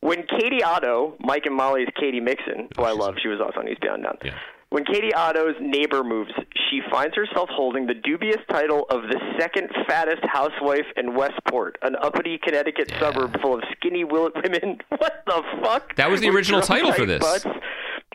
When 0.00 0.22
Katie 0.28 0.62
Otto, 0.62 1.16
Mike 1.20 1.44
and 1.46 1.56
Molly's 1.56 1.88
Katy 2.00 2.20
Mixon, 2.20 2.68
who 2.76 2.84
I 2.84 2.92
love, 2.92 3.16
she 3.20 3.28
was 3.28 3.40
also 3.40 3.58
on 3.58 3.68
Eastbound 3.68 4.04
Down. 4.04 4.16
Yeah. 4.24 4.38
When 4.70 4.84
Katie 4.84 5.14
Otto's 5.14 5.54
neighbor 5.62 6.04
moves, 6.04 6.30
she 6.68 6.82
finds 6.90 7.16
herself 7.16 7.48
holding 7.50 7.86
the 7.86 7.94
dubious 7.94 8.36
title 8.50 8.84
of 8.90 9.02
the 9.02 9.18
second 9.38 9.70
fattest 9.86 10.22
housewife 10.24 10.84
in 10.94 11.14
Westport, 11.14 11.78
an 11.80 11.96
uppity 11.96 12.38
Connecticut 12.42 12.92
suburb 13.00 13.40
full 13.40 13.54
of 13.54 13.62
skinny 13.72 14.04
women. 14.04 14.78
What 14.98 15.22
the 15.26 15.42
fuck? 15.62 15.96
That 15.96 16.10
was 16.10 16.20
the 16.20 16.28
original 16.28 16.60
title 16.60 16.92
for 16.92 17.06
this. 17.06 17.20
butts 17.20 17.46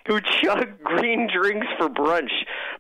Who 0.07 0.19
chug 0.21 0.83
green 0.83 1.27
drinks 1.33 1.65
for 1.77 1.89
brunch, 1.89 2.31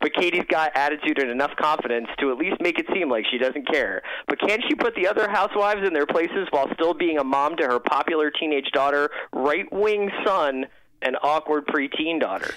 but 0.01 0.13
Katie's 0.13 0.45
got 0.47 0.71
attitude 0.75 1.19
and 1.19 1.31
enough 1.31 1.55
confidence 1.55 2.07
to 2.19 2.31
at 2.31 2.37
least 2.37 2.61
make 2.61 2.77
it 2.77 2.85
seem 2.93 3.09
like 3.09 3.25
she 3.31 3.37
doesn't 3.37 3.67
care. 3.71 4.01
But 4.27 4.39
can 4.39 4.59
she 4.67 4.75
put 4.75 4.93
the 4.95 5.07
other 5.07 5.29
housewives 5.29 5.87
in 5.87 5.93
their 5.93 6.05
places 6.05 6.47
while 6.51 6.67
still 6.73 6.93
being 6.93 7.17
a 7.17 7.23
mom 7.23 7.55
to 7.57 7.63
her 7.65 7.79
popular 7.79 8.29
teenage 8.29 8.71
daughter, 8.71 9.09
right-wing 9.31 10.11
son, 10.25 10.65
and 11.01 11.17
awkward 11.23 11.65
preteen 11.67 12.19
daughter? 12.19 12.53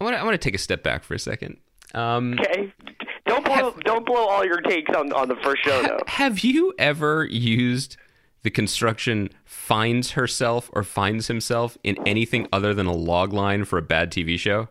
I 0.00 0.04
want 0.04 0.16
to 0.16 0.20
I 0.20 0.24
want 0.24 0.34
to 0.34 0.38
take 0.38 0.54
a 0.54 0.58
step 0.58 0.82
back 0.82 1.02
for 1.04 1.14
a 1.14 1.18
second. 1.18 1.56
Um, 1.94 2.34
Okay, 2.38 2.72
don't 3.26 3.44
blow 3.44 3.74
don't 3.84 4.04
blow 4.06 4.26
all 4.26 4.44
your 4.44 4.60
takes 4.60 4.94
on 4.94 5.12
on 5.12 5.28
the 5.28 5.36
first 5.42 5.64
show 5.64 5.82
though. 5.82 6.00
Have 6.06 6.40
you 6.40 6.74
ever 6.78 7.24
used 7.24 7.96
the 8.42 8.50
construction 8.50 9.30
finds 9.44 10.12
herself 10.12 10.70
or 10.72 10.82
finds 10.84 11.26
himself 11.26 11.76
in 11.82 11.96
anything 12.06 12.46
other 12.52 12.72
than 12.74 12.86
a 12.86 12.92
log 12.94 13.32
line 13.32 13.64
for 13.64 13.78
a 13.78 13.82
bad 13.82 14.10
TV 14.12 14.38
show? 14.38 14.68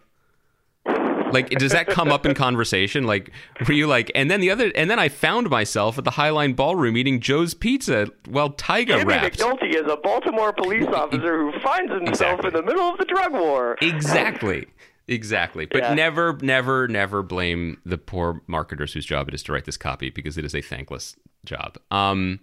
Like, 1.34 1.50
does 1.50 1.74
that 1.74 1.88
come 1.88 2.08
up 2.10 2.26
in 2.26 2.34
conversation? 2.46 3.04
Like, 3.04 3.32
were 3.68 3.74
you 3.74 3.86
like, 3.86 4.10
and 4.16 4.32
then 4.32 4.40
the 4.40 4.50
other, 4.50 4.72
and 4.74 4.90
then 4.90 4.98
I 4.98 5.10
found 5.10 5.50
myself 5.50 5.98
at 5.98 6.06
the 6.06 6.12
Highline 6.12 6.56
Ballroom 6.56 6.96
eating 6.96 7.20
Joe's 7.20 7.54
Pizza 7.54 8.08
while 8.30 8.50
Tyga 8.52 8.88
Jimmy 9.00 9.04
rapped. 9.04 9.38
McNulty 9.40 9.76
is 9.76 9.92
a 9.92 9.98
Baltimore 9.98 10.54
police 10.54 10.88
officer 10.88 11.38
who 11.38 11.52
finds 11.60 11.92
himself 11.92 12.40
Exactly. 12.40 12.48
in 12.48 12.54
the 12.54 12.64
middle 12.64 12.90
of 12.90 12.98
the 12.98 13.06
drug 13.06 13.34
war. 13.34 13.78
Exactly. 13.82 14.68
Exactly. 15.08 15.66
But 15.66 15.82
Yeah. 15.84 15.94
never, 15.94 16.38
never, 16.42 16.88
never 16.88 17.24
blame 17.24 17.80
the 17.86 17.98
poor 17.98 18.42
marketers 18.48 18.94
whose 18.94 19.06
job 19.06 19.28
it 19.30 19.34
is 19.34 19.44
to 19.44 19.54
write 19.54 19.66
this 19.66 19.78
copy 19.78 20.10
because 20.10 20.38
it 20.38 20.44
is 20.46 20.54
a 20.54 20.62
thankless 20.62 21.16
job. 21.46 21.78
Um, 21.92 22.40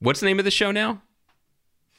what's 0.00 0.20
the 0.20 0.26
name 0.26 0.38
of 0.38 0.44
the 0.44 0.50
show 0.50 0.70
now? 0.70 1.00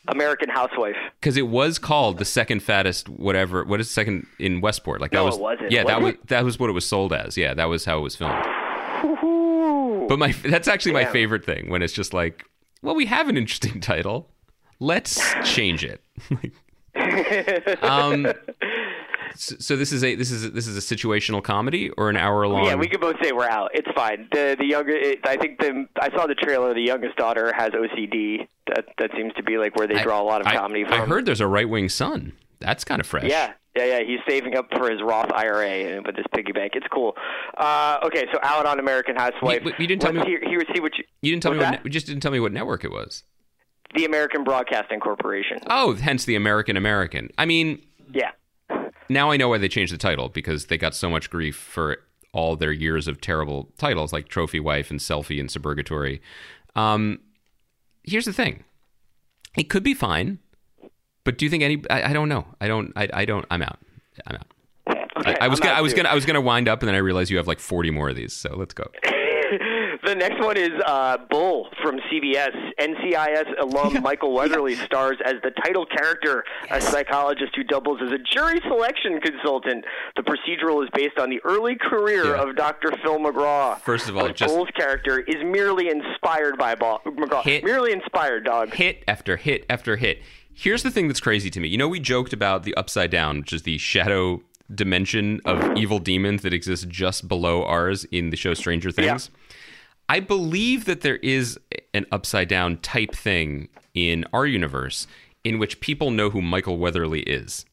American 0.08 0.50
Housewife. 0.50 0.96
Because 1.20 1.36
it 1.36 1.48
was 1.50 1.80
called 1.80 2.18
the 2.18 2.26
second 2.26 2.62
fattest 2.62 3.10
whatever. 3.10 3.64
What 3.66 3.80
is 3.82 3.90
second 3.92 4.26
in 4.40 4.62
Westport? 4.62 5.02
Like 5.02 5.12
that 5.12 5.18
No, 5.18 5.26
was 5.26 5.36
it 5.36 5.42
wasn't. 5.42 5.72
yeah 5.72 5.84
that 5.84 6.02
Was 6.02 6.14
was 6.14 6.24
that 6.28 6.44
was 6.46 6.60
what 6.60 6.70
it 6.70 6.74
was 6.74 6.86
sold 6.86 7.12
as. 7.12 7.36
Yeah, 7.36 7.54
that 7.56 7.66
was 7.66 7.84
how 7.86 7.98
it 7.98 8.02
was 8.02 8.16
filmed. 8.16 8.42
But 10.08 10.18
my 10.20 10.32
that's 10.46 10.68
actually 10.70 10.94
my 10.94 11.06
favorite 11.06 11.44
thing 11.44 11.70
when 11.70 11.82
it's 11.82 11.92
just 11.94 12.14
like, 12.14 12.46
well, 12.82 12.96
we 12.96 13.06
have 13.08 13.28
an 13.28 13.36
interesting 13.36 13.82
title. 13.82 14.30
Let's 14.80 15.20
change 15.44 15.84
it. 15.84 16.02
um, 17.84 18.28
so, 19.38 19.56
so 19.60 19.76
this 19.76 19.92
is 19.92 20.04
a 20.04 20.16
this 20.16 20.32
is 20.32 20.52
this 20.52 20.68
is 20.68 20.76
a 20.78 20.96
situational 20.96 21.44
comedy 21.44 21.90
or 21.92 22.10
an 22.10 22.18
hour 22.18 22.48
long. 22.48 22.66
Yeah, 22.66 22.76
we 22.76 22.88
could 22.88 23.02
both 23.02 23.16
say 23.22 23.32
we're 23.32 23.50
out. 23.50 23.72
It's 23.74 23.88
fine. 23.96 24.28
The 24.32 24.56
the 24.60 24.66
younger, 24.66 24.92
it, 24.96 25.20
I 25.26 25.38
think 25.38 25.60
the 25.60 25.86
I 26.00 26.10
saw 26.16 26.28
the 26.28 26.36
trailer. 26.36 26.74
The 26.74 26.82
youngest 26.82 27.16
daughter 27.18 27.54
has 27.56 27.72
OCD. 27.72 28.48
That 28.68 28.86
that 28.98 29.12
seems 29.16 29.34
to 29.36 29.44
be 29.44 29.58
like 29.58 29.76
where 29.76 29.88
they 29.88 30.02
draw 30.04 30.22
a 30.22 30.24
lot 30.24 30.42
of 30.42 30.48
I- 30.48 30.56
comedy 30.56 30.84
from. 30.84 30.94
I, 31.02 31.06
heard 31.06 31.26
there's 31.26 31.42
a 31.42 31.48
right 31.48 31.70
wing 31.70 31.90
son. 31.90 32.34
That's 32.60 32.84
kind 32.84 33.00
of 33.00 33.06
fresh. 33.08 33.26
Yeah, 33.26 33.54
yeah, 33.76 33.86
yeah. 33.86 34.00
He's 34.06 34.20
saving 34.28 34.58
up 34.58 34.68
for 34.76 34.90
his 34.90 35.00
Roth 35.02 35.32
IRA 35.32 35.68
and 35.96 36.06
with 36.06 36.16
this 36.16 36.26
piggy 36.36 36.52
bank. 36.52 36.74
It's 36.76 36.88
cool. 36.92 37.16
Uh, 37.56 38.00
okay, 38.04 38.26
so 38.34 38.40
out 38.44 38.66
on 38.66 38.80
American 38.80 39.16
Housewife. 39.16 39.64
You- 39.64 39.74
you 39.78 39.88
didn't 39.88 40.02
tell 40.02 40.12
Let's 40.12 40.26
me- 40.26 40.32
Hear, 40.32 40.42
hear, 40.50 40.62
see 40.74 40.80
what 40.82 40.98
you. 40.98 41.04
You 41.22 41.32
didn't 41.32 41.44
tell 41.44 41.52
me 41.54 41.60
what 41.60 41.72
ne- 41.72 41.80
you 41.84 41.90
just 41.92 42.08
didn't 42.08 42.22
tell 42.22 42.32
me 42.32 42.40
what 42.40 42.52
network 42.52 42.84
it 42.84 42.92
was. 42.92 43.24
the 43.96 44.06
American 44.06 44.44
Broadcasting 44.44 45.00
Corporation. 45.00 45.60
Oh, 45.70 45.94
hence 45.94 46.26
the 46.26 46.36
American 46.36 46.76
American. 46.78 47.30
I 47.38 47.46
mean, 47.46 47.82
Yeah. 48.12 48.32
Now 49.10 49.32
I 49.32 49.38
know 49.38 49.50
why 49.50 49.58
they 49.58 49.68
changed 49.68 49.94
the 49.94 49.98
title 49.98 50.30
because 50.30 50.68
they 50.68 50.78
got 50.78 50.96
so 50.96 51.10
much 51.10 51.30
grief 51.30 51.56
for 51.56 51.98
all 52.34 52.56
their 52.56 52.72
years 52.72 53.08
of 53.08 53.22
terrible 53.22 53.70
titles 53.78 54.14
like 54.14 54.28
Trophy 54.28 54.60
Wife 54.60 54.92
and 54.92 55.00
Selfie 55.00 55.40
and 55.40 55.50
Suburgatory. 55.50 56.20
Um, 56.76 57.20
here's 58.04 58.26
the 58.26 58.34
thing: 58.34 58.64
it 59.58 59.70
could 59.70 59.84
be 59.84 59.94
fine, 59.94 60.40
but 61.24 61.38
do 61.38 61.46
you 61.46 61.50
think 61.50 61.64
any? 61.64 61.82
I, 61.90 62.10
I 62.10 62.14
don't 62.14 62.30
know. 62.30 62.46
I 62.62 62.68
don't. 62.68 62.94
I, 62.96 63.10
I 63.14 63.26
don't. 63.26 63.46
I'm 63.50 63.62
out. 63.62 63.80
I'm 64.28 64.36
out. 64.36 64.48
Okay, 65.18 65.36
I, 65.40 65.46
I 65.46 65.48
was 65.48 65.60
gonna. 65.60 65.74
I 65.74 65.82
was 65.82 65.94
gonna. 65.94 66.10
I 66.10 66.16
was 66.16 66.26
gonna 66.26 66.42
wind 66.42 66.68
up, 66.68 66.82
and 66.82 66.88
then 66.88 66.96
I 66.96 67.00
realized 67.00 67.32
you 67.32 67.38
have 67.38 67.48
like 67.48 67.60
40 67.60 67.92
more 67.92 68.10
of 68.10 68.16
these. 68.16 68.34
So 68.34 68.56
let's 68.56 68.74
go. 68.74 68.86
The 70.08 70.16
next 70.16 70.40
one 70.42 70.56
is 70.56 70.70
uh, 70.86 71.18
Bull 71.30 71.68
from 71.84 72.00
CBS. 72.10 72.52
NCIS 72.80 73.60
alum 73.60 74.02
Michael 74.02 74.34
Weatherly 74.34 74.76
stars 74.76 75.18
as 75.26 75.34
the 75.44 75.52
title 75.52 75.86
character, 75.86 76.46
a 76.72 76.80
psychologist 76.80 77.54
who 77.58 77.66
doubles 77.66 78.00
as 78.02 78.14
a 78.14 78.18
jury 78.18 78.62
selection 78.70 79.20
consultant. 79.20 79.84
The 80.16 80.22
procedural 80.24 80.82
is 80.82 80.90
based 80.94 81.20
on 81.20 81.30
the 81.30 81.42
early 81.44 81.76
career 81.76 82.24
Yeah. 82.38 82.42
of 82.44 82.56
Dr. 82.56 82.94
Phil 83.04 83.20
McGraw. 83.20 83.82
First 83.82 84.08
of 84.08 84.16
all, 84.16 84.30
just- 84.30 84.56
Bull's 84.56 84.70
character 84.78 85.20
is 85.20 85.44
merely 85.44 85.90
inspired 85.90 86.58
by 86.58 86.76
Ba- 86.76 87.00
McGraw. 87.06 87.44
Hit- 87.44 87.66
Merely 87.66 87.92
inspired, 87.92 88.46
dog. 88.46 88.74
hit 88.76 89.04
after 89.10 89.36
hit 89.36 89.66
after 89.70 89.98
hit. 89.98 90.22
Here's 90.54 90.84
the 90.84 90.92
thing 90.92 91.10
that's 91.10 91.20
crazy 91.20 91.50
to 91.50 91.60
me. 91.60 91.68
You 91.68 91.78
know, 91.78 91.90
we 91.90 92.00
joked 92.00 92.32
about 92.32 92.64
the 92.64 92.74
upside 92.76 93.12
down, 93.12 93.40
which 93.40 93.52
is 93.52 93.64
the 93.64 93.78
shadow 93.78 94.42
dimension 94.74 95.42
of 95.46 95.76
evil 95.78 96.00
demons 96.00 96.44
that 96.44 96.54
exists 96.54 96.86
just 96.90 97.28
below 97.28 97.64
ours 97.66 98.06
in 98.06 98.30
the 98.30 98.38
show 98.38 98.54
Stranger 98.54 98.92
Things. 98.92 99.30
I 100.10 100.20
believe 100.20 100.86
that 100.86 101.02
there 101.02 101.18
is 101.18 101.60
an 101.94 102.06
upside 102.12 102.48
down 102.48 102.78
type 102.78 103.14
thing 103.14 103.70
in 103.94 104.26
our 104.32 104.46
universe 104.46 105.08
in 105.44 105.60
which 105.60 105.80
people 105.80 106.12
know 106.12 106.30
who 106.30 106.42
Michael 106.42 106.78
Weatherly 106.78 107.22
is. 107.22 107.66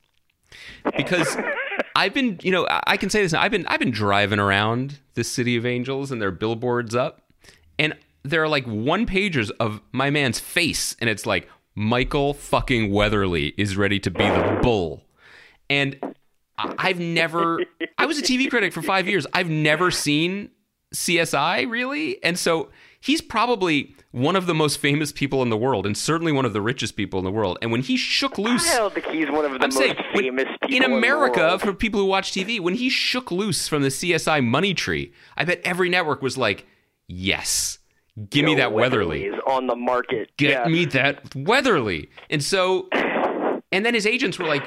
Because 0.97 1.37
I've 1.97 2.14
been, 2.14 2.38
you 2.42 2.51
know, 2.51 2.66
I 2.68 2.97
can 2.97 3.11
say 3.11 3.23
this 3.23 3.33
now. 3.33 3.42
I've 3.42 3.51
been 3.51 3.66
I've 3.66 3.81
been 3.81 3.90
driving 3.90 4.38
around 4.38 4.99
the 5.14 5.25
city 5.25 5.57
of 5.57 5.64
angels 5.66 6.11
and 6.11 6.20
their 6.20 6.31
billboards 6.31 6.94
up 6.94 7.23
and 7.79 7.94
there 8.23 8.42
are 8.42 8.49
like 8.49 8.64
one 8.66 9.07
pagers 9.07 9.51
of 9.61 9.81
my 9.92 10.11
man's 10.11 10.40
face 10.40 10.97
and 11.01 11.11
it's 11.11 11.27
like 11.27 11.49
Michael 11.75 12.35
fucking 12.35 12.90
Weatherly 12.90 13.55
is 13.57 13.77
ready 13.77 13.99
to 14.01 14.11
be 14.11 14.25
the 14.25 14.59
bull. 14.62 15.05
And 15.68 15.99
I've 16.57 17.01
never 17.01 17.61
I 17.99 18.07
was 18.07 18.18
a 18.18 18.23
TV 18.23 18.49
critic 18.49 18.73
for 18.73 18.83
5 18.83 19.09
years. 19.09 19.27
I've 19.33 19.51
never 19.51 19.90
seen 19.90 20.51
CSI 20.94 21.68
really. 21.70 22.22
And 22.22 22.38
so 22.38 22.70
he's 23.00 23.20
probably 23.20 23.94
one 24.12 24.37
of 24.37 24.46
the 24.46 24.54
most 24.54 24.78
famous 24.78 25.11
people 25.11 25.42
in 25.42 25.50
the 25.50 25.57
world 25.57 25.85
and 25.87 25.96
certainly 25.98 26.30
one 26.33 26.44
of 26.44 26.52
the 26.52 26.61
richest 26.62 26.96
people 26.96 27.18
in 27.18 27.24
the 27.24 27.30
world. 27.30 27.59
And 27.61 27.72
when 27.72 27.83
he 27.83 27.96
shook 27.96 28.38
loose 28.38 28.72
I 28.72 28.78
don't 28.78 28.94
think 28.94 29.07
he's 29.07 29.28
one 29.30 29.44
of 29.44 29.50
the 29.52 29.57
I'm 29.57 29.68
most 29.68 29.76
saying 29.76 29.96
when- 30.14 30.22
famous 30.22 30.46
people 30.62 30.76
in 30.76 30.83
America 30.85 31.40
world. 31.40 31.61
for 31.61 31.72
people 31.74 32.00
who 32.00 32.07
watch 32.07 32.33
TV. 32.33 32.61
When 32.61 32.74
he 32.74 32.88
shook 32.88 33.30
loose 33.30 33.68
from 33.68 33.83
the 33.83 33.88
CSI 33.90 34.44
money 34.44 34.72
tree, 34.72 35.12
I 35.37 35.44
bet 35.44 35.61
every 35.64 35.88
network 35.88 36.22
was 36.22 36.38
like, 36.38 36.66
"Yes, 37.09 37.78
give 38.30 38.44
me 38.44 38.54
that 38.54 38.72
Weatherly, 38.72 39.24
is 39.24 39.35
on 39.46 39.66
the 39.66 39.76
market. 39.76 40.30
get 40.37 40.50
yeah. 40.50 40.68
me 40.72 40.85
that 40.87 41.35
Weatherly." 41.35 42.09
And 42.30 42.42
so, 42.42 42.88
and 43.72 43.85
then 43.85 43.94
his 43.94 44.07
agents 44.07 44.38
were 44.38 44.46
like, 44.46 44.62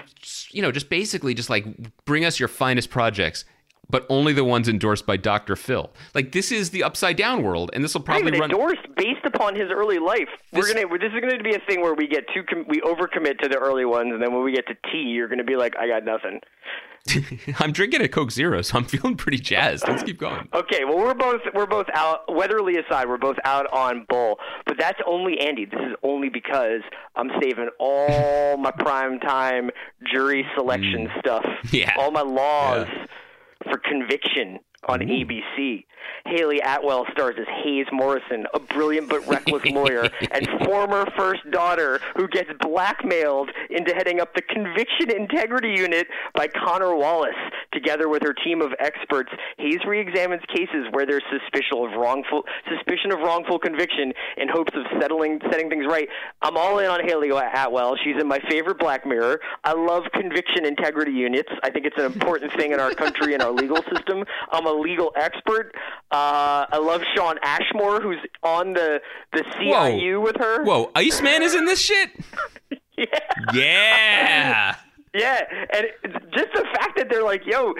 you 0.52 0.62
know, 0.62 0.72
just 0.72 0.90
basically 0.90 1.34
just 1.34 1.50
like, 1.50 1.66
bring 2.06 2.26
us 2.26 2.40
your 2.40 2.50
finest 2.50 2.90
projects. 2.90 3.46
But 3.89 4.06
only 4.10 4.34
the 4.34 4.43
ones 4.43 4.67
endorsed 4.67 5.06
by 5.06 5.15
Dr. 5.15 5.56
Phil. 5.56 5.89
Like 6.13 6.34
this 6.34 6.52
is 6.52 6.71
the 6.71 6.84
upside 6.84 7.15
down 7.15 7.41
world, 7.43 7.71
and 7.73 7.84
this 7.84 7.93
will 7.93 8.02
probably 8.02 8.32
run. 8.34 8.52
endorsed 8.52 8.86
based 8.97 9.26
upon 9.26 9.56
his 9.56 9.71
early 9.71 9.97
life. 9.97 10.28
This- 10.52 10.67
We're 10.67 10.73
gonna. 10.73 10.97
This 10.97 11.13
is 11.13 11.21
going 11.21 11.38
to 11.38 11.43
be 11.43 11.56
a 11.56 11.60
thing 11.60 11.82
where 11.82 11.93
we 11.93 12.08
get 12.08 12.26
too. 12.34 12.43
Com- 12.43 12.65
we 12.67 12.82
overcommit 12.82 13.39
to 13.39 13.47
the 13.50 13.58
early 13.58 13.86
ones, 13.86 14.12
and 14.13 14.21
then 14.21 14.34
when 14.34 14.43
we 14.43 14.52
get 14.54 14.67
to 14.67 14.73
T, 14.91 14.97
you're 15.00 15.28
going 15.30 15.38
to 15.38 15.43
be 15.45 15.56
like, 15.56 15.73
I 15.80 15.88
got 15.88 16.04
nothing. 16.04 16.41
I'm 17.60 17.71
drinking 17.71 18.02
a 18.02 18.10
Coke 18.10 18.32
Zero, 18.32 18.62
so 18.62 18.78
I'm 18.78 18.84
feeling 18.84 19.15
pretty 19.15 19.38
jazzed. 19.38 19.88
Let's 19.88 20.04
keep 20.04 20.19
going. 20.19 20.50
Okay, 20.54 20.84
well 20.86 20.97
we're 20.97 21.13
both 21.13 21.39
we're 21.54 21.65
both 21.67 21.86
out. 21.93 22.21
Weatherly 22.34 22.76
aside, 22.78 23.08
we're 23.08 23.17
both 23.17 23.38
out 23.45 23.71
on 23.71 24.06
Bull, 24.10 24.38
but 24.65 24.76
that's 24.78 25.00
only 25.08 25.39
Andy. 25.39 25.65
This 25.65 25.80
is 25.80 25.95
only 26.04 26.28
because 26.30 26.82
I'm 27.15 27.30
saving 27.41 27.69
all 27.80 28.58
my 28.58 28.71
prime 28.80 29.19
time 29.19 29.69
jury 30.12 30.45
selection 30.58 31.10
stuff, 31.19 31.43
Mm. 31.45 31.73
Yeah. 31.73 31.93
all 31.97 32.12
my 32.12 32.21
laws 32.21 32.88
for 33.70 33.78
conviction 33.78 34.60
on 34.88 35.00
mm-hmm. 35.00 35.10
ABC. 35.10 35.84
Hayley 36.26 36.60
Atwell 36.62 37.06
stars 37.12 37.36
as 37.40 37.48
Hayes 37.63 37.88
Morrison, 37.92 38.46
a 38.54 38.60
brilliant 38.60 39.10
but 39.10 39.26
reckless 39.28 39.66
lawyer 39.72 40.10
and 40.32 40.48
former 40.66 41.06
first 41.18 41.50
daughter 41.52 42.00
who 42.16 42.28
gets 42.28 42.50
blackmailed 42.62 43.50
into 43.70 43.94
heading 43.94 44.20
up 44.20 44.34
the 44.36 44.42
Conviction 44.42 45.12
Integrity 45.12 45.74
Unit 45.78 46.08
by 46.36 46.48
Connor 46.48 46.96
Wallace. 46.96 47.36
Together 47.74 48.10
with 48.10 48.24
her 48.24 48.34
team 48.34 48.62
of 48.62 48.72
experts, 48.80 49.30
Hayes 49.58 49.80
re-examines 49.88 50.42
cases 50.54 50.88
where 50.92 51.06
there's 51.06 51.24
suspicion 51.32 51.78
of 51.78 51.92
wrongful 52.00 52.44
suspicion 52.70 53.12
of 53.12 53.20
wrongful 53.20 53.60
conviction 53.60 54.13
in 54.38 54.48
hopes 54.48 54.74
of 54.76 54.84
settling 55.00 55.40
setting 55.52 55.70
things 55.70 55.86
right. 55.88 56.08
I'm 56.42 56.58
all 56.58 56.80
in 56.80 56.88
on 56.88 57.06
Hayley 57.06 57.30
Atwell. 57.30 57.96
She's 58.04 58.16
in 58.20 58.28
my 58.28 58.40
favorite 58.50 58.80
Black 58.80 59.06
Mirror. 59.06 59.40
I 59.63 59.74
love 59.74 60.04
conviction 60.13 60.66
integrity 60.66 61.12
units. 61.12 61.50
I 61.63 61.70
think 61.70 61.86
it's 61.86 61.98
an 61.98 62.06
important 62.06 62.54
thing 62.54 62.72
in 62.72 62.80
our 62.80 62.92
country 62.92 63.34
and 63.34 63.44
our 63.44 63.52
legal 63.52 63.82
system. 63.94 64.24
I'm 64.52 64.66
a 64.66 64.72
legal 64.78 65.12
expert. 65.16 65.74
Uh, 66.12 66.66
I 66.72 66.78
love 66.78 67.02
Shawn 67.16 67.38
Ashmore, 67.44 68.02
who's 68.02 68.20
on 68.44 68.74
the 68.74 69.02
the 69.34 69.44
CIU 69.44 70.22
with 70.24 70.38
her. 70.38 70.63
Whoa, 70.63 70.92
Iceman 70.96 71.42
is 71.42 71.56
in 71.56 71.66
this 71.66 71.80
shit? 71.82 72.12
Yeah. 73.00 73.06
Yeah. 73.54 74.76
Yeah, 75.13 75.42
and 75.74 75.88
just 76.34 76.48
the 76.54 76.66
fact 76.74 76.98
that 76.98 77.10
they're 77.10 77.24
like, 77.24 77.46
"Yo, 77.46 77.74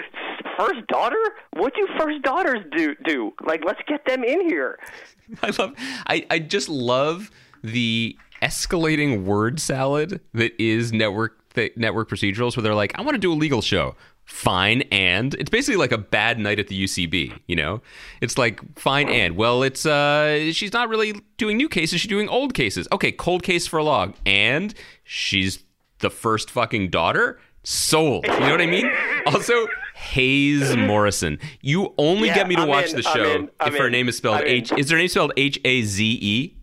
first 0.56 0.86
daughter? 0.88 1.18
What 1.54 1.74
do 1.74 1.86
first 1.98 2.22
daughters 2.22 2.64
do? 2.76 2.94
Do 3.04 3.32
like, 3.44 3.64
let's 3.64 3.80
get 3.86 4.04
them 4.06 4.24
in 4.24 4.48
here." 4.48 4.78
I 5.42 5.50
love 5.58 5.74
I, 6.06 6.26
I 6.30 6.38
just 6.38 6.68
love 6.68 7.30
the 7.62 8.16
escalating 8.42 9.24
word 9.24 9.60
salad 9.60 10.20
that 10.34 10.52
is 10.60 10.92
network 10.92 11.52
th- 11.54 11.76
network 11.76 12.08
procedurals 12.08 12.56
where 12.56 12.62
they're 12.62 12.74
like, 12.74 12.98
I 12.98 13.02
want 13.02 13.14
to 13.14 13.20
do 13.20 13.32
a 13.32 13.34
legal 13.34 13.60
show. 13.62 13.94
Fine 14.30 14.82
and 14.92 15.32
it's 15.34 15.48
basically 15.48 15.78
like 15.78 15.90
a 15.90 15.96
bad 15.98 16.38
night 16.38 16.60
at 16.60 16.68
the 16.68 16.84
UCB, 16.84 17.40
you 17.46 17.56
know? 17.56 17.80
It's 18.20 18.36
like 18.36 18.60
fine 18.78 19.08
and 19.08 19.36
well 19.36 19.62
it's 19.62 19.86
uh 19.86 20.52
she's 20.52 20.72
not 20.74 20.90
really 20.90 21.14
doing 21.38 21.56
new 21.56 21.68
cases, 21.68 22.00
she's 22.02 22.10
doing 22.10 22.28
old 22.28 22.52
cases. 22.52 22.86
Okay, 22.92 23.10
cold 23.10 23.42
case 23.42 23.66
for 23.66 23.78
a 23.78 23.84
log. 23.84 24.14
And 24.26 24.74
she's 25.02 25.64
the 26.00 26.10
first 26.10 26.50
fucking 26.50 26.90
daughter? 26.90 27.40
Sold. 27.64 28.26
You 28.26 28.38
know 28.40 28.50
what 28.50 28.60
I 28.60 28.66
mean? 28.66 28.90
Also, 29.26 29.66
Hayes 29.94 30.76
Morrison. 30.76 31.38
You 31.60 31.92
only 31.98 32.28
Yeah, 32.28 32.34
get 32.36 32.48
me 32.48 32.56
to 32.56 32.62
I'm 32.62 32.68
watch 32.68 32.90
in, 32.90 32.96
the 33.00 33.08
I'm 33.08 33.16
show 33.16 33.30
in, 33.30 33.50
I'm 33.60 33.72
if 33.72 33.78
her 33.78 33.86
in, 33.86 33.92
name 33.92 34.08
is 34.08 34.16
spelled 34.18 34.36
I'm. 34.42 34.46
H. 34.46 34.72
Is 34.76 34.90
her 34.90 34.96
name 34.98 35.08
spelled 35.08 35.32
H 35.36 35.58
A 35.64 35.82
Z 35.82 36.04
E? 36.22 36.54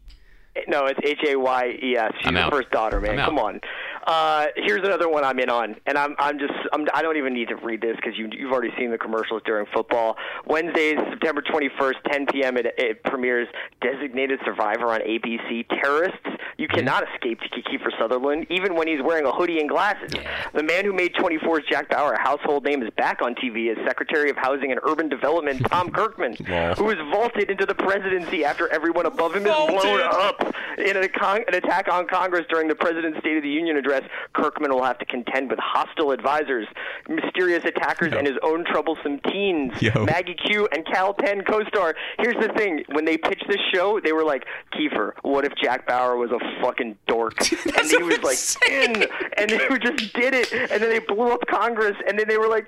No, 0.67 0.85
it's 0.85 0.99
H 1.03 1.19
A 1.27 1.35
Y 1.35 1.79
E 1.83 1.97
S. 1.97 2.11
She's 2.19 2.27
I'm 2.27 2.35
the 2.35 2.47
first 2.49 2.71
daughter, 2.71 3.01
man. 3.01 3.19
I'm. 3.19 3.25
Come 3.25 3.39
on. 3.39 3.59
Uh, 4.05 4.47
here's 4.55 4.83
another 4.83 5.09
one 5.09 5.23
I'm 5.23 5.39
in 5.39 5.49
on, 5.49 5.75
and 5.85 5.97
I'm 5.97 6.15
I'm 6.19 6.37
just 6.37 6.53
I'm, 6.71 6.85
I 6.93 7.01
don't 7.01 7.17
even 7.17 7.33
need 7.33 7.47
to 7.49 7.55
read 7.55 7.81
this 7.81 7.95
because 7.95 8.17
you 8.17 8.29
you've 8.31 8.51
already 8.51 8.73
seen 8.77 8.91
the 8.91 8.97
commercials 8.97 9.41
during 9.45 9.65
football. 9.73 10.15
Wednesdays, 10.45 10.97
September 11.09 11.41
21st, 11.41 11.93
10 12.11 12.25
p.m. 12.27 12.57
It, 12.57 12.67
it 12.77 13.03
premieres 13.03 13.47
Designated 13.81 14.39
Survivor 14.45 14.87
on 14.93 15.01
ABC. 15.01 15.67
Terrorists, 15.69 16.19
you 16.57 16.67
cannot 16.67 17.03
escape 17.13 17.39
Kiefer 17.75 17.89
Sutherland, 17.99 18.45
even 18.49 18.75
when 18.75 18.87
he's 18.87 19.01
wearing 19.01 19.25
a 19.25 19.31
hoodie 19.31 19.59
and 19.59 19.69
glasses. 19.69 20.13
The 20.53 20.63
man 20.63 20.85
who 20.85 20.93
made 20.93 21.13
24's 21.15 21.65
Jack 21.67 21.89
Bauer 21.89 22.13
a 22.13 22.21
household 22.21 22.63
name 22.63 22.83
is 22.83 22.89
back 22.97 23.21
on 23.21 23.33
TV 23.35 23.71
as 23.71 23.77
Secretary 23.87 24.29
of 24.29 24.37
Housing 24.37 24.71
and 24.71 24.79
Urban 24.87 25.09
Development 25.09 25.65
Tom 25.71 25.89
Kirkman, 25.91 26.35
Lol. 26.47 26.75
who 26.75 26.83
was 26.85 26.97
vaulted 27.11 27.49
into 27.49 27.65
the 27.65 27.75
presidency 27.75 28.45
after 28.45 28.67
everyone 28.69 29.05
above 29.05 29.35
him 29.35 29.45
is 29.45 29.51
blown 29.51 30.01
up 30.01 30.53
in 30.77 30.95
an, 30.97 31.09
con- 31.17 31.43
an 31.47 31.55
attack 31.55 31.87
on 31.91 32.07
Congress 32.07 32.45
during 32.49 32.67
the 32.67 32.75
President's 32.75 33.19
State 33.19 33.37
of 33.37 33.43
the 33.43 33.49
Union 33.49 33.77
address. 33.77 33.94
Kirkman 34.33 34.71
will 34.71 34.83
have 34.83 34.97
to 34.99 35.05
contend 35.05 35.49
with 35.49 35.59
hostile 35.59 36.11
advisors, 36.11 36.67
mysterious 37.07 37.63
attackers, 37.65 38.11
Yo. 38.11 38.17
and 38.17 38.27
his 38.27 38.37
own 38.43 38.65
troublesome 38.65 39.19
teens. 39.31 39.81
Yo. 39.81 40.05
Maggie 40.05 40.35
Q 40.35 40.67
and 40.71 40.85
Kal 40.85 41.13
Penn 41.13 41.43
co-star. 41.43 41.95
Here's 42.19 42.35
the 42.35 42.51
thing: 42.53 42.83
when 42.91 43.05
they 43.05 43.17
pitched 43.17 43.47
this 43.47 43.61
show, 43.73 43.99
they 43.99 44.11
were 44.11 44.23
like, 44.23 44.45
"Kiefer, 44.73 45.13
what 45.21 45.45
if 45.45 45.53
Jack 45.61 45.87
Bauer 45.87 46.17
was 46.17 46.31
a 46.31 46.39
fucking 46.61 46.97
dork?" 47.07 47.39
and 47.51 47.89
he 47.89 48.03
was 48.03 48.21
like, 48.21 48.37
"In," 48.71 49.05
and 49.37 49.49
they 49.49 49.57
just 49.79 50.13
did 50.13 50.33
it. 50.33 50.51
And 50.53 50.81
then 50.81 50.89
they 50.89 50.99
blew 50.99 51.31
up 51.31 51.41
Congress, 51.47 51.95
and 52.07 52.17
then 52.19 52.27
they 52.27 52.37
were 52.37 52.47
like, 52.47 52.67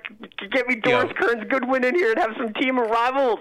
"Get 0.50 0.66
me 0.66 0.76
Doris 0.76 1.10
Yo. 1.10 1.14
Kearns 1.14 1.44
Goodwin 1.48 1.84
in 1.84 1.94
here 1.94 2.10
and 2.10 2.18
have 2.18 2.32
some 2.36 2.52
team 2.54 2.78
of 2.78 2.88
rivals." 2.90 3.40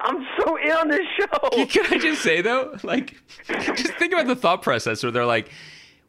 I'm 0.00 0.26
so 0.38 0.56
in 0.56 0.72
on 0.72 0.88
this 0.88 1.06
show. 1.18 1.48
Can 1.66 1.86
I 1.92 1.98
just 1.98 2.22
say 2.22 2.40
though, 2.40 2.76
like, 2.82 3.16
just 3.48 3.94
think 3.94 4.12
about 4.12 4.26
the 4.26 4.36
thought 4.36 4.62
process 4.62 5.02
where 5.02 5.12
they're 5.12 5.26
like, 5.26 5.50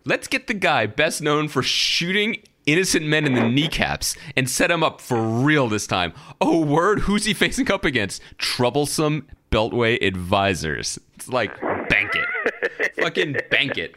let's 0.09 0.27
get 0.27 0.47
the 0.47 0.53
guy 0.55 0.87
best 0.87 1.21
known 1.21 1.47
for 1.47 1.61
shooting 1.61 2.41
innocent 2.65 3.05
men 3.05 3.25
in 3.25 3.35
the 3.35 3.47
kneecaps 3.47 4.15
and 4.35 4.49
set 4.49 4.71
him 4.71 4.83
up 4.83 4.99
for 4.99 5.21
real 5.21 5.69
this 5.69 5.85
time. 5.85 6.13
Oh, 6.41 6.65
word, 6.65 7.01
who's 7.01 7.25
he 7.25 7.33
facing 7.33 7.71
up 7.71 7.85
against? 7.85 8.21
Troublesome 8.39 9.27
Beltway 9.51 10.01
advisors. 10.05 10.99
It's 11.15 11.29
like, 11.29 11.59
bank 11.61 12.11
it, 12.15 12.95
fucking 13.01 13.37
bank 13.51 13.77
it. 13.77 13.95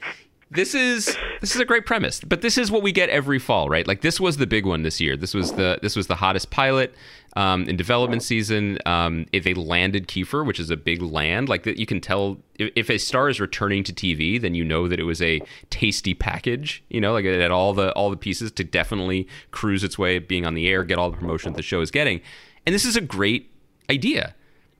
This 0.50 0.74
is 0.74 1.16
this 1.40 1.54
is 1.54 1.62
a 1.62 1.64
great 1.64 1.86
premise, 1.86 2.20
but 2.20 2.42
this 2.42 2.58
is 2.58 2.70
what 2.70 2.82
we 2.82 2.92
get 2.92 3.08
every 3.08 3.38
fall, 3.38 3.70
right? 3.70 3.86
Like 3.88 4.02
this 4.02 4.20
was 4.20 4.36
the 4.36 4.46
big 4.46 4.66
one 4.66 4.82
this 4.82 5.00
year. 5.00 5.16
This 5.16 5.32
was 5.32 5.52
the 5.52 5.78
this 5.80 5.96
was 5.96 6.08
the 6.08 6.16
hottest 6.16 6.50
pilot 6.50 6.94
um, 7.34 7.64
in 7.64 7.76
development 7.76 8.22
season. 8.22 8.78
Um, 8.86 9.26
if 9.32 9.44
they 9.44 9.54
landed 9.54 10.08
Kiefer, 10.08 10.44
which 10.46 10.60
is 10.60 10.70
a 10.70 10.76
big 10.76 11.02
land, 11.02 11.48
like 11.48 11.62
that, 11.64 11.78
you 11.78 11.86
can 11.86 12.00
tell 12.00 12.38
if, 12.58 12.72
if 12.76 12.90
a 12.90 12.98
star 12.98 13.28
is 13.28 13.40
returning 13.40 13.84
to 13.84 13.92
TV, 13.92 14.40
then 14.40 14.54
you 14.54 14.64
know 14.64 14.88
that 14.88 15.00
it 15.00 15.04
was 15.04 15.22
a 15.22 15.40
tasty 15.70 16.14
package. 16.14 16.82
You 16.90 17.00
know, 17.00 17.12
like 17.12 17.24
it 17.24 17.40
had 17.40 17.50
all 17.50 17.72
the 17.72 17.92
all 17.92 18.10
the 18.10 18.16
pieces 18.16 18.52
to 18.52 18.64
definitely 18.64 19.28
cruise 19.50 19.84
its 19.84 19.98
way, 19.98 20.18
being 20.18 20.46
on 20.46 20.54
the 20.54 20.68
air, 20.68 20.84
get 20.84 20.98
all 20.98 21.10
the 21.10 21.16
promotion 21.16 21.52
that 21.52 21.56
the 21.56 21.62
show 21.62 21.80
is 21.80 21.90
getting, 21.90 22.20
and 22.66 22.74
this 22.74 22.84
is 22.84 22.96
a 22.96 23.00
great 23.00 23.50
idea 23.90 24.34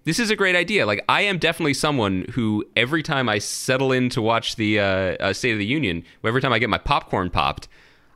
this 0.05 0.18
is 0.18 0.30
a 0.30 0.36
great 0.36 0.57
idea. 0.57 0.86
Like 0.86 1.05
I 1.09 1.22
am 1.22 1.38
definitely 1.38 1.74
someone 1.74 2.26
who 2.32 2.64
every 2.76 3.03
time 3.03 3.28
I 3.28 3.38
settle 3.38 3.92
in 3.92 4.09
to 4.11 4.22
watch 4.22 4.57
the 4.57 4.80
uh, 4.80 4.84
uh, 4.84 5.32
State 5.32 5.53
of 5.53 5.59
the 5.59 5.66
Union, 5.66 6.05
every 6.24 6.40
time 6.40 6.53
I 6.53 6.59
get 6.59 6.70
my 6.70 6.78
popcorn 6.78 7.30
popped, 7.30 7.68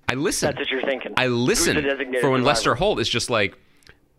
I 0.09 0.15
listen. 0.15 0.49
That's 0.49 0.59
what 0.59 0.71
you're 0.71 0.83
thinking. 0.83 1.15
I 1.17 1.27
listen 1.29 1.77
Who's 1.77 1.85
the 1.85 1.91
designated 1.91 2.21
for 2.21 2.31
when? 2.31 2.45
Lester 2.45 2.75
Holt 2.75 3.01
is 3.01 3.09
just 3.09 3.31
like, 3.31 3.59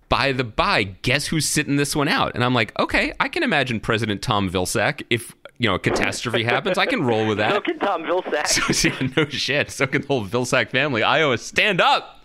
by 0.10 0.32
the 0.32 0.44
by, 0.44 0.84
guess 0.84 1.28
who's 1.28 1.48
sitting 1.48 1.76
this 1.76 1.96
one 1.96 2.08
out? 2.08 2.34
And 2.36 2.44
I'm 2.44 2.54
like, 2.54 2.78
okay, 2.80 3.14
I 3.20 3.28
can 3.28 3.44
imagine 3.44 3.80
President 3.80 4.22
Tom 4.22 4.50
Vilsack 4.50 5.04
if 5.10 5.36
you 5.58 5.68
know 5.68 5.76
a 5.76 5.80
catastrophe 5.80 6.44
happens. 6.44 6.78
I 6.78 6.86
can 6.86 7.04
roll 7.04 7.28
with 7.28 7.38
that. 7.40 7.54
So 7.54 7.62
can 7.62 7.80
Tom 7.80 8.04
Vilsack. 8.04 8.48
So, 8.74 8.90
yeah, 8.90 9.10
no 9.18 9.26
shit. 9.30 9.72
So 9.72 9.88
can 9.88 10.02
the 10.02 10.08
whole 10.08 10.26
Vilsack 10.26 10.70
family. 10.70 11.04
Iowa, 11.04 11.38
stand 11.38 11.82
up. 11.82 12.24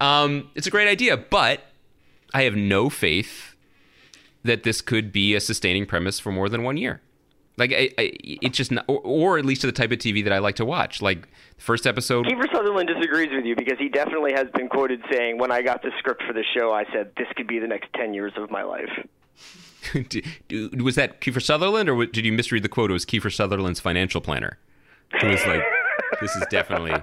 Um, 0.00 0.50
it's 0.54 0.66
a 0.66 0.70
great 0.70 0.88
idea, 0.88 1.16
but 1.16 1.60
I 2.32 2.42
have 2.42 2.56
no 2.56 2.90
faith 2.90 3.54
that 4.42 4.62
this 4.62 4.80
could 4.80 5.12
be 5.12 5.34
a 5.34 5.40
sustaining 5.40 5.86
premise 5.86 6.18
for 6.20 6.30
more 6.32 6.48
than 6.48 6.62
one 6.62 6.76
year. 6.76 7.00
Like, 7.56 7.72
I, 7.72 7.90
I, 7.98 8.12
it's 8.20 8.56
just 8.56 8.72
not, 8.72 8.84
or, 8.88 9.00
or 9.04 9.38
at 9.38 9.44
least 9.44 9.60
to 9.60 9.68
the 9.68 9.72
type 9.72 9.92
of 9.92 9.98
TV 9.98 10.24
that 10.24 10.32
I 10.32 10.38
like 10.38 10.56
to 10.56 10.64
watch. 10.64 11.00
Like, 11.00 11.28
the 11.56 11.62
first 11.62 11.86
episode. 11.86 12.26
Kiefer 12.26 12.50
Sutherland 12.52 12.88
disagrees 12.88 13.30
with 13.32 13.44
you 13.44 13.54
because 13.54 13.78
he 13.78 13.88
definitely 13.88 14.32
has 14.32 14.48
been 14.54 14.68
quoted 14.68 15.00
saying, 15.10 15.38
"When 15.38 15.52
I 15.52 15.62
got 15.62 15.82
the 15.82 15.90
script 15.98 16.22
for 16.26 16.32
the 16.32 16.44
show, 16.56 16.72
I 16.72 16.84
said 16.92 17.12
this 17.16 17.28
could 17.36 17.46
be 17.46 17.58
the 17.58 17.68
next 17.68 17.92
ten 17.94 18.14
years 18.14 18.32
of 18.36 18.50
my 18.50 18.62
life." 18.62 18.90
was 20.82 20.94
that 20.94 21.20
Kiefer 21.20 21.42
Sutherland, 21.42 21.88
or 21.88 22.06
did 22.06 22.24
you 22.24 22.32
misread 22.32 22.62
the 22.62 22.68
quote? 22.68 22.90
It 22.90 22.94
was 22.94 23.04
Kiefer 23.04 23.32
Sutherland's 23.32 23.80
financial 23.80 24.20
planner. 24.20 24.58
Who 25.20 25.28
was 25.28 25.44
like, 25.46 25.62
this 26.20 26.34
is 26.34 26.44
definitely. 26.50 26.94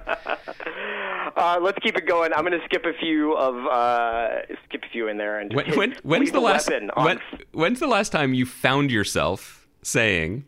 Uh, 1.37 1.59
let's 1.61 1.77
keep 1.79 1.95
it 1.95 2.05
going. 2.05 2.33
I'm 2.33 2.45
going 2.45 2.59
to 2.59 2.65
skip 2.65 2.85
a 2.85 2.93
few 2.99 3.33
of 3.37 3.55
uh, 3.67 4.45
skip 4.65 4.83
a 4.83 4.89
few 4.89 5.07
in 5.07 5.17
there 5.17 5.39
and 5.39 5.53
When, 5.53 5.77
when, 5.77 5.95
when's 6.03 6.31
the 6.31 6.41
last 6.41 6.69
when, 6.95 7.19
when's 7.51 7.79
the 7.79 7.87
last 7.87 8.11
time 8.11 8.33
you 8.33 8.45
found 8.45 8.91
yourself 8.91 9.60
saying 9.83 10.45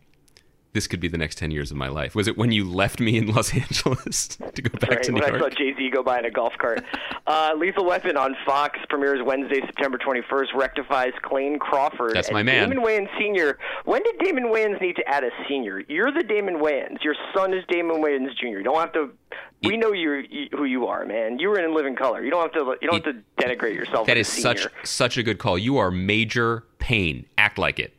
this 0.74 0.88
could 0.88 1.00
be 1.00 1.08
the 1.08 1.20
next 1.20 1.38
10 1.38 1.52
years 1.52 1.70
of 1.70 1.78
my 1.78 1.88
life 1.88 2.16
was 2.16 2.28
it 2.28 2.36
when 2.36 2.52
you 2.52 2.68
left 2.68 3.00
me 3.00 3.16
in 3.18 3.28
los 3.28 3.54
angeles 3.54 4.28
to 4.56 4.62
go 4.62 4.70
back 4.80 4.90
Right, 4.90 5.04
to 5.04 5.12
new 5.12 5.22
when 5.22 5.36
I 5.36 5.40
saw 5.40 5.50
Jay 5.50 5.74
Z 5.78 5.90
go 5.92 6.02
by 6.02 6.18
in 6.20 6.26
a 6.26 6.32
golf 6.32 6.54
cart. 6.58 6.84
uh, 7.28 7.52
Lethal 7.56 7.86
Weapon 7.86 8.18
on 8.18 8.36
Fox 8.46 8.80
premieres 8.90 9.20
Wednesday, 9.24 9.62
September 9.66 9.98
21st. 10.00 10.56
Rectify's 10.56 11.14
Clayne 11.22 11.60
Crawford. 11.60 12.16
That's 12.16 12.32
my 12.32 12.42
man. 12.44 12.70
Damon 12.70 12.84
Wayans 12.84 13.08
Sr. 13.20 13.58
When 13.86 14.02
did 14.04 14.18
Damon 14.20 14.46
Wayans 14.46 14.82
need 14.82 14.96
to 14.96 15.08
add 15.08 15.24
a 15.24 15.30
senior? 15.48 15.84
You're 15.88 16.12
the 16.12 16.24
Damon 16.24 16.56
Wayans. 16.56 17.04
Your 17.04 17.16
son 17.36 17.54
is 17.54 17.64
Damon 17.70 17.98
Wayans 18.04 18.36
Jr. 18.38 18.48
You 18.48 18.64
don't 18.64 18.80
have 18.80 18.94
to. 18.94 19.12
We 19.64 19.78
know 19.78 19.94
you're, 19.94 20.20
you, 20.22 20.50
who 20.52 20.66
you 20.66 20.88
are, 20.88 21.06
man. 21.06 21.40
You 21.40 21.50
were 21.50 21.60
in 21.60 21.74
Living 21.76 21.96
Color. 21.96 22.24
You 22.24 22.32
don't 22.32 22.42
have 22.42 22.52
to. 22.54 22.76
You 22.82 22.90
don't 22.90 23.06
have 23.06 23.16
to 23.16 23.44
denigrate 23.46 23.76
yourself. 23.76 24.08
That 24.08 24.18
is 24.18 24.28
such 24.28 24.68
such 24.84 25.18
a 25.18 25.24
good 25.24 25.38
call 25.38 25.58
you 25.58 25.78
are 25.78 25.92
Major 25.92 26.66
Payne 26.80 27.26
act 27.38 27.58
like 27.58 27.80
it 27.80 27.94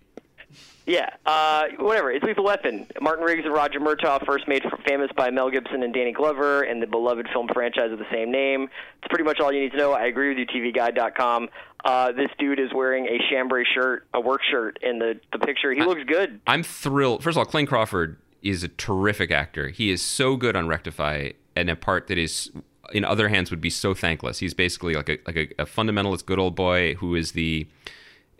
Yeah, 0.86 1.08
uh, 1.24 1.64
whatever. 1.78 2.10
It's 2.12 2.24
Lethal 2.24 2.44
Weapon. 2.44 2.86
Martin 3.00 3.24
Riggs 3.24 3.44
and 3.44 3.54
Roger 3.54 3.80
Murtaugh, 3.80 4.24
first 4.26 4.46
made 4.46 4.62
famous 4.86 5.10
by 5.16 5.30
Mel 5.30 5.50
Gibson 5.50 5.82
and 5.82 5.94
Danny 5.94 6.12
Glover 6.12 6.62
in 6.62 6.80
the 6.80 6.86
beloved 6.86 7.26
film 7.32 7.48
franchise 7.54 7.90
of 7.90 7.98
the 7.98 8.04
same 8.12 8.30
name. 8.30 8.68
It's 8.98 9.08
pretty 9.08 9.24
much 9.24 9.40
all 9.40 9.50
you 9.50 9.62
need 9.62 9.72
to 9.72 9.78
know. 9.78 9.92
I 9.92 10.04
agree 10.04 10.28
with 10.28 10.38
you, 10.38 10.46
TVGuide.com. 10.46 11.48
Uh, 11.86 12.12
this 12.12 12.28
dude 12.38 12.58
is 12.58 12.70
wearing 12.74 13.06
a 13.06 13.18
chambray 13.30 13.64
shirt, 13.74 14.06
a 14.12 14.20
work 14.20 14.42
shirt 14.50 14.78
in 14.82 14.98
the, 14.98 15.18
the 15.32 15.38
picture. 15.38 15.72
He 15.72 15.82
looks 15.82 16.04
good. 16.04 16.40
i'm 16.46 16.62
thrilled 16.62 17.22
first 17.22 17.34
of 17.36 17.38
all 17.38 17.44
Clayne 17.44 17.66
crawford 17.66 18.16
is 18.42 18.62
a 18.62 18.68
terrific 18.68 19.30
actor 19.30 19.68
he 19.68 19.90
is 19.90 20.00
so 20.00 20.36
good 20.36 20.56
on 20.56 20.66
rectify 20.66 21.30
and 21.56 21.68
a 21.68 21.76
part 21.76 22.06
that 22.08 22.16
is 22.16 22.50
in 22.92 23.04
other 23.04 23.28
hands 23.28 23.50
would 23.50 23.60
be 23.60 23.68
so 23.68 23.92
thankless 23.92 24.38
he's 24.38 24.54
basically 24.54 24.94
like 24.94 25.08
a 25.10 25.18
like 25.26 25.36
a, 25.36 25.62
a 25.62 25.66
fundamentalist 25.66 26.24
good 26.24 26.38
old 26.38 26.54
boy 26.54 26.94
who 26.94 27.14
is 27.14 27.32
the 27.32 27.66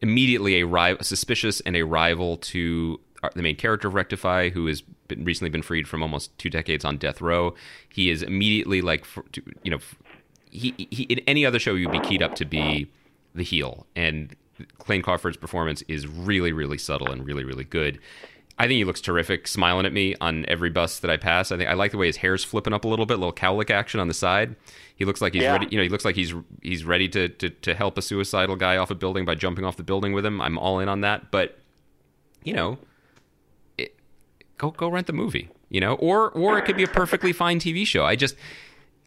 immediately 0.05 0.61
a 0.61 0.97
suspicious 1.03 1.61
and 1.61 1.75
a 1.75 1.83
rival 1.83 2.37
to 2.37 3.01
uh, 3.23 3.31
the 3.35 3.43
main 3.43 3.57
character 3.57 3.89
of 3.89 3.95
Rectify, 3.95 4.51
who 4.51 4.67
has 4.67 4.83
been 5.09 5.25
recently 5.25 5.49
been 5.49 5.63
freed 5.63 5.89
from 5.89 6.03
almost 6.03 6.37
two 6.39 6.51
decades 6.51 6.85
on 6.85 6.99
death 6.99 7.23
row. 7.23 7.55
He 7.89 8.11
is 8.11 8.23
immediately 8.23 8.83
like, 8.83 9.07
you 9.63 9.71
know, 9.71 9.79
he, 10.51 10.75
he 10.91 11.05
in 11.05 11.21
any 11.27 11.47
other 11.47 11.59
show 11.59 11.75
you'd 11.75 11.91
be 11.91 12.01
keyed 12.01 12.23
up 12.23 12.35
to 12.37 12.45
be 12.45 12.91
the 13.35 13.43
heel, 13.43 13.87
and 13.97 14.37
Clayne 14.79 15.03
Crawford's 15.03 15.39
performance 15.39 15.83
is 15.89 16.07
really, 16.07 16.53
really 16.53 16.79
subtle 16.79 17.11
and 17.11 17.27
really, 17.27 17.45
really 17.45 17.65
good. 17.65 17.99
I 18.59 18.69
think 18.69 18.77
he 18.79 18.85
looks 18.85 19.01
terrific, 19.01 19.49
smiling 19.49 19.85
at 19.85 19.93
me 19.93 20.15
on 20.21 20.45
every 20.47 20.71
bus 20.71 21.01
that 21.01 21.11
I 21.11 21.17
pass. 21.17 21.51
I 21.51 21.57
think 21.57 21.69
I 21.69 21.75
like 21.75 21.91
the 21.91 21.99
way 21.99 22.07
his 22.07 22.19
hair's 22.19 22.45
flipping 22.45 22.73
up 22.73 22.85
a 22.85 22.89
little 22.89 23.05
bit, 23.05 23.15
a 23.15 23.17
little 23.17 23.33
cowlick 23.33 23.69
action 23.71 23.99
on 23.99 24.07
the 24.07 24.15
side. 24.15 24.55
He 24.95 25.05
looks 25.05 25.21
like 25.21 25.33
he's 25.35 25.43
Yeah. 25.43 25.53
ready. 25.55 25.67
You 25.73 25.79
know, 25.79 25.83
he 25.83 25.89
looks 25.89 26.05
like 26.05 26.15
he's 26.15 26.33
he's 26.63 26.85
ready 26.85 27.09
to, 27.09 27.29
to 27.29 27.51
to 27.51 27.75
help 27.75 27.99
a 27.99 28.03
suicidal 28.03 28.55
guy 28.55 28.77
off 28.77 28.91
a 28.93 28.95
building 28.95 29.25
by 29.25 29.35
jumping 29.35 29.65
off 29.65 29.77
the 29.77 29.83
building 29.83 30.13
with 30.13 30.25
him. 30.25 30.41
I'm 30.41 30.57
all 30.57 30.79
in 30.79 30.89
on 30.89 31.01
that. 31.01 31.33
But 31.33 31.59
you 32.45 32.53
know, 32.55 32.79
it, 33.77 33.97
go 34.59 34.71
go 34.71 34.89
rent 34.89 35.09
the 35.09 35.13
movie. 35.13 35.49
You 35.69 35.81
know, 35.81 35.95
or 35.95 36.31
or 36.31 36.57
it 36.59 36.65
could 36.65 36.77
be 36.77 36.85
a 36.85 36.89
perfectly 36.89 37.33
fine 37.43 37.59
TV 37.59 37.85
show. 37.85 38.05
I 38.05 38.15
just 38.15 38.37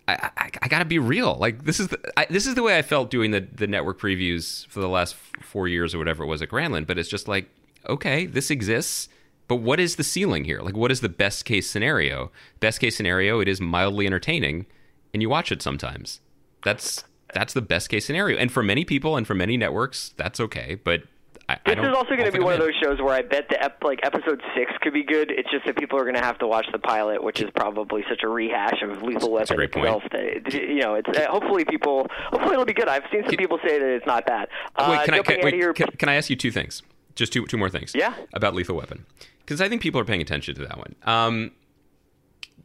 I, 0.10 0.30
I, 0.38 0.50
I 0.64 0.68
got 0.68 0.80
to 0.80 0.86
be 0.86 1.00
real. 1.00 1.36
Like 1.36 1.64
this 1.64 1.80
is 1.80 1.88
the 1.88 2.00
I, 2.20 2.26
this 2.30 2.48
is 2.48 2.56
the 2.56 2.64
way 2.64 2.78
I 2.78 2.82
felt 2.82 3.10
doing 3.10 3.32
the 3.32 3.40
the 3.40 3.68
network 3.68 3.98
previews 4.00 4.68
for 4.68 4.82
the 4.82 4.90
last 4.90 5.16
four 5.42 5.70
years 5.70 5.96
or 5.96 6.00
whatever 6.00 6.24
it 6.24 6.28
was 6.28 6.42
at 6.42 6.50
Grantland. 6.50 6.86
But 6.88 6.98
it's 6.98 7.08
just 7.08 7.30
like, 7.30 7.50
okay, 7.88 8.26
this 8.26 8.52
exists. 8.52 9.08
But 9.48 9.58
what 9.58 9.80
is 9.80 9.96
the 9.96 10.04
ceiling 10.04 10.44
here? 10.44 10.62
Like, 10.62 10.76
what 10.76 10.92
is 10.92 11.00
the 11.02 11.10
best 11.10 11.46
case 11.46 11.70
scenario? 11.70 12.32
Best 12.60 12.80
case 12.80 12.98
scenario, 12.98 13.40
it 13.40 13.48
is 13.48 13.62
mildly 13.62 14.06
entertaining, 14.06 14.66
and 15.14 15.22
you 15.22 15.30
watch 15.30 15.52
it 15.52 15.62
sometimes. 15.62 16.20
That's 16.64 17.04
that's 17.34 17.54
the 17.54 17.62
best 17.62 17.90
case 17.90 18.06
scenario. 18.06 18.38
And 18.38 18.52
for 18.52 18.64
many 18.64 18.84
people 18.86 19.16
and 19.16 19.26
for 19.26 19.34
many 19.36 19.58
networks, 19.58 20.14
that's 20.18 20.40
okay. 20.40 20.76
But 20.76 21.04
I, 21.50 21.58
I 21.66 21.76
This 21.76 21.86
is 21.86 21.96
also 21.96 22.16
going 22.16 22.26
to 22.26 22.32
be 22.32 22.44
one 22.44 22.54
of 22.54 22.60
those 22.60 22.76
shows 22.82 23.00
where 23.00 23.14
I 23.14 23.22
bet 23.22 23.48
the 23.50 23.62
ep- 23.64 23.84
like 23.84 24.00
episode 24.04 24.42
six 24.56 24.72
could 24.82 24.94
be 24.94 25.04
good. 25.04 25.32
It's 25.32 25.50
just 25.50 25.66
that 25.66 25.78
people 25.78 25.98
are 25.98 26.04
going 26.04 26.16
to 26.16 26.22
have 26.22 26.38
to 26.40 26.48
watch 26.48 26.68
the 26.72 26.80
pilot, 26.80 27.24
which 27.24 27.40
is 27.42 27.50
probably 27.56 28.04
such 28.10 28.24
a 28.24 28.28
rehash 28.28 28.82
of 28.82 29.02
Lethal 29.02 29.36
That's 29.36 29.52
a 29.52 29.56
Weapon 29.56 29.56
great 29.56 29.72
point. 29.72 30.12
That, 30.12 30.54
you 30.54 30.82
know, 30.82 30.96
it's 30.96 31.10
uh, 31.18 31.28
hopefully 31.30 31.64
people. 31.64 32.08
Hopefully 32.32 32.54
it'll 32.54 32.66
be 32.66 32.74
good. 32.74 32.88
I've 32.90 33.04
seen 33.12 33.24
some 33.24 33.36
people 33.38 33.60
say 33.66 33.80
that 33.80 33.88
it's 33.88 34.06
not 34.06 34.26
bad. 34.26 34.50
Uh, 34.76 34.88
Wait, 34.98 35.06
can 35.06 35.14
I 35.14 35.20
can, 35.22 35.40
wait, 35.44 35.54
here- 35.54 35.74
can, 35.74 35.88
can 35.92 36.10
I 36.10 36.16
ask 36.16 36.30
you 36.30 36.36
two 36.36 36.52
things? 36.52 36.84
Just 37.18 37.34
two 37.34 37.46
two 37.46 37.58
more 37.58 37.70
things. 37.70 37.94
Yeah. 37.94 38.14
About 38.34 38.56
Lethal 38.56 38.76
Weapon, 38.76 39.06
because 39.40 39.60
I 39.60 39.68
think 39.68 39.82
people 39.82 40.00
are 40.00 40.06
paying 40.06 40.22
attention 40.22 40.56
to 40.56 40.62
that 40.62 40.78
one. 40.78 40.96
Um, 41.04 41.52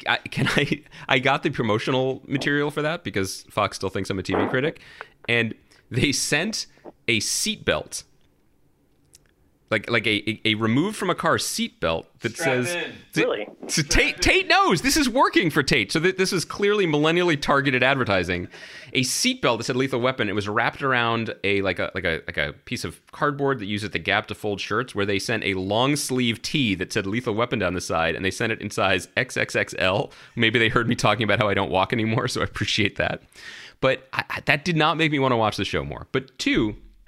I, 0.07 0.19
can 0.19 0.47
I? 0.49 0.83
I 1.09 1.19
got 1.19 1.43
the 1.43 1.51
promotional 1.51 2.23
material 2.27 2.71
for 2.71 2.83
that 2.83 3.03
because 3.03 3.43
Fox 3.51 3.77
still 3.77 3.89
thinks 3.89 4.11
I'm 4.11 4.19
a 4.19 4.23
TV 4.23 4.49
critic, 4.49 4.81
and 5.29 5.55
they 5.91 6.13
sent 6.13 6.67
a 7.09 7.19
seatbelt, 7.21 8.05
like 9.73 9.91
like 9.91 10.07
a, 10.07 10.31
a, 10.31 10.41
a 10.51 10.55
removed 10.55 10.97
from 10.97 11.11
a 11.11 11.15
car 11.17 11.37
seatbelt 11.39 12.05
that 12.21 12.33
Strap 12.35 12.65
says. 12.65 12.75
in. 12.75 12.93
Really? 13.17 13.49
So 13.67 13.83
Tate 13.83 14.21
Tate 14.23 14.47
knows 14.47 14.83
this 14.83 14.97
is 14.97 15.09
working 15.09 15.51
for 15.51 15.65
Tate. 15.65 15.91
So 15.91 15.99
th- 15.99 16.17
this 16.17 16.33
is 16.33 16.45
clearly 16.45 16.87
millennially 16.87 17.41
targeted 17.41 17.83
advertising. 17.83 18.47
A 18.93 19.01
seatbelt 19.01 19.59
that 19.59 19.65
said 19.65 19.75
"Lethal 19.77 20.01
Weapon." 20.01 20.29
It 20.29 20.35
was 20.35 20.49
wrapped 20.49 20.83
around 20.83 21.35
a 21.43 21.63
like 21.63 21.79
a 21.81 21.91
like 21.95 22.05
a 22.05 22.21
like 22.27 22.37
a 22.37 22.53
piece 22.67 22.85
of 22.85 23.01
cardboard 23.11 23.59
that 23.59 23.67
uses 23.67 23.91
the 23.91 23.99
gap 23.99 24.27
to 24.27 24.35
fold 24.35 24.61
shirts. 24.61 24.95
Where 24.95 25.07
they 25.07 25.19
sent 25.19 25.43
a 25.45 25.55
long 25.55 25.97
sleeve 25.97 26.43
tee 26.43 26.75
that 26.77 26.93
said 26.93 27.07
"Lethal 27.07 27.35
Weapon" 27.35 27.59
down 27.59 27.75
the 27.75 27.81
side, 27.81 28.15
and 28.15 28.25
they 28.25 28.31
sent 28.31 28.53
it 28.53 28.61
in 28.61 28.71
size 28.71 29.09
XXXL. 29.17 30.13
Maybe 30.37 30.59
they 30.59 30.69
heard 30.69 30.89
me 30.89 30.95
talking 30.95 31.25
about 31.25 31.39
how 31.41 31.49
I 31.49 31.55
don't 31.55 31.71
walk 31.71 31.93
anymore, 31.93 32.29
so 32.29 32.43
I 32.43 32.45
appreciate 32.45 32.97
that. 32.97 33.23
But 33.81 34.07
I, 34.13 34.25
I- 34.31 34.41
that 34.45 34.65
did 34.65 34.77
not 34.77 34.97
make 34.99 35.11
me 35.11 35.19
want 35.19 35.33
to 35.33 35.37
watch 35.37 35.57
the 35.57 35.65
show 35.65 35.85
more. 35.85 36.07
But 36.13 36.39
two, 36.39 36.77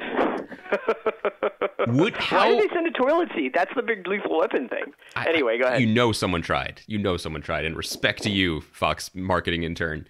would 1.89 2.15
Why 2.31 2.49
did 2.51 2.71
they 2.71 2.75
send 2.75 2.87
a 2.87 2.91
toilet 2.91 3.29
seat? 3.35 3.53
That's 3.55 3.73
the 3.75 3.83
big 3.83 4.07
lethal 4.07 4.39
weapon 4.39 4.69
thing. 4.69 4.93
I- 5.17 5.29
anyway, 5.29 5.59
go 5.59 5.67
ahead. 5.67 5.81
You 5.81 5.87
know 5.87 6.13
someone 6.13 6.43
tried. 6.43 6.81
You 6.87 6.99
know 6.99 7.17
someone 7.17 7.43
tried. 7.43 7.65
And 7.65 7.77
respect 7.77 8.23
to 8.25 8.31
you, 8.31 8.61
Fox 8.61 9.11
marketing 9.15 9.63
intern. 9.63 10.07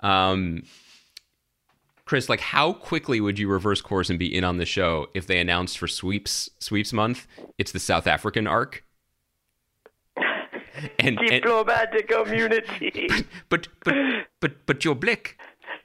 Um, 0.00 0.62
Chris, 2.04 2.28
like, 2.28 2.40
how 2.40 2.72
quickly 2.72 3.20
would 3.20 3.38
you 3.38 3.48
reverse 3.48 3.80
course 3.80 4.10
and 4.10 4.18
be 4.18 4.34
in 4.34 4.42
on 4.42 4.56
the 4.56 4.66
show 4.66 5.08
if 5.14 5.26
they 5.26 5.38
announced 5.38 5.78
for 5.78 5.86
sweeps 5.86 6.50
sweeps 6.58 6.92
month 6.92 7.26
it's 7.56 7.70
the 7.70 7.78
South 7.78 8.06
African 8.06 8.46
arc? 8.46 8.84
And, 10.98 11.18
and 11.18 11.42
Diplomatic 11.42 12.08
community. 12.08 13.08
but 13.50 13.68
but 13.84 13.94
but 14.40 14.66
but 14.66 14.84
your 14.84 14.94
blick, 14.94 15.36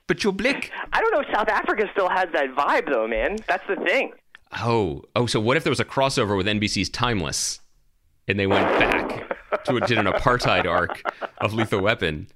but 0.07 0.23
your 0.23 0.31
blick. 0.31 0.71
I 0.93 1.01
don't 1.01 1.11
know 1.11 1.19
if 1.19 1.27
South 1.36 1.49
Africa 1.49 1.89
still 1.91 2.07
has 2.07 2.27
that 2.31 2.55
vibe 2.55 2.89
though, 2.89 3.05
man. 3.05 3.38
That's 3.47 3.65
the 3.67 3.75
thing. 3.75 4.13
Oh 4.61 5.03
oh, 5.15 5.25
so 5.25 5.39
what 5.39 5.57
if 5.57 5.63
there 5.63 5.71
was 5.71 5.79
a 5.79 5.85
crossover 5.85 6.37
with 6.37 6.45
NBC's 6.47 6.89
Timeless, 6.89 7.59
and 8.27 8.39
they 8.39 8.47
went 8.47 8.65
back 8.79 9.63
to 9.65 9.79
did 9.81 9.97
an 9.97 10.05
apartheid 10.05 10.65
arc 10.65 11.01
of 11.39 11.53
Lethal 11.53 11.81
Weapon? 11.81 12.27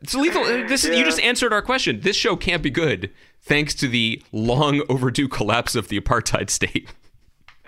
It's 0.00 0.14
lethal. 0.14 0.42
uh, 0.42 0.66
This 0.66 0.84
you 0.84 1.02
just 1.04 1.20
answered 1.20 1.52
our 1.52 1.62
question. 1.62 2.00
This 2.00 2.16
show 2.16 2.36
can't 2.36 2.62
be 2.62 2.70
good 2.70 3.10
thanks 3.40 3.74
to 3.76 3.88
the 3.88 4.22
long 4.32 4.82
overdue 4.88 5.28
collapse 5.28 5.74
of 5.74 5.88
the 5.88 5.98
apartheid 6.00 6.50
state. 6.50 6.92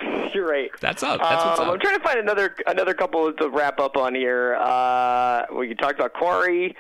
You're 0.35 0.47
right. 0.47 0.71
That's 0.81 1.03
up. 1.03 1.21
That's 1.21 1.45
what's 1.45 1.61
Um, 1.61 1.69
up. 1.69 1.75
I'm 1.75 1.81
trying 1.81 1.97
to 1.97 2.03
find 2.05 2.19
another 2.19 2.55
another 2.67 2.93
couple 2.95 3.33
to 3.33 3.49
wrap 3.49 3.79
up 3.81 3.97
on 3.97 4.15
here. 4.15 4.55
Uh, 4.57 5.45
we 5.55 5.75
talked 5.75 5.99
about 5.99 6.13
Quarry. 6.13 6.77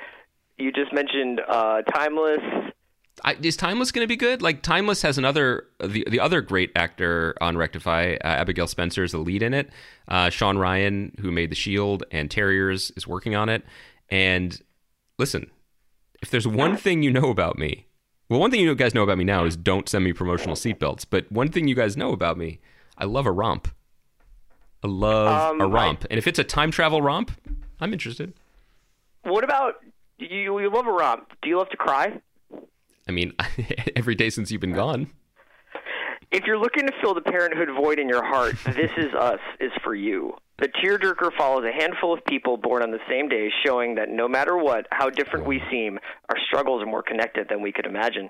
You 0.58 0.72
just 0.72 0.92
mentioned 0.92 1.40
uh, 1.48 1.82
Timeless. 1.82 2.40
I, 3.24 3.34
is 3.40 3.56
Timeless 3.56 3.92
going 3.92 4.04
to 4.04 4.08
be 4.08 4.16
good? 4.16 4.42
Like 4.42 4.62
Timeless 4.62 5.02
has 5.02 5.16
another 5.18 5.66
the 5.82 6.04
the 6.08 6.20
other 6.20 6.40
great 6.40 6.70
actor 6.76 7.34
on 7.40 7.56
Rectify, 7.56 8.14
uh, 8.22 8.26
Abigail 8.26 8.66
Spencer 8.66 9.04
is 9.04 9.12
the 9.12 9.18
lead 9.18 9.42
in 9.42 9.54
it. 9.54 9.70
Uh, 10.06 10.28
Shawn 10.30 10.58
Ryan, 10.58 11.14
who 11.20 11.30
made 11.32 11.50
The 11.50 11.54
Shield 11.56 12.04
and 12.10 12.30
Terriers, 12.30 12.92
is 12.96 13.06
working 13.06 13.34
on 13.34 13.48
it. 13.48 13.64
And 14.10 14.60
listen, 15.18 15.50
if 16.22 16.30
there's 16.30 16.46
one 16.46 16.76
thing 16.76 17.02
you 17.02 17.10
know 17.10 17.30
about 17.30 17.58
me, 17.58 17.86
well, 18.28 18.38
one 18.38 18.50
thing 18.50 18.60
you 18.60 18.74
guys 18.74 18.94
know 18.94 19.02
about 19.02 19.18
me 19.18 19.24
now 19.24 19.44
is 19.44 19.56
don't 19.56 19.88
send 19.88 20.04
me 20.04 20.12
promotional 20.12 20.54
seatbelts. 20.56 21.06
But 21.08 21.30
one 21.32 21.50
thing 21.50 21.68
you 21.68 21.74
guys 21.74 21.96
know 21.96 22.12
about 22.12 22.36
me, 22.36 22.60
I 22.98 23.04
love 23.06 23.24
a 23.26 23.32
romp. 23.32 23.68
I 24.84 24.88
love 24.88 25.52
Um, 25.54 25.60
a 25.62 25.64
I- 25.68 25.70
romp, 25.72 26.04
and 26.10 26.18
if 26.18 26.26
it's 26.26 26.38
a 26.38 26.44
time 26.44 26.70
travel 26.70 27.00
romp, 27.00 27.32
I'm 27.80 27.92
interested. 27.92 28.34
What 29.22 29.42
about 29.42 29.76
you? 30.18 30.58
You 30.60 30.70
love 30.70 30.86
a 30.86 30.92
romp. 30.92 31.32
Do 31.42 31.48
you 31.48 31.56
love 31.58 31.70
to 31.70 31.76
cry? 31.76 32.20
I 33.08 33.12
mean, 33.12 33.32
every 33.96 34.14
day 34.14 34.30
since 34.30 34.50
you've 34.50 34.60
been 34.60 34.72
gone. 34.74 35.08
If 36.32 36.44
you're 36.44 36.58
looking 36.58 36.86
to 36.86 36.92
fill 37.00 37.14
the 37.14 37.20
parenthood 37.20 37.68
void 37.80 37.98
in 37.98 38.08
your 38.08 38.24
heart, 38.24 38.56
This 38.64 38.90
Is 38.96 39.14
Us 39.14 39.38
is 39.60 39.70
for 39.84 39.94
you. 39.94 40.34
The 40.58 40.68
tearjerker 40.68 41.30
follows 41.38 41.64
a 41.64 41.72
handful 41.72 42.12
of 42.12 42.24
people 42.24 42.56
born 42.56 42.82
on 42.82 42.90
the 42.90 42.98
same 43.08 43.28
day, 43.28 43.50
showing 43.64 43.94
that 43.96 44.08
no 44.08 44.26
matter 44.26 44.56
what, 44.56 44.86
how 44.90 45.10
different 45.10 45.46
we 45.46 45.60
seem, 45.70 45.98
our 46.30 46.36
struggles 46.48 46.82
are 46.82 46.86
more 46.86 47.02
connected 47.02 47.46
than 47.48 47.60
we 47.62 47.72
could 47.72 47.86
imagine. 47.86 48.28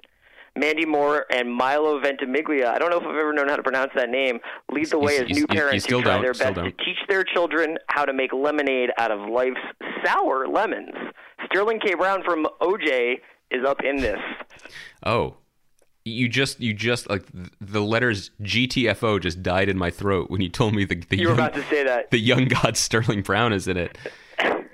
Mandy 0.58 0.86
Moore 0.86 1.26
and 1.30 1.50
Milo 1.52 2.00
Ventimiglia, 2.00 2.68
I 2.74 2.78
don't 2.78 2.90
know 2.90 2.96
if 2.96 3.02
I've 3.04 3.14
ever 3.14 3.32
known 3.32 3.48
how 3.48 3.56
to 3.56 3.62
pronounce 3.62 3.92
that 3.94 4.08
name, 4.10 4.40
lead 4.72 4.86
the 4.90 4.98
way 4.98 5.16
You- 5.16 5.22
as 5.22 5.28
you- 5.28 5.34
new 5.34 5.40
you- 5.42 5.46
you 5.50 5.60
parents 5.60 5.86
who 5.86 6.02
try 6.02 6.20
their 6.20 6.32
best 6.32 6.54
to 6.54 6.70
teach 6.84 6.98
their 7.08 7.24
children 7.24 7.78
how 7.88 8.04
to 8.04 8.12
make 8.12 8.32
lemonade 8.32 8.90
out 8.98 9.10
of 9.10 9.20
life's 9.28 9.60
sour 10.04 10.48
lemons. 10.48 10.94
Sterling 11.46 11.78
K. 11.78 11.94
Brown 11.94 12.22
from 12.24 12.46
OJ 12.60 13.20
is 13.50 13.64
up 13.64 13.82
in 13.82 13.96
this. 13.96 14.18
Oh, 15.04 15.36
you 16.04 16.28
just 16.28 16.60
you 16.60 16.72
just 16.72 17.08
like 17.10 17.24
the 17.60 17.80
letters 17.82 18.30
GTFO 18.42 19.20
just 19.20 19.42
died 19.42 19.68
in 19.68 19.76
my 19.76 19.90
throat 19.90 20.30
when 20.30 20.40
you 20.40 20.48
told 20.48 20.74
me 20.74 20.84
the 20.84 20.96
the 21.08 21.18
You 21.18 21.28
were 21.28 21.34
young, 21.34 21.38
about 21.38 21.54
to 21.54 21.62
say 21.64 21.84
that. 21.84 22.10
the 22.10 22.18
young 22.18 22.46
god 22.46 22.76
Sterling 22.76 23.22
Brown 23.22 23.52
is 23.52 23.66
in 23.68 23.76
it. 23.76 23.98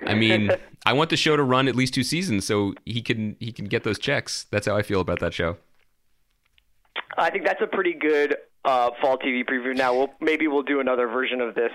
I 0.07 0.15
mean, 0.15 0.51
I 0.87 0.93
want 0.93 1.11
the 1.11 1.17
show 1.17 1.37
to 1.37 1.43
run 1.43 1.69
at 1.69 1.77
least 1.77 1.95
two 1.95 2.03
seasons 2.03 2.45
so 2.47 2.75
he 2.85 3.01
can 3.03 3.37
he 3.41 3.53
can 3.53 3.67
get 3.67 3.85
those 3.85 3.99
checks. 3.99 4.47
That's 4.51 4.67
how 4.67 4.77
I 4.77 4.83
feel 4.83 5.01
about 5.01 5.21
that 5.21 5.33
show. 5.33 5.57
I 7.17 7.31
think 7.31 7.45
that's 7.47 7.61
a 7.63 7.67
pretty 7.67 7.93
good 7.95 8.37
uh, 8.65 8.91
fall 9.01 9.19
TV 9.19 9.45
preview. 9.45 9.77
Now, 9.77 9.95
we'll, 9.95 10.09
maybe 10.21 10.49
we'll 10.49 10.63
do 10.63 10.81
another 10.81 11.09
version 11.09 11.41
of 11.41 11.55
this 11.55 11.73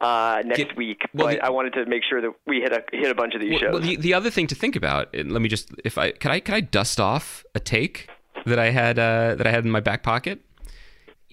uh, 0.00 0.42
next 0.44 0.58
Get- 0.58 0.76
week, 0.76 1.02
well, 1.14 1.26
but 1.28 1.34
the- 1.36 1.44
I 1.44 1.50
wanted 1.50 1.72
to 1.74 1.86
make 1.86 2.02
sure 2.08 2.20
that 2.20 2.30
we 2.46 2.60
hit 2.60 2.72
a 2.72 2.82
hit 2.92 3.10
a 3.10 3.14
bunch 3.14 3.34
of 3.34 3.40
these 3.40 3.50
Well, 3.52 3.60
shows. 3.60 3.72
well, 3.72 3.80
the, 3.82 3.96
the 3.96 4.14
other 4.14 4.30
thing 4.30 4.46
to 4.48 4.54
think 4.54 4.76
about, 4.76 5.14
and 5.14 5.32
let 5.32 5.40
me 5.42 5.48
just 5.48 5.70
if 5.84 5.96
I 5.98 6.10
can 6.12 6.30
I 6.30 6.40
can 6.40 6.54
I 6.54 6.60
dust 6.60 7.00
off 7.00 7.44
a 7.54 7.60
take 7.60 8.08
that 8.44 8.58
I 8.58 8.70
had 8.70 8.98
uh, 8.98 9.34
that 9.36 9.46
I 9.46 9.50
had 9.50 9.64
in 9.64 9.70
my 9.70 9.80
back 9.80 10.02
pocket. 10.02 10.40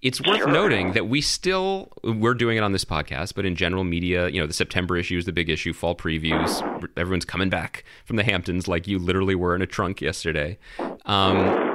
It's 0.01 0.20
worth 0.20 0.39
Sure. 0.39 0.47
noting 0.51 0.91
that 0.93 1.07
we 1.07 1.22
still 1.22 1.89
we're 2.03 2.34
doing 2.34 2.57
it 2.57 2.61
on 2.64 2.74
this 2.74 2.84
podcast, 2.84 3.36
but 3.36 3.45
in 3.45 3.55
general 3.55 3.86
media, 3.86 4.28
you 4.28 4.41
know, 4.41 4.45
the 4.47 4.51
September 4.53 4.97
issue 4.97 5.18
is 5.18 5.24
the 5.26 5.32
big 5.32 5.49
issue, 5.49 5.72
fall 5.72 5.95
previews. 5.95 6.61
Everyone's 6.97 7.24
coming 7.24 7.49
back 7.49 7.86
from 8.03 8.18
the 8.18 8.24
Hamptons 8.24 8.68
like 8.68 8.86
you 8.86 8.99
literally 8.99 9.34
were 9.36 9.55
in 9.55 9.61
a 9.61 9.66
trunk 9.66 10.01
yesterday. 10.01 10.57
Um, 11.05 11.72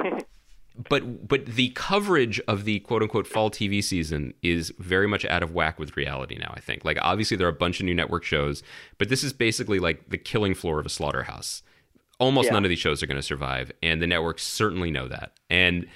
but 0.89 1.27
but 1.27 1.45
the 1.45 1.69
coverage 1.69 2.39
of 2.47 2.63
the 2.65 2.79
quote 2.81 3.01
unquote 3.01 3.27
fall 3.27 3.49
TV 3.51 3.83
season 3.83 4.33
is 4.41 4.73
very 4.79 5.07
much 5.07 5.25
out 5.25 5.43
of 5.43 5.51
whack 5.53 5.79
with 5.79 5.97
reality 5.97 6.37
now. 6.37 6.53
I 6.55 6.59
think 6.59 6.85
like 6.85 6.97
obviously 7.01 7.35
there 7.37 7.47
are 7.47 7.51
a 7.51 7.53
bunch 7.53 7.79
of 7.79 7.85
new 7.85 7.95
network 7.95 8.23
shows, 8.23 8.63
but 8.97 9.09
this 9.09 9.23
is 9.23 9.33
basically 9.33 9.79
like 9.79 10.09
the 10.09 10.17
killing 10.17 10.53
floor 10.53 10.79
of 10.79 10.85
a 10.85 10.89
slaughterhouse. 10.89 11.63
Almost 12.19 12.47
Yeah. 12.47 12.53
none 12.53 12.65
of 12.65 12.69
these 12.69 12.79
shows 12.79 13.01
are 13.01 13.07
going 13.07 13.17
to 13.17 13.23
survive, 13.23 13.71
and 13.81 14.01
the 14.01 14.07
networks 14.07 14.43
certainly 14.43 14.91
know 14.91 15.07
that. 15.07 15.33
And 15.49 15.87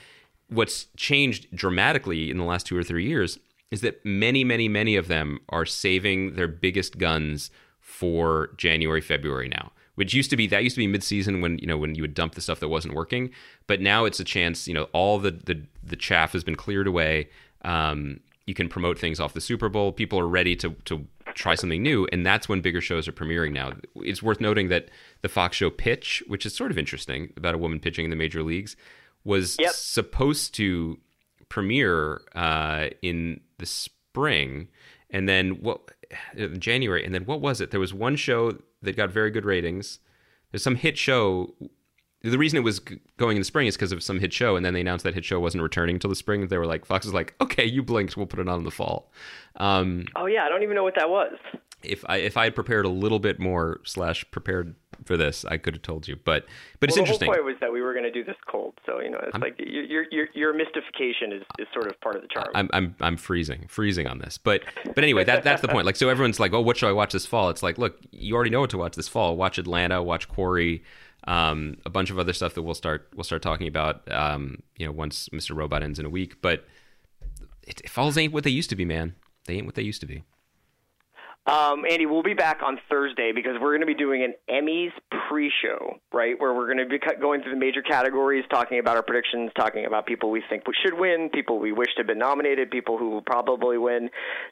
what's 0.49 0.87
changed 0.97 1.47
dramatically 1.55 2.29
in 2.29 2.37
the 2.37 2.43
last 2.45 2.65
two 2.65 2.77
or 2.77 2.83
three 2.83 3.05
years 3.05 3.39
is 3.71 3.81
that 3.81 4.05
many, 4.05 4.43
many, 4.43 4.67
many 4.67 4.95
of 4.95 5.07
them 5.07 5.39
are 5.49 5.65
saving 5.65 6.35
their 6.35 6.47
biggest 6.47 6.97
guns 6.97 7.49
for 7.79 8.51
January, 8.57 9.01
February 9.01 9.49
now. 9.49 9.71
Which 9.95 10.13
used 10.13 10.29
to 10.31 10.37
be 10.37 10.47
that 10.47 10.63
used 10.63 10.75
to 10.75 10.81
be 10.81 10.87
mid-season 10.87 11.39
when 11.41 11.59
you 11.59 11.67
know 11.67 11.77
when 11.77 11.93
you 11.93 12.01
would 12.01 12.15
dump 12.15 12.33
the 12.35 12.41
stuff 12.41 12.59
that 12.61 12.69
wasn't 12.69 12.95
working, 12.95 13.29
but 13.67 13.79
now 13.79 14.05
it's 14.05 14.19
a 14.19 14.23
chance. 14.23 14.67
You 14.67 14.73
know, 14.73 14.83
all 14.93 15.19
the 15.19 15.31
the, 15.31 15.61
the 15.83 15.95
chaff 15.95 16.33
has 16.33 16.43
been 16.43 16.55
cleared 16.55 16.87
away. 16.87 17.29
Um, 17.63 18.19
you 18.47 18.53
can 18.53 18.67
promote 18.69 18.97
things 18.99 19.19
off 19.19 19.33
the 19.33 19.39
Super 19.41 19.69
Bowl. 19.69 19.91
People 19.91 20.19
are 20.19 20.27
ready 20.27 20.55
to 20.57 20.71
to 20.85 21.05
try 21.35 21.55
something 21.55 21.81
new, 21.83 22.07
and 22.11 22.25
that's 22.25 22.49
when 22.49 22.61
bigger 22.61 22.81
shows 22.81 23.07
are 23.07 23.11
premiering 23.11 23.51
now. 23.53 23.71
It's 23.97 24.21
worth 24.23 24.41
noting 24.41 24.69
that 24.69 24.89
the 25.21 25.29
Fox 25.29 25.57
show 25.57 25.69
Pitch, 25.69 26.23
which 26.27 26.45
is 26.45 26.55
sort 26.55 26.71
of 26.71 26.77
interesting 26.77 27.31
about 27.37 27.53
a 27.55 27.57
woman 27.59 27.79
pitching 27.79 28.03
in 28.05 28.09
the 28.09 28.15
major 28.17 28.41
leagues, 28.43 28.75
was 29.23 29.57
Yep. 29.59 29.71
supposed 29.73 30.55
to 30.55 30.99
premiere 31.49 32.21
uh, 32.35 32.89
in 33.01 33.39
the 33.59 33.65
spring, 33.65 34.67
and 35.13 35.29
then 35.29 35.61
what 35.61 35.91
in 36.35 36.59
January, 36.59 37.05
and 37.05 37.15
then 37.15 37.25
what 37.25 37.39
was 37.39 37.61
it? 37.61 37.71
There 37.71 37.79
was 37.79 37.93
one 37.93 38.17
show 38.17 38.57
that 38.81 38.97
got 38.97 39.09
very 39.09 39.31
good 39.31 39.45
ratings. 39.45 39.99
There's 40.51 40.63
some 40.63 40.75
hit 40.75 40.97
show. 40.97 41.53
The 42.21 42.37
reason 42.37 42.57
it 42.57 42.63
was 42.63 42.79
going 43.17 43.35
in 43.37 43.41
the 43.41 43.45
spring 43.45 43.67
is 43.67 43.75
because 43.75 43.91
of 43.91 44.03
some 44.03 44.19
hit 44.19 44.31
show, 44.33 44.55
and 44.55 44.65
then 44.65 44.73
they 44.73 44.81
announced 44.81 45.03
that 45.03 45.13
hit 45.13 45.25
show 45.25 45.39
wasn't 45.39 45.63
returning 45.63 45.95
until 45.95 46.09
the 46.09 46.15
spring. 46.15 46.47
They 46.47 46.57
were 46.57 46.65
like, 46.65 46.85
Fox 46.85 47.05
is 47.05 47.13
like, 47.13 47.33
okay, 47.41 47.65
you 47.65 47.83
blinked, 47.83 48.15
we'll 48.17 48.25
put 48.27 48.39
it 48.39 48.47
on 48.47 48.59
in 48.59 48.63
the 48.65 48.71
fall. 48.71 49.11
Um, 49.57 50.05
oh 50.15 50.25
yeah, 50.25 50.43
I 50.45 50.49
don't 50.49 50.63
even 50.63 50.75
know 50.75 50.83
what 50.83 50.95
that 50.95 51.09
was. 51.09 51.33
if 51.83 52.03
I 52.07 52.17
if 52.17 52.37
I 52.37 52.45
had 52.45 52.55
prepared 52.55 52.85
a 52.85 52.89
little 52.89 53.19
bit 53.19 53.39
more 53.39 53.81
slash 53.83 54.25
prepared 54.31 54.75
for 55.03 55.17
this, 55.17 55.45
I 55.45 55.57
could 55.57 55.75
have 55.75 55.81
told 55.81 56.07
you. 56.07 56.15
But 56.15 56.45
but 56.79 56.89
it's 56.89 56.97
well, 56.97 57.03
interesting. 57.03 57.27
The 57.27 57.35
whole 57.35 57.43
point 57.43 57.53
was 57.53 57.59
that 57.61 57.71
we 57.71 57.81
were 57.81 57.93
going 57.93 58.05
to 58.05 58.11
do 58.11 58.23
this 58.23 58.35
cold, 58.49 58.73
so 58.85 59.01
you 59.01 59.09
know, 59.09 59.19
it's 59.21 59.37
like 59.37 59.55
your 59.59 59.83
your 59.83 60.05
your, 60.11 60.27
your 60.33 60.53
mystification 60.53 61.31
is, 61.31 61.43
is 61.59 61.67
sort 61.73 61.87
of 61.87 61.99
part 62.01 62.15
of 62.15 62.21
the 62.21 62.27
charm. 62.27 62.49
I'm 62.55 62.69
I'm 62.73 62.95
I'm 62.99 63.17
freezing, 63.17 63.65
freezing 63.67 64.07
on 64.07 64.19
this. 64.19 64.37
But 64.37 64.63
but 64.85 65.03
anyway, 65.03 65.23
that 65.25 65.43
that's 65.43 65.61
the 65.61 65.67
point. 65.67 65.85
Like 65.85 65.95
so 65.95 66.09
everyone's 66.09 66.39
like, 66.39 66.53
"Oh, 66.53 66.61
what 66.61 66.77
should 66.77 66.89
I 66.89 66.93
watch 66.93 67.13
this 67.13 67.25
fall?" 67.25 67.49
It's 67.49 67.63
like, 67.63 67.77
"Look, 67.77 67.99
you 68.11 68.35
already 68.35 68.49
know 68.49 68.61
what 68.61 68.69
to 68.71 68.77
watch 68.77 68.95
this 68.95 69.07
fall. 69.07 69.35
Watch 69.35 69.57
Atlanta, 69.57 70.01
watch 70.01 70.27
Quarry, 70.27 70.83
um, 71.25 71.77
a 71.85 71.89
bunch 71.89 72.09
of 72.09 72.19
other 72.19 72.33
stuff 72.33 72.53
that 72.55 72.63
we'll 72.63 72.73
start 72.73 73.07
we'll 73.15 73.23
start 73.23 73.41
talking 73.41 73.67
about 73.67 74.09
um, 74.11 74.61
you 74.77 74.85
know, 74.85 74.91
once 74.91 75.29
Mr. 75.29 75.55
Robot 75.55 75.83
ends 75.83 75.99
in 75.99 76.05
a 76.05 76.09
week, 76.09 76.41
but 76.41 76.65
it, 77.63 77.81
it 77.81 77.89
falls 77.89 78.17
ain't 78.17 78.33
what 78.33 78.43
they 78.43 78.49
used 78.49 78.69
to 78.69 78.75
be, 78.75 78.85
man. 78.85 79.15
They 79.45 79.55
ain't 79.55 79.65
what 79.65 79.75
they 79.75 79.83
used 79.83 80.01
to 80.01 80.07
be. 80.07 80.23
Um, 81.45 81.83
Andy, 81.89 82.05
we'll 82.05 82.23
be 82.23 82.33
back 82.33 82.61
on 82.63 82.79
Thursday 82.89 83.33
because 83.33 83.55
we're 83.59 83.71
going 83.71 83.81
to 83.81 83.85
be 83.85 83.93
doing 83.93 84.23
an 84.23 84.33
Emmys 84.49 84.91
pre-show, 85.27 85.97
right? 86.13 86.39
Where 86.39 86.53
we're 86.53 86.67
going 86.73 86.77
to 86.77 86.85
be 86.85 86.99
going 87.19 87.41
through 87.41 87.51
the 87.51 87.59
major 87.59 87.81
categories, 87.81 88.45
talking 88.49 88.79
about 88.79 88.95
our 88.95 89.03
predictions, 89.03 89.51
talking 89.57 89.85
about 89.85 90.05
people 90.05 90.31
we 90.31 90.41
think 90.49 90.65
we 90.67 90.73
should 90.85 90.97
win, 90.97 91.29
people 91.33 91.59
we 91.59 91.73
wish 91.73 91.89
to 91.95 91.99
have 91.99 92.07
been 92.07 92.17
nominated, 92.19 92.71
people 92.71 92.97
who 92.97 93.09
will 93.09 93.21
probably 93.21 93.77
win. 93.77 94.09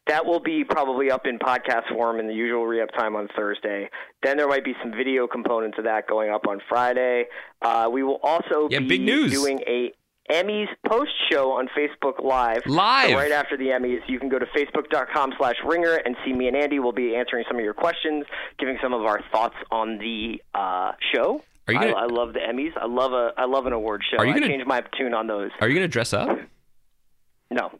That 0.07 0.25
will 0.25 0.41
be 0.41 0.65
probably 0.65 1.09
up 1.09 1.25
in 1.25 1.39
podcast 1.39 1.87
form 1.93 2.19
in 2.19 2.27
the 2.27 2.33
usual 2.33 2.65
re-up 2.67 2.89
time 2.97 3.15
on 3.15 3.29
Thursday. 3.37 3.89
Then 4.21 4.35
there 4.35 4.49
might 4.49 4.65
be 4.65 4.73
some 4.81 4.91
video 4.91 5.27
components 5.27 5.77
of 5.77 5.85
that 5.85 6.07
going 6.07 6.29
up 6.29 6.45
on 6.45 6.59
Friday. 6.67 7.25
Uh, 7.61 7.87
we 7.89 8.03
will 8.03 8.19
also 8.21 8.67
Yeah, 8.69 8.79
be 8.79 8.87
big 8.87 9.01
news. 9.03 9.31
doing 9.31 9.61
a 9.65 9.93
Emmys 10.29 10.67
post 10.87 11.11
show 11.29 11.51
on 11.51 11.67
Facebook 11.77 12.23
Live. 12.23 12.61
Live. 12.65 13.09
So 13.09 13.15
right 13.15 13.31
after 13.31 13.57
the 13.57 13.65
Emmys, 13.67 13.99
you 14.07 14.19
can 14.19 14.29
go 14.29 14.39
to 14.39 14.45
facebook.com 14.45 15.33
slash 15.37 15.55
ringer 15.65 15.95
and 15.95 16.15
see 16.23 16.31
me 16.33 16.47
and 16.47 16.55
Andy. 16.55 16.79
We'll 16.79 16.91
be 16.93 17.15
answering 17.15 17.43
some 17.47 17.57
of 17.57 17.63
your 17.63 17.73
questions, 17.73 18.25
giving 18.59 18.77
some 18.81 18.93
of 18.93 19.01
our 19.01 19.21
thoughts 19.31 19.55
on 19.71 19.97
the 19.97 20.41
uh, 20.53 20.93
show. 21.13 21.43
Are 21.67 21.73
you 21.73 21.79
gonna- 21.79 21.93
I, 21.95 22.03
I 22.03 22.05
love 22.05 22.33
the 22.33 22.39
Emmys. 22.39 22.71
I 22.77 22.85
love 22.85 23.11
a 23.13 23.31
I 23.37 23.45
love 23.45 23.65
an 23.65 23.73
award 23.73 24.03
show. 24.09 24.17
Are 24.17 24.25
you 24.25 24.33
gonna- 24.33 24.47
change 24.47 24.65
my 24.65 24.81
tune 24.97 25.13
on 25.13 25.27
those. 25.27 25.51
Are 25.59 25.67
you 25.67 25.73
going 25.75 25.83
to 25.85 25.91
dress 25.91 26.13
up? 26.13 26.39
No. 27.49 27.71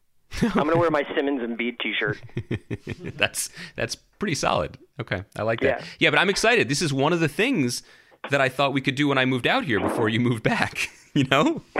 I'm 0.42 0.50
gonna 0.54 0.78
wear 0.78 0.90
my 0.92 1.04
Simmons 1.16 1.42
and 1.44 1.58
Bead 1.58 1.78
T-shirt. 1.82 2.18
that's 3.18 3.50
that's 3.76 3.96
pretty 3.96 4.36
solid. 4.36 4.78
Okay, 5.00 5.24
I 5.36 5.44
like 5.44 5.60
that. 5.60 5.82
Yeah. 5.82 5.86
Yeah, 6.00 6.10
but 6.10 6.20
I'm 6.20 6.30
excited. 6.30 6.70
This 6.70 6.82
is 6.82 6.94
one 6.94 7.12
of 7.12 7.20
the 7.20 7.28
things 7.28 7.84
that 8.30 8.42
I 8.42 8.50
thought 8.50 8.74
we 8.74 8.82
could 8.82 8.96
do 8.96 9.08
when 9.08 9.18
I 9.18 9.26
moved 9.26 9.48
out 9.48 9.66
here 9.66 9.80
before 9.80 10.10
you 10.10 10.20
moved 10.20 10.44
back. 10.44 10.90
You 11.14 11.26
know, 11.26 11.62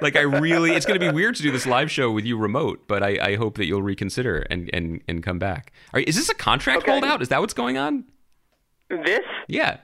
like 0.00 0.16
I 0.16 0.22
really, 0.22 0.72
it's 0.72 0.84
going 0.84 0.98
to 0.98 1.06
be 1.06 1.12
weird 1.14 1.36
to 1.36 1.42
do 1.44 1.52
this 1.52 1.64
live 1.64 1.92
show 1.92 2.10
with 2.10 2.24
you 2.24 2.36
remote, 2.36 2.82
but 2.88 3.00
I, 3.04 3.18
I 3.22 3.36
hope 3.36 3.56
that 3.58 3.66
you'll 3.66 3.82
reconsider 3.82 4.38
and 4.50 4.68
and 4.72 5.00
and 5.06 5.22
come 5.22 5.38
back. 5.38 5.72
Are, 5.94 6.00
is 6.00 6.16
this 6.16 6.28
a 6.28 6.34
contract 6.34 6.82
Okay. 6.82 6.90
holdout? 6.90 7.22
Is 7.22 7.28
that 7.28 7.40
what's 7.40 7.54
going 7.54 7.78
on? 7.78 8.02
This 8.90 9.20
Yeah. 9.46 9.76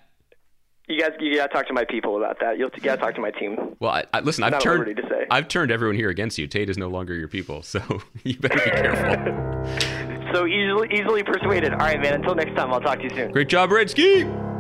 you 0.89 0.99
guys 0.99 1.11
you 1.21 1.37
gotta 1.37 1.53
talk 1.53 1.69
to 1.69 1.73
my 1.73 1.85
people 1.85 2.17
about 2.17 2.41
that. 2.41 2.59
You'll 2.59 2.71
you 2.75 2.83
gotta 2.83 3.01
talk 3.01 3.15
to 3.15 3.21
my 3.21 3.31
team. 3.31 3.77
Well, 3.79 3.93
I, 3.93 4.07
I, 4.13 4.21
listen, 4.23 4.43
I've 4.43 4.59
turned 4.59 4.97
to 4.97 5.03
say. 5.09 5.25
I've 5.31 5.47
turned 5.47 5.71
everyone 5.71 5.95
here 5.95 6.11
against 6.11 6.37
you. 6.37 6.49
Tate 6.49 6.69
is 6.69 6.77
no 6.77 6.89
longer 6.89 7.15
your 7.15 7.29
people, 7.29 7.63
so 7.63 7.81
you 8.25 8.37
better 8.39 8.57
be 8.57 8.71
careful. 8.73 10.35
So 10.35 10.49
easily 10.49 10.89
easily 10.99 11.23
persuaded. 11.23 11.75
All 11.75 11.79
right, 11.79 12.03
man. 12.03 12.15
Until 12.15 12.35
next 12.35 12.57
time, 12.57 12.73
I'll 12.73 12.81
talk 12.81 12.97
to 12.99 13.05
you 13.05 13.11
soon. 13.11 13.31
Great 13.31 13.49
job, 13.49 13.71
Redsky. 13.71 14.51